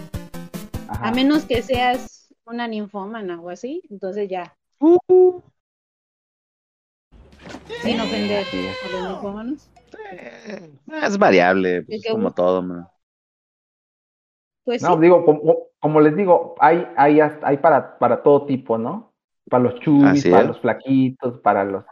[0.87, 1.07] Ajá.
[1.07, 4.55] A menos que seas una ninfómana o así, entonces ya.
[7.81, 9.69] Sin ofender a los ninfómanos.
[11.03, 12.61] Es variable, pues, Es que como todo.
[12.61, 12.87] man.
[14.63, 15.01] Pues No, sí.
[15.01, 19.13] digo, como, como les digo, hay, hay, hasta- hay para, para todo tipo, ¿no?
[19.49, 20.47] Para los chubis, para es.
[20.47, 21.85] los flaquitos, para los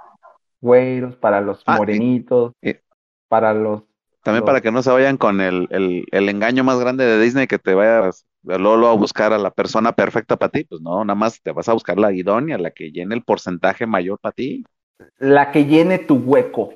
[0.63, 2.75] güeros, para los Ah, morenitos, y-
[3.27, 3.83] para los...
[4.23, 7.19] También los- para que no se vayan con el, el, el engaño más grande de
[7.21, 10.63] Disney, que te vayas luego, luego a buscar a la persona perfecta para ti.
[10.63, 13.85] Pues no, nada más te vas a buscar la idónea, la que llene el porcentaje
[13.85, 14.63] mayor para ti.
[15.19, 16.73] La que llene tu hueco.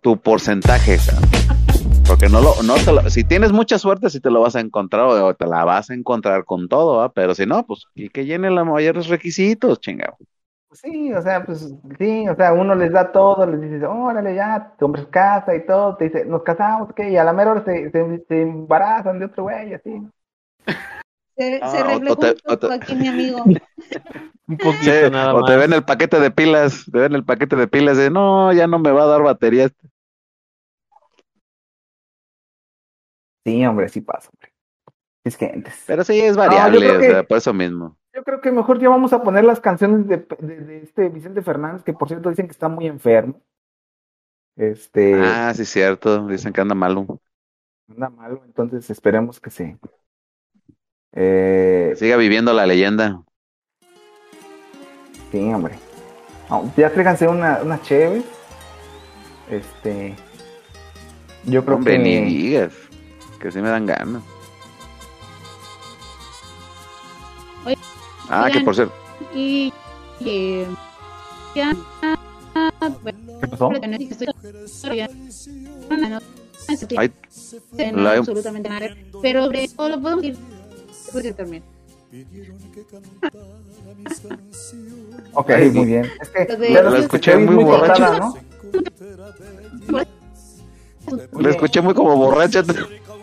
[0.00, 0.98] Tu porcentaje.
[2.06, 4.60] Porque no lo, no te lo- si tienes mucha suerte, si te lo vas a
[4.60, 7.12] encontrar o te la vas a encontrar con todo.
[7.12, 10.16] Pero si no, pues y que llene los mayores requisitos, chingado.
[10.72, 14.70] Sí, o sea, pues sí, o sea, uno les da todo, les dice, órale, ya,
[14.72, 17.10] te compras casa y todo, te dice, nos casamos, ¿qué?
[17.10, 20.00] Y a la mera hora se, se, se embarazan de otro güey, así.
[21.36, 23.44] Se, Ah, se un te- poco aquí mi amigo.
[24.46, 27.54] Un poquito Sí, nada o te ven el paquete de pilas, te ven el paquete
[27.54, 29.66] de pilas de no, ya no me va a dar batería.
[29.66, 29.88] este".
[33.46, 34.52] Sí, hombre, sí pasa, hombre.
[35.24, 35.84] Es que antes.
[35.86, 37.96] Pero sí es variable, o que- sea, por eso mismo.
[38.20, 41.40] Yo creo que mejor ya vamos a poner las canciones de, de, de este Vicente
[41.40, 43.40] Fernández, que por cierto dicen que está muy enfermo.
[44.56, 46.26] Este, Ah, sí, cierto.
[46.26, 47.06] Dicen que anda malo.
[47.88, 49.78] anda malo, entonces esperemos que se.
[51.12, 53.24] Eh, Que siga viviendo la leyenda.
[55.32, 55.78] sí, hombre.
[56.50, 58.22] No, ya tráiganse una, una chévere.
[59.50, 60.14] Este.
[61.46, 61.98] Yo creo Hombre, que.
[61.98, 62.74] ni digas.
[63.40, 64.22] Que sí me dan ganas.
[67.64, 67.76] Oye,
[68.30, 68.94] Ah, que por cierto.
[69.34, 69.72] Y
[70.24, 70.66] eh,
[71.54, 71.74] ya.
[73.40, 73.70] ¿Qué pasó?
[76.96, 77.10] Ay,
[77.92, 78.88] no, la- absolutamente nada.
[79.20, 80.36] Pero sobre eso lo podemos ir.
[81.12, 81.68] De terminar.
[85.32, 86.10] Ok, Ay, muy bien.
[86.20, 88.18] Es que La escuché oís muy borracha.
[88.18, 88.34] ¿no?
[91.40, 92.62] La escuché muy como borracha.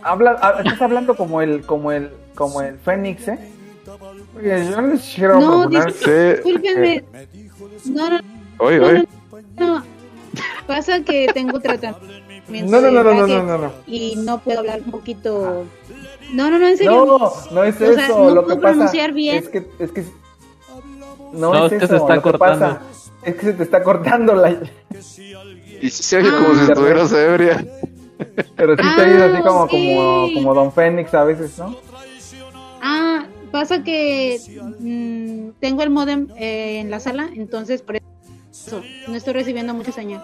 [0.03, 3.39] Habla, ah, estás hablando como el, como el, como el Fénix, ¿eh?
[4.37, 5.67] Oye, yo les quiero No.
[5.67, 7.03] Discúlpenme.
[7.85, 8.19] No, no,
[8.59, 9.07] Oye, no, oye.
[9.57, 9.83] no, no.
[10.65, 12.07] Pasa que tengo tratamiento.
[12.49, 13.71] No, no, no, no, no, no, no.
[13.87, 15.65] Y no puedo hablar un poquito.
[16.33, 17.05] No, no, no, en serio.
[17.05, 18.19] No, no es O sea, eso.
[18.19, 19.37] no lo que puedo pasa pronunciar bien.
[19.37, 20.03] es que, es que
[21.33, 21.93] no, No, es, es que eso.
[21.95, 22.59] se está lo que cortando.
[22.65, 22.81] pasa
[23.23, 24.51] es que se te está cortando la.
[25.81, 26.65] Y se oye como si Ah.
[26.69, 27.65] estuvieras ebria.
[28.55, 29.71] Pero sí te Ah, oyes así como, sí.
[29.95, 31.75] como, como Don Fénix a veces, ¿no?
[32.81, 33.16] Ah,
[33.47, 34.39] pasa que
[34.79, 39.91] mm, tengo el modem eh, en la sala, entonces por eso no estoy recibiendo mucha
[39.91, 40.23] señal.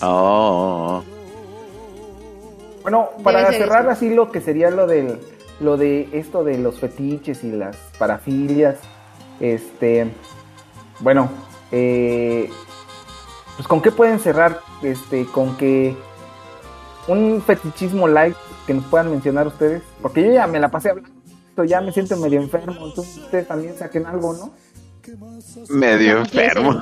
[0.00, 1.04] Oh, oh, oh.
[2.82, 3.90] Bueno, para cerrar eso.
[3.90, 5.18] así lo que sería lo del
[5.60, 8.78] lo de esto de los fetiches y las parafilias,
[9.40, 10.10] este,
[11.00, 11.30] bueno,
[11.70, 12.50] eh,
[13.56, 15.96] pues con qué pueden cerrar, este, con que
[17.06, 18.36] un fetichismo light
[18.66, 21.11] que nos puedan mencionar ustedes, porque yo ya me la pasé hablando,
[21.64, 24.50] ya me siento medio enfermo, entonces ustedes también saquen algo, ¿no?
[25.68, 26.80] Medio enfermo.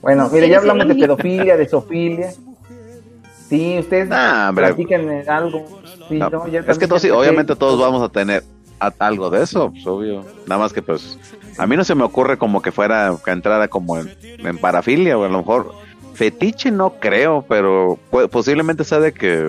[0.00, 2.32] Bueno, No mire, ya hablamos de pedofilia, de zoofilia.
[3.48, 4.48] Sí, ustedes Nah,
[5.28, 5.66] algo.
[6.08, 6.48] Sí, No, ¿no?
[6.48, 8.42] Ya es que todos, sí, obviamente todos vamos a tener
[8.80, 10.24] a- algo de eso, pues, obvio.
[10.46, 11.18] Nada más que pues
[11.58, 15.18] a mí no se me ocurre como que fuera que entrara como en, en parafilia
[15.18, 15.72] o a lo mejor
[16.14, 17.98] fetiche no creo, pero
[18.30, 19.48] posiblemente sea de que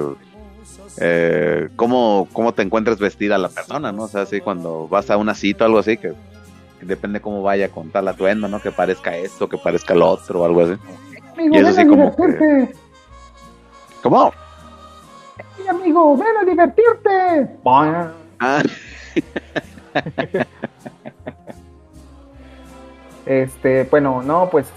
[0.97, 4.03] eh, cómo, cómo te encuentres vestida la persona, ¿no?
[4.03, 6.13] O sea, así cuando vas a una cita o algo así, que,
[6.79, 8.61] que depende cómo vaya con tal atuendo, ¿no?
[8.61, 10.73] Que parezca esto, que parezca lo otro o algo así.
[11.33, 12.73] Amigo, Y eso ven sí a como que-.
[14.01, 14.33] ¿Cómo?
[15.57, 17.49] Sí, amigo, ven a divertirte.
[18.39, 18.63] Ah,
[23.25, 24.67] Este, bueno, no, pues,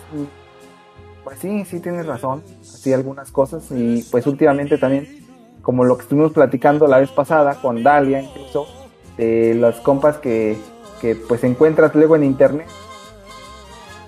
[1.25, 5.26] pues sí, sí tienes razón, así algunas cosas y pues últimamente también,
[5.67, 8.69] como lo que estuvimos platicando la vez pasada con Dalia incluso,
[9.17, 10.57] de las compas que,
[11.01, 12.69] que pues encuentras luego en internet,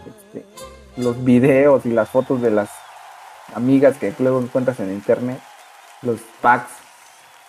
[0.06, 0.44] este,
[0.96, 2.70] los videos y las fotos de las
[3.56, 5.40] amigas que luego encuentras en internet,
[6.02, 6.70] los packs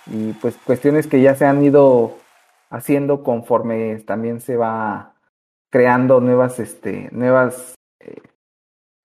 [0.07, 2.18] y pues cuestiones que ya se han ido
[2.72, 5.14] haciendo conforme también se va
[5.69, 8.23] creando nuevas, este, nuevas, eh,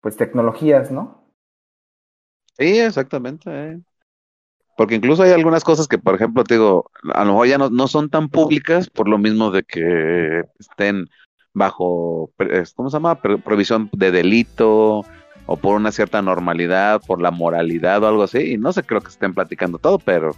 [0.01, 1.28] pues tecnologías, ¿no?
[2.56, 3.51] Sí, exactamente.
[3.51, 3.81] eh.
[4.76, 7.70] Porque incluso hay algunas cosas que, por ejemplo, te digo, a lo mejor ya no,
[7.70, 11.09] no son tan públicas por lo mismo de que estén
[11.52, 12.30] bajo,
[12.74, 13.20] ¿cómo se llama?
[13.20, 15.05] Provisión de delito
[15.46, 18.55] o por una cierta normalidad, por la moralidad o algo así.
[18.55, 20.34] Y no sé, creo que estén platicando todo, pero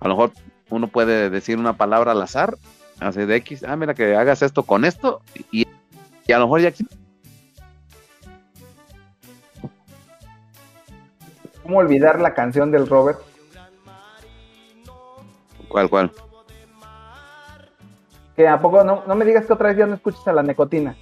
[0.00, 0.32] a lo mejor
[0.68, 2.56] uno puede decir una palabra al azar,
[3.00, 5.66] así de X, ah, mira que hagas esto con esto y,
[6.26, 6.72] y a lo mejor ya.
[11.62, 13.27] ¿Cómo olvidar la canción del Robert?
[15.68, 16.10] ¿Cuál, cuál?
[18.36, 20.42] Que a poco no, no me digas que otra vez ya no escuchas a la
[20.42, 20.94] nicotina.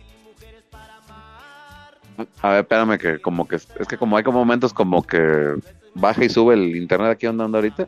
[2.40, 5.54] A ver, espérame que como que es que como hay como momentos como que
[5.94, 7.86] baja y sube el internet aquí donde ando ahorita.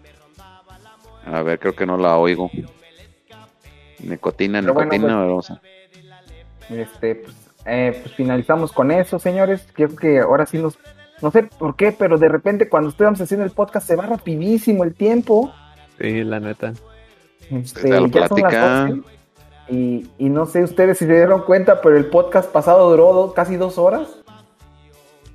[1.27, 2.51] A ver, creo que no la oigo.
[4.01, 5.61] Nicotina, Pero bueno, nicotina, pues- vamos a-
[6.69, 7.35] Este, pues,
[7.65, 9.67] eh, pues finalizamos con eso, señores.
[9.73, 10.79] Creo que ahora sí nos,
[11.23, 14.85] no sé por qué, pero de repente cuando estamos haciendo el podcast se va rapidísimo
[14.85, 15.51] el tiempo.
[16.01, 16.73] Sí, la neta.
[17.51, 18.87] Este, ya.
[18.87, 19.03] 12,
[19.71, 23.35] y, y no sé ustedes si se dieron cuenta, pero el podcast pasado duró do-
[23.35, 24.09] casi dos horas.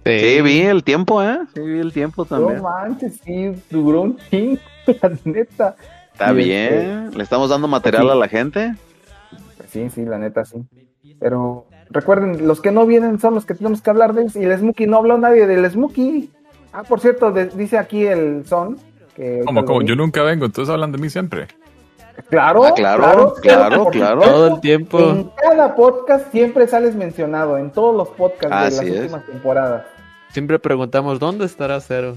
[0.06, 1.40] Sí, vi el tiempo, ¿eh?
[1.53, 2.57] Sí, vi el tiempo también.
[2.57, 4.60] No manches, sí, duró un chingo,
[5.02, 5.76] la neta.
[6.11, 7.11] Está Y bien.
[7.15, 8.10] Le estamos dando material sí.
[8.10, 8.76] a la gente.
[9.69, 10.57] Sí, sí, la neta sí.
[11.19, 14.35] Pero recuerden, los que no vienen son los que tenemos que hablar de ellos.
[14.35, 16.30] Y el Smokey no habló nadie del Smokey.
[16.73, 18.77] Ah, por cierto, de- dice aquí el Son.
[19.15, 19.81] Que ¿Cómo, cómo?
[19.84, 21.48] Yo nunca vengo, entonces hablan de mí siempre.
[22.30, 24.22] Claro, Ah, claro, claro, claro.
[24.22, 24.99] Todo el tiempo.
[24.99, 28.99] En cada podcast siempre sales mencionado, en todos los podcasts de las es.
[29.02, 29.85] últimas temporadas.
[30.31, 32.15] Siempre preguntamos, ¿dónde estará Cero?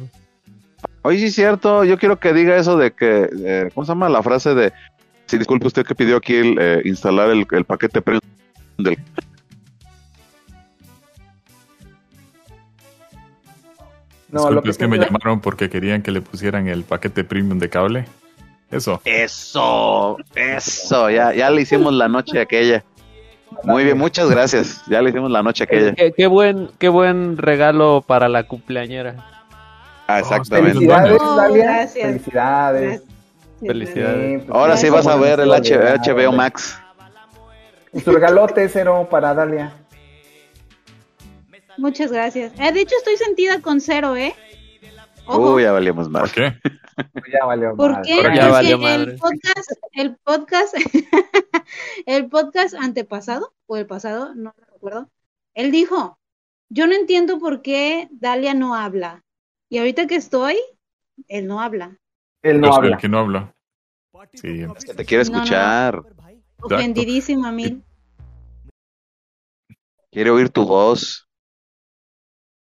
[1.02, 4.08] Oye, sí es cierto, yo quiero que diga eso de que, eh, ¿cómo se llama
[4.08, 4.72] la frase de,
[5.26, 8.20] sí, disculpe usted que pidió aquí el, eh, instalar el, el paquete premium
[8.78, 8.98] del...
[14.28, 17.22] No, Disculpe, lo que es que me llamaron porque querían que le pusieran el paquete
[17.24, 18.04] premium de cable.
[18.70, 19.00] Eso.
[19.04, 22.82] Eso, eso, ya, ya le hicimos la noche aquella.
[23.62, 24.82] Muy bien, muchas gracias.
[24.88, 25.94] Ya le hicimos la noche aquella.
[25.94, 29.14] Qué, qué buen, qué buen regalo para la cumpleañera.
[30.08, 30.72] Ah, exactamente.
[30.74, 31.62] Felicidades, Oh, Dalia.
[31.64, 32.06] gracias.
[32.06, 33.02] Felicidades.
[33.60, 34.40] Felicidades.
[34.42, 35.48] Sí, pues, Ahora sí vas a ver el.
[35.50, 36.78] HBO Max.
[37.92, 39.72] Y su regalote cero para Dalia.
[41.78, 42.52] Muchas gracias.
[42.58, 44.34] Eh, de hecho, estoy sentida con cero, ¿eh?
[45.26, 45.54] Ojo.
[45.54, 46.22] Uy, ya valíamos más.
[46.22, 46.54] ¿Por qué?
[47.32, 48.08] Ya valió ¿Por madre.
[48.08, 48.14] qué?
[48.14, 49.18] Ahora ya Porque valió el madre.
[49.18, 50.74] podcast, el podcast,
[52.06, 55.10] el podcast antepasado o el pasado, no me recuerdo.
[55.54, 56.18] Él dijo,
[56.68, 59.24] yo no entiendo por qué Dalia no habla.
[59.68, 60.58] Y ahorita que estoy,
[61.28, 61.98] él no habla.
[62.42, 62.96] Él no el habla.
[62.98, 63.54] que no habla.
[64.34, 64.62] Sí.
[64.76, 65.36] Es que te quiere No, no.
[65.38, 66.02] escuchar.
[66.62, 67.82] Ofendidísima mil.
[70.10, 71.25] Quiere oír tu voz.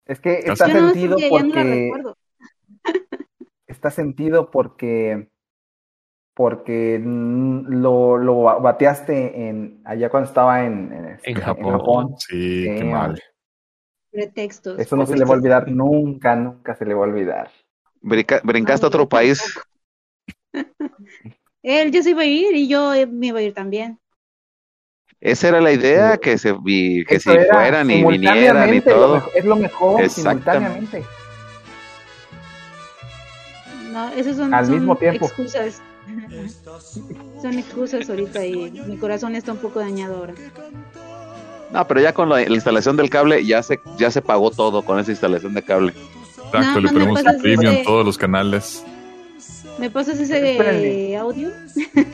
[0.06, 1.92] Es que está Yo sentido no porque
[3.68, 5.30] está sentido porque
[6.36, 12.16] porque lo, lo bateaste en allá cuando estaba en, en, este, En en Japón.
[12.18, 13.22] Sí, qué mal.
[14.12, 14.80] Pretextos.
[14.80, 17.52] Eso no se le va a olvidar nunca, nunca se le va a olvidar.
[18.02, 19.44] Brinca- brincaste a otro país.
[21.64, 24.00] Él ya se iba a ir y yo eh, me iba a ir también.
[25.26, 28.84] Esa era la idea, que se vi- que si era fueran y vinieran y lo
[28.84, 29.30] todo.
[29.34, 31.02] es lo mejor simultáneamente.
[33.91, 35.26] No, esas son, Al son mismo tiempo.
[35.26, 35.82] excusas.
[37.41, 40.34] son excusas ahorita y mi corazón está un poco dañado ahora.
[41.72, 44.84] No, pero ya con la, la instalación del cable ya se ya se pagó todo
[44.84, 45.94] con esa instalación de cable.
[46.48, 48.84] Exacto, le ponemos premium en todos los canales.
[49.78, 51.50] ¿Me pasas ese audio?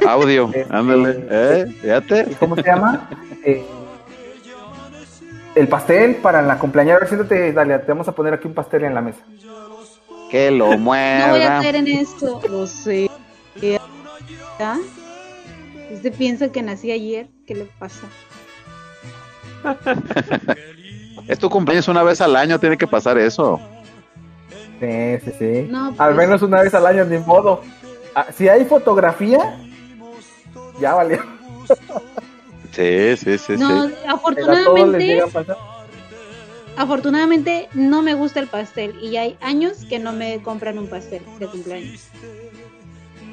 [0.08, 1.26] Audio, ándale.
[1.30, 1.66] ¿Eh?
[1.82, 2.28] Fíjate.
[2.40, 3.10] ¿Cómo se llama?
[3.44, 3.64] Eh,
[5.56, 6.98] el pastel para la cumpleañera.
[6.98, 9.20] A ver, siéntate, Dalia, te vamos a poner aquí un pastel en la mesa.
[10.32, 12.42] Que lo No voy a caer en esto.
[12.50, 13.10] Lo sé.
[13.62, 13.80] ¿Ya?
[15.92, 17.28] Usted piensa que nací ayer.
[17.46, 18.08] ¿Qué le pasa?
[21.28, 23.60] Es tu cumpleaños una vez al año, tiene que pasar eso.
[24.80, 25.68] Sí, sí, sí.
[25.70, 26.16] No, Al pues.
[26.16, 27.62] menos una vez al año, ni modo.
[28.16, 29.60] Ah, si hay fotografía,
[30.80, 31.20] ya valió.
[32.72, 33.94] Sí, sí, sí, No, sí.
[34.08, 35.22] Afortunadamente,
[36.78, 41.22] afortunadamente no me gusta el pastel y hay años que no me compran un pastel
[41.40, 42.08] de cumpleaños.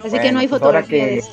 [0.04, 1.30] Así que no hay pues ahora fotografía que- de eso.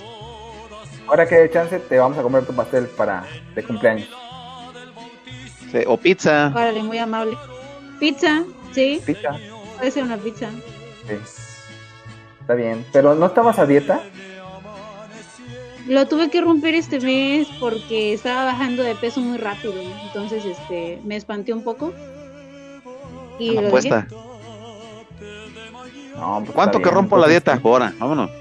[1.07, 3.26] Ahora que hay chance, te vamos a comer tu pastel para
[3.56, 4.07] de cumpleaños.
[5.72, 6.48] Sí, O pizza.
[6.56, 7.35] Órale, muy amable.
[7.99, 9.31] Pizza, sí, Pizza.
[9.84, 10.49] Puede ser una pizza.
[11.07, 11.15] Sí.
[12.39, 12.85] Está bien.
[12.93, 14.01] Pero ¿no estabas a dieta?
[15.89, 19.73] Lo tuve que romper este mes porque estaba bajando de peso muy rápido.
[20.05, 21.91] Entonces, este, me espanté un poco.
[23.39, 24.07] Y lo apuesta.
[26.15, 27.60] No, pues ¿Cuánto que bien, rompo la dieta?
[27.61, 28.31] Ahora, vámonos.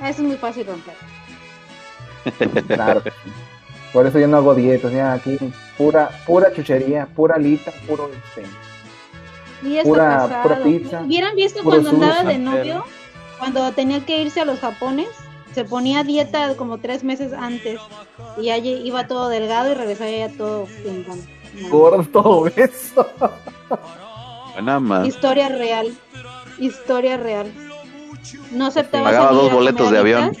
[0.00, 0.94] Ah, Eso es muy fácil romper.
[2.66, 3.02] Claro.
[3.92, 5.38] Por eso yo no hago dietas, ya aquí
[5.82, 8.46] pura, pura chuchería, pura alita, puro este.
[9.66, 10.42] Y Pura- pasado.
[10.42, 12.84] pura pizza, ¿Hubieran visto cuando andaba de novio?
[13.38, 15.08] Cuando tenía que irse a los japones,
[15.54, 17.80] se ponía dieta como tres meses antes.
[18.38, 21.20] Y ya lle- iba todo delgado y regresaba ya todo pingón.
[21.60, 21.68] No.
[21.68, 23.06] Gordo todo eso.
[24.54, 25.06] Buena más.
[25.06, 25.92] Historia real.
[26.58, 27.52] Historia real.
[28.52, 30.36] No aceptaba Pagaba dos boletos de avión.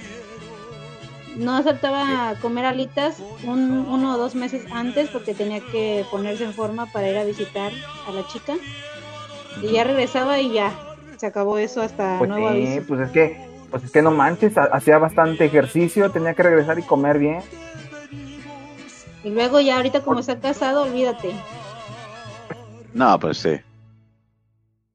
[1.36, 6.52] No aceptaba comer alitas un, uno o dos meses antes porque tenía que ponerse en
[6.54, 7.72] forma para ir a visitar
[8.06, 8.54] a la chica.
[9.62, 10.72] Y ya regresaba y ya.
[11.16, 12.84] Se acabó eso hasta Pues nuevo sí, aviso.
[12.88, 16.78] pues es que, pues es que no manches, ha- hacía bastante ejercicio, tenía que regresar
[16.78, 17.40] y comer bien.
[19.24, 21.30] Y luego ya ahorita como está casado, olvídate.
[22.92, 23.58] No, pues sí.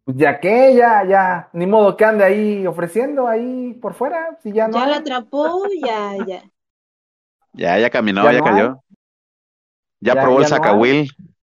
[0.07, 4.53] Pues ya que, ya, ya, ni modo que ande ahí ofreciendo ahí por fuera, si
[4.53, 4.79] ya no.
[4.79, 4.91] Ya hay.
[4.91, 6.49] la atrapó, ya, ya.
[7.53, 8.83] Ya, ya caminó, Ya ya, no cayó.
[10.01, 11.09] Ya, Ya- probó el no sacahuil.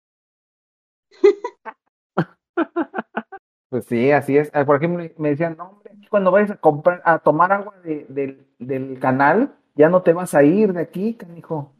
[3.68, 4.50] Pues sí, así es.
[4.54, 8.06] Ah, Por ejemplo, me decían, no, hombre, cuando vayas a comprar, a tomar agua de-
[8.08, 11.72] del, del canal, ya no te vas a ir de aquí, canijo.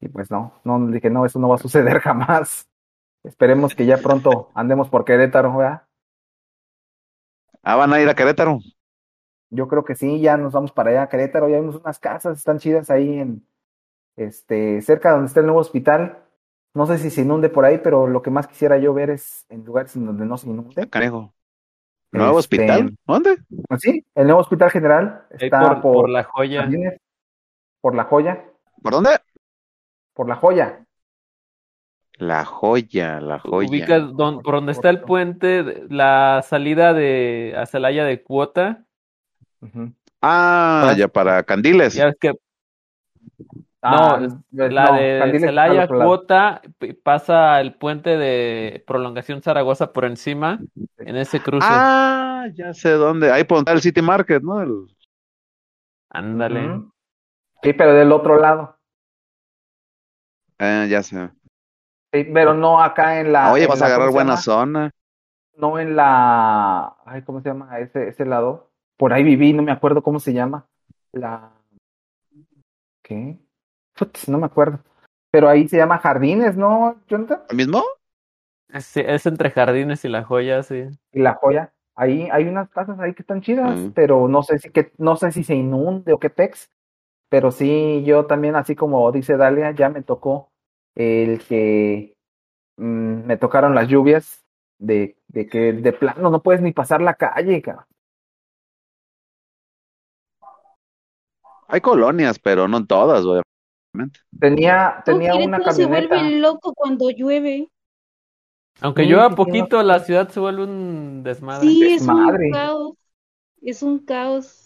[0.00, 2.68] Y pues no, no, dije, no, eso no va a suceder jamás.
[3.24, 5.82] Esperemos que ya pronto andemos por Querétaro, ¿verdad?
[7.62, 8.58] Ah, van a ir a Querétaro.
[9.50, 12.38] Yo creo que sí, ya nos vamos para allá a Querétaro, ya vimos unas casas,
[12.38, 13.46] están chidas ahí en,
[14.16, 16.18] este, cerca donde está el nuevo hospital.
[16.74, 19.46] No sé si se inunde por ahí, pero lo que más quisiera yo ver es
[19.48, 20.88] en lugares en donde no se inunde.
[20.90, 21.32] Canejo.
[22.10, 22.96] ¿Nuevo Este, hospital?
[23.06, 23.36] ¿Dónde?
[23.68, 26.68] Pues sí, el nuevo hospital general está por, por, por la joya.
[27.80, 28.44] Por la joya,
[28.82, 29.10] ¿Por dónde?
[30.14, 30.84] por la joya.
[32.18, 33.68] La joya, la joya.
[33.68, 38.84] Ubicas don- por donde está el puente, de- la salida de a Celaya de Cuota.
[40.22, 41.94] Ah, ya para Candiles.
[41.94, 42.32] Ya ves que
[43.86, 44.18] Ah,
[44.50, 46.08] no, la no, de Candiles está al Celaya otro lado.
[46.08, 46.62] Cuota
[47.02, 50.58] pasa el puente de prolongación Zaragoza por encima
[50.98, 51.66] en ese cruce.
[51.68, 53.30] Ah, ya sé dónde.
[53.30, 54.62] Ahí por donde está el City Market, ¿no?
[54.62, 54.86] El-
[56.10, 56.80] Ándale.
[57.62, 58.78] Sí, pero del otro lado.
[60.58, 61.28] Eh, ya sé.
[62.14, 63.52] Sí, pero no acá en la.
[63.52, 64.90] Oye, en vas la- a agarrar ¿cómo se buena zona.
[65.56, 66.96] No en la.
[67.04, 68.70] Ay, ¿cómo se llama ese, ese lado?
[68.96, 70.66] Por ahí viví, no me acuerdo cómo se llama.
[71.12, 71.50] La.
[73.02, 73.38] ¿Qué?
[73.98, 74.78] Putz, no me acuerdo.
[75.30, 77.42] Pero ahí se llama Jardines, ¿no, Jonathan?
[77.50, 77.82] ¿El mismo?
[78.80, 80.84] Sí, es entre Jardines y La Joya, sí.
[81.12, 81.72] Y la joya.
[81.96, 83.90] Ahí hay unas casas ahí que están chidas, Mm.
[83.90, 86.70] pero no sé si que, no sé si se inunde o qué pex.
[87.28, 90.50] Pero sí, yo también, así como dice Dalia, ya me tocó
[90.94, 92.16] el que
[92.76, 94.44] mm, me tocaron las lluvias
[94.78, 97.62] de, de que de plano no puedes ni pasar la calle.
[101.68, 103.42] Hay colonias, pero no todas, güey.
[104.38, 106.14] Tenía, tenía una Querétaro se camioneta.
[106.14, 107.68] vuelve loco cuando llueve.
[108.80, 111.68] Aunque Sí, llueva poquito, la ciudad se vuelve un desmadre.
[111.68, 112.46] Sí, es Desmadre.
[112.46, 112.92] un caos.
[113.62, 114.63] Es un caos.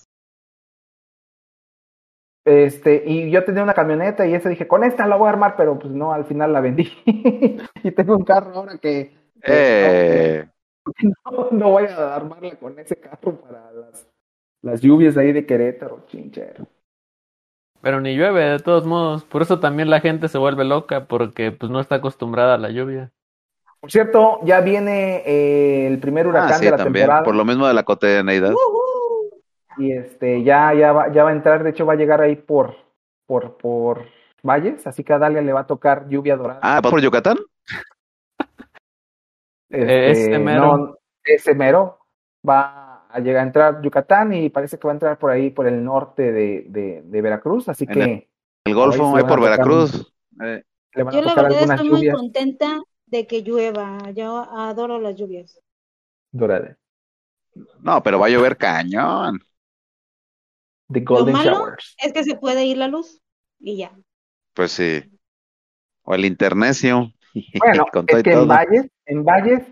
[2.49, 5.57] Este, y yo tenía una camioneta y esa dije, con esta la voy a armar,
[5.57, 6.91] pero pues no, al final la vendí.
[7.85, 9.13] y tengo un carro ahora que,
[9.45, 10.49] que Eh,
[11.31, 14.09] no, no voy a armarla con ese carro para las,
[14.63, 16.67] las lluvias ahí de Querétaro, chinchero.
[17.81, 19.25] Pero ni llueve, de todos modos.
[19.25, 22.71] Por eso también la gente se vuelve loca, porque pues no está acostumbrada a la
[22.71, 23.13] lluvia.
[23.81, 27.07] Por cierto, ya viene eh, el primer huracán Ah, sí, de la también.
[27.07, 27.23] temporada.
[27.23, 28.53] Por lo mismo de la cotidianeidad.
[29.79, 32.37] Y este, ya, ya va, ya va a entrar, de hecho va a llegar ahí
[32.37, 32.75] por,
[33.27, 34.07] por, por
[34.43, 36.61] Valles, así que a Dalia le va a tocar lluvia dorada.
[36.63, 37.39] Ah, ¿por Yucatán?
[39.71, 40.77] Este, ese mero.
[40.77, 41.99] no, ese mero
[42.49, 45.67] va a llegar a entrar Yucatán y parece que va a entrar por ahí por
[45.67, 48.29] el norte de, de, de Veracruz, así En que
[48.65, 50.13] El Golfo, Ahí por Veracruz.
[50.43, 50.63] Eh,
[50.95, 54.11] Yo la verdad estoy muy contenta de que llueva.
[54.13, 55.61] Yo adoro las lluvias.
[56.33, 56.77] doradas.
[57.81, 59.41] no, pero va a llover cañón.
[60.93, 61.95] The Lo Golden malo Showers.
[61.99, 63.21] es que se puede ir la luz
[63.61, 63.93] y ya.
[64.55, 65.03] Pues sí.
[66.03, 67.13] O el internecio.
[67.61, 68.43] Bueno, Con todo es que todo.
[68.43, 69.63] en Valles, en Valles,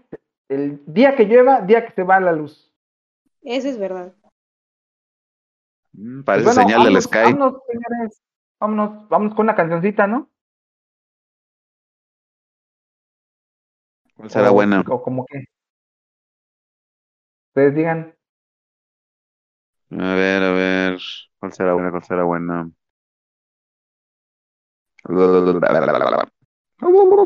[0.48, 2.70] el día que llueva, día que se va la luz.
[3.43, 4.14] Eso es verdad.
[5.93, 7.18] Mm, Pues Parece bueno, señal del Sky.
[7.32, 8.22] Vámonos, señores.
[8.60, 10.30] Vámonos, vámonos con una cancioncita, ¿no?
[14.16, 14.80] ¿Cuál será o, buena?
[14.88, 15.44] O como que.
[17.51, 18.14] Ustedes digan.
[19.90, 20.76] A ver, a ver.
[21.39, 21.90] ¿Cuál será buena?
[21.90, 22.70] ¿Cuál será buena?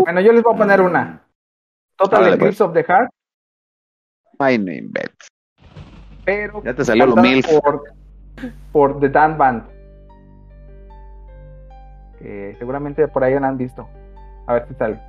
[0.05, 1.23] Bueno, yo les voy a poner una.
[1.97, 3.11] Total Eclipse of the Heart,
[4.39, 5.29] Ay, no inventes.
[6.25, 6.63] pero.
[6.65, 7.47] Ya te salió lo MILF.
[7.61, 7.85] Por,
[8.73, 9.69] por The Dan Band.
[12.19, 13.89] Que seguramente por ahí la han visto.
[14.47, 15.01] A ver si sale.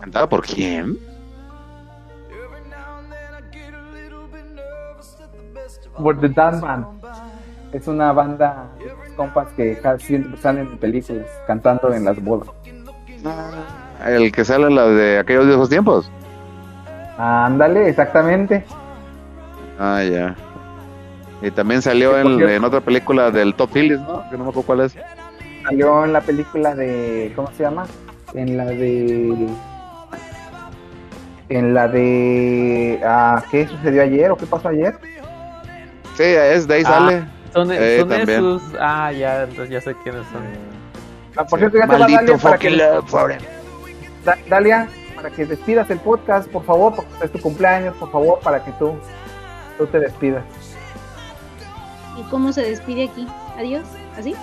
[0.00, 0.98] ¿Cantada por quién?
[5.96, 6.86] Por The Dan Band.
[7.72, 12.48] Es una banda de compas que siempre salen en películas cantando en las bodas.
[14.06, 16.10] El que sale en la de aquellos viejos tiempos.
[17.18, 18.64] Ándale, exactamente.
[19.78, 20.36] Ah, ya.
[21.42, 24.28] Y también salió en, en otra película del Top Phillips, ¿no?
[24.30, 24.96] Que no me acuerdo cuál es.
[25.64, 27.32] Salió en la película de.
[27.34, 27.86] ¿Cómo se llama?
[28.34, 29.48] En la de.
[31.48, 33.00] En la de.
[33.04, 34.96] Ah, ¿Qué sucedió ayer o qué pasó ayer?
[36.16, 37.24] Sí, es de ahí Ah, sale.
[37.52, 38.38] Son, Eh, son también.
[38.38, 38.62] esos.
[38.80, 40.42] Ah, ya, entonces ya sé quiénes son.
[41.36, 43.38] Ah, por cierto, ya va Maldito Dalia para que, fucking love.
[44.24, 48.38] Da- Dalia, para que despidas el podcast, por favor, porque es tu cumpleaños, por favor,
[48.40, 48.94] para que tú,
[49.78, 50.42] tú te despidas.
[52.18, 53.26] ¿Y cómo se despide aquí?
[53.58, 53.84] Adiós.
[54.18, 54.34] ¿Así?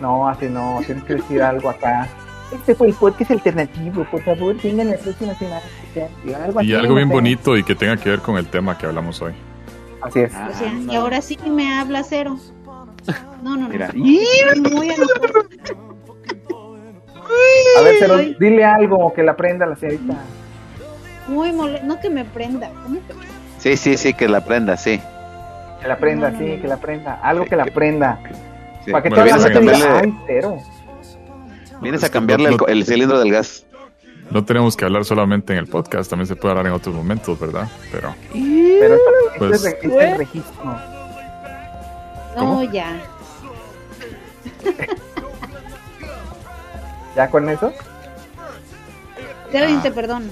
[0.00, 2.08] No, así no, tienes que decir algo acá.
[2.52, 5.60] Este fue el podcast alternativo, por favor, vengan la próxima semana.
[6.44, 9.20] Algo Y algo bien bonito y que tenga que ver con el tema que hablamos
[9.22, 9.32] hoy.
[10.02, 10.32] Así es.
[10.32, 12.38] O sea, y ahora sí me habla cero.
[13.42, 13.68] No, no, no.
[13.68, 13.90] Mira.
[13.94, 14.90] Muy.
[17.78, 20.14] A ver, Estoy dile algo que la prenda la señorita.
[21.28, 21.80] muy mole...
[21.84, 22.70] No que me prenda.
[22.82, 23.14] ¿Cómo que?
[23.58, 25.00] Sí, sí, sí, que la prenda, sí.
[25.80, 26.62] Que la prenda, No, no, sí, no.
[26.62, 27.14] que la prenda.
[27.22, 28.18] Algo que la prenda.
[28.84, 28.90] Sí.
[28.92, 30.58] Para toda la vienes a cambiarle- ay, cero.
[31.80, 33.64] Vienes Es a cambiarle no- el, el cilindro del gas.
[34.30, 37.38] No tenemos que hablar solamente en el podcast, también se puede hablar en otros momentos,
[37.40, 37.68] ¿verdad?
[37.90, 38.96] Pero Pero
[39.38, 40.64] Pues- es, re- esto es registro.
[40.64, 40.78] No,
[42.36, 42.62] ¿Cómo?
[42.64, 42.96] ya.
[47.16, 47.72] ¿Ya con eso?
[49.50, 50.26] Kevin, te perdono.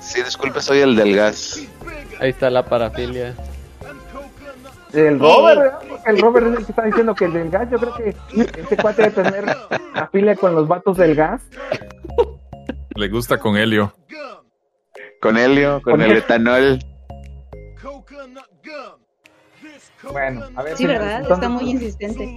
[0.00, 1.62] Sí, disculpe, soy el del gas.
[2.20, 3.34] Ahí está la parafilia.
[4.92, 5.78] El Robert, ¿verdad?
[5.88, 8.14] Porque el Robert es el que está diciendo que el del gas, yo creo que
[8.60, 9.56] este cuate debe tener
[9.94, 11.42] afiliación con los vatos del gas.
[12.94, 13.92] le gusta con Helio.
[15.20, 16.78] Con helio, con Con el el- etanol.
[20.12, 20.76] Bueno, a ver.
[20.78, 21.18] Sí, ¿verdad?
[21.20, 22.34] entonces, Está muy insistente.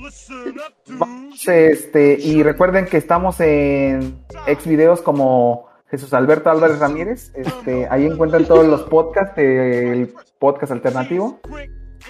[0.89, 7.31] vamos, este, y recuerden que estamos en ex videos como Jesús Alberto Álvarez Ramírez.
[7.35, 11.39] Este, ahí encuentran todos los podcasts del podcast alternativo.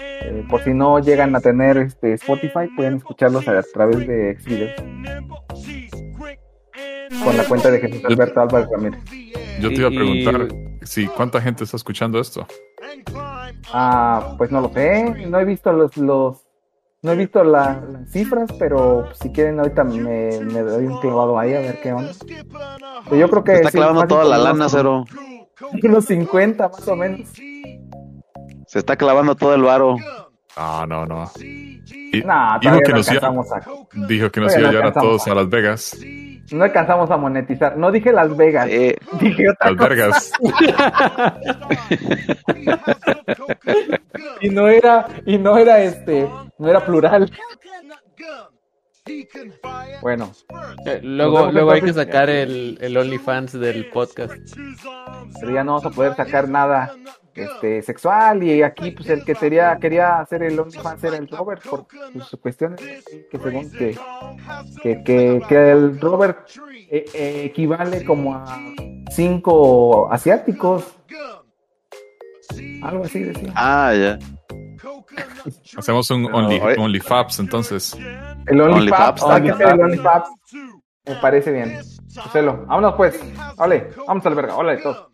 [0.00, 4.44] Eh, por si no llegan a tener este Spotify, pueden escucharlos a través de ex
[4.44, 4.72] videos.
[7.22, 9.00] Con la cuenta de Jesús Alberto Álvarez Ramírez.
[9.60, 10.48] Yo te iba a Y- preguntar
[10.82, 12.46] si cuánta gente está escuchando esto.
[13.72, 16.44] Ah, pues no lo sé, no he visto los, los
[17.02, 21.38] no he visto la- las cifras, pero si quieren ahorita me, me doy un clavado
[21.38, 22.12] ahí a ver qué onda.
[23.04, 25.04] Pero yo creo que está sí, clavando toda la lana, cero.
[25.82, 27.30] Unos 50 más o menos.
[28.74, 29.94] Se está clavando todo el varo.
[30.56, 31.30] Ah, no, no.
[31.38, 33.36] Y- dijo que no nos iba, a,
[34.08, 35.96] dijo que nos iba a no llevar a todos a Las Vegas.
[36.50, 37.76] no alcanzamos a monetizar.
[37.76, 39.88] No dije Las Vegas, Eh, dije otra Las cosa.
[39.94, 40.32] Vegas.
[44.40, 46.28] Y no era, y no era este,
[46.58, 47.30] no era plural.
[50.02, 50.32] Bueno.
[50.84, 54.32] Eh, luego luego hay que sacar el, el OnlyFans del podcast.
[55.40, 56.92] Pero ya no vamos a poder sacar nada
[57.42, 61.62] este sexual y aquí pues el que quería quería hacer el OnlyFans era el Robert
[61.68, 61.86] por
[62.28, 62.80] sus cuestiones
[63.30, 63.98] que según que
[64.82, 66.48] que, que, que el Robert
[66.90, 68.58] eh, eh, equivale como a
[69.10, 70.96] cinco asiáticos
[72.82, 74.18] algo así decía Ah, ya.
[75.76, 76.60] Hacemos un Only.
[76.78, 77.96] OnlyFabs entonces.
[78.46, 79.80] el hacer el también.
[79.80, 80.28] OnlyFans
[81.06, 81.78] me parece bien
[82.24, 82.64] Hacelo.
[82.66, 83.20] vámonos pues
[83.56, 85.08] vale vamos al verga hola todos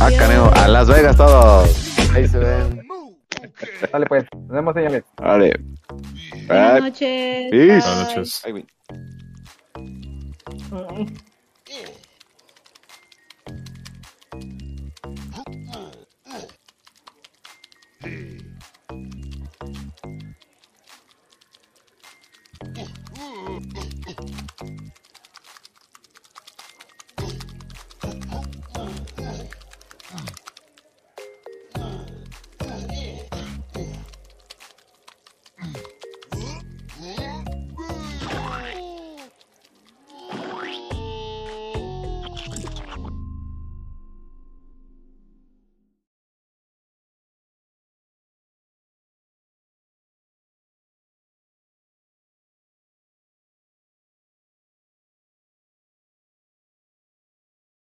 [0.00, 0.50] Ah, canejo.
[0.54, 1.98] A Las Vegas todos.
[2.14, 2.86] Ahí se ven.
[3.92, 5.60] dale pues nos vemos señores Vale.
[6.46, 6.80] Buenas Bye.
[6.80, 7.50] noches.
[7.50, 7.66] Peace.
[7.66, 7.80] bye.
[7.80, 8.42] Buenas noches.
[8.44, 8.66] Ay, güey.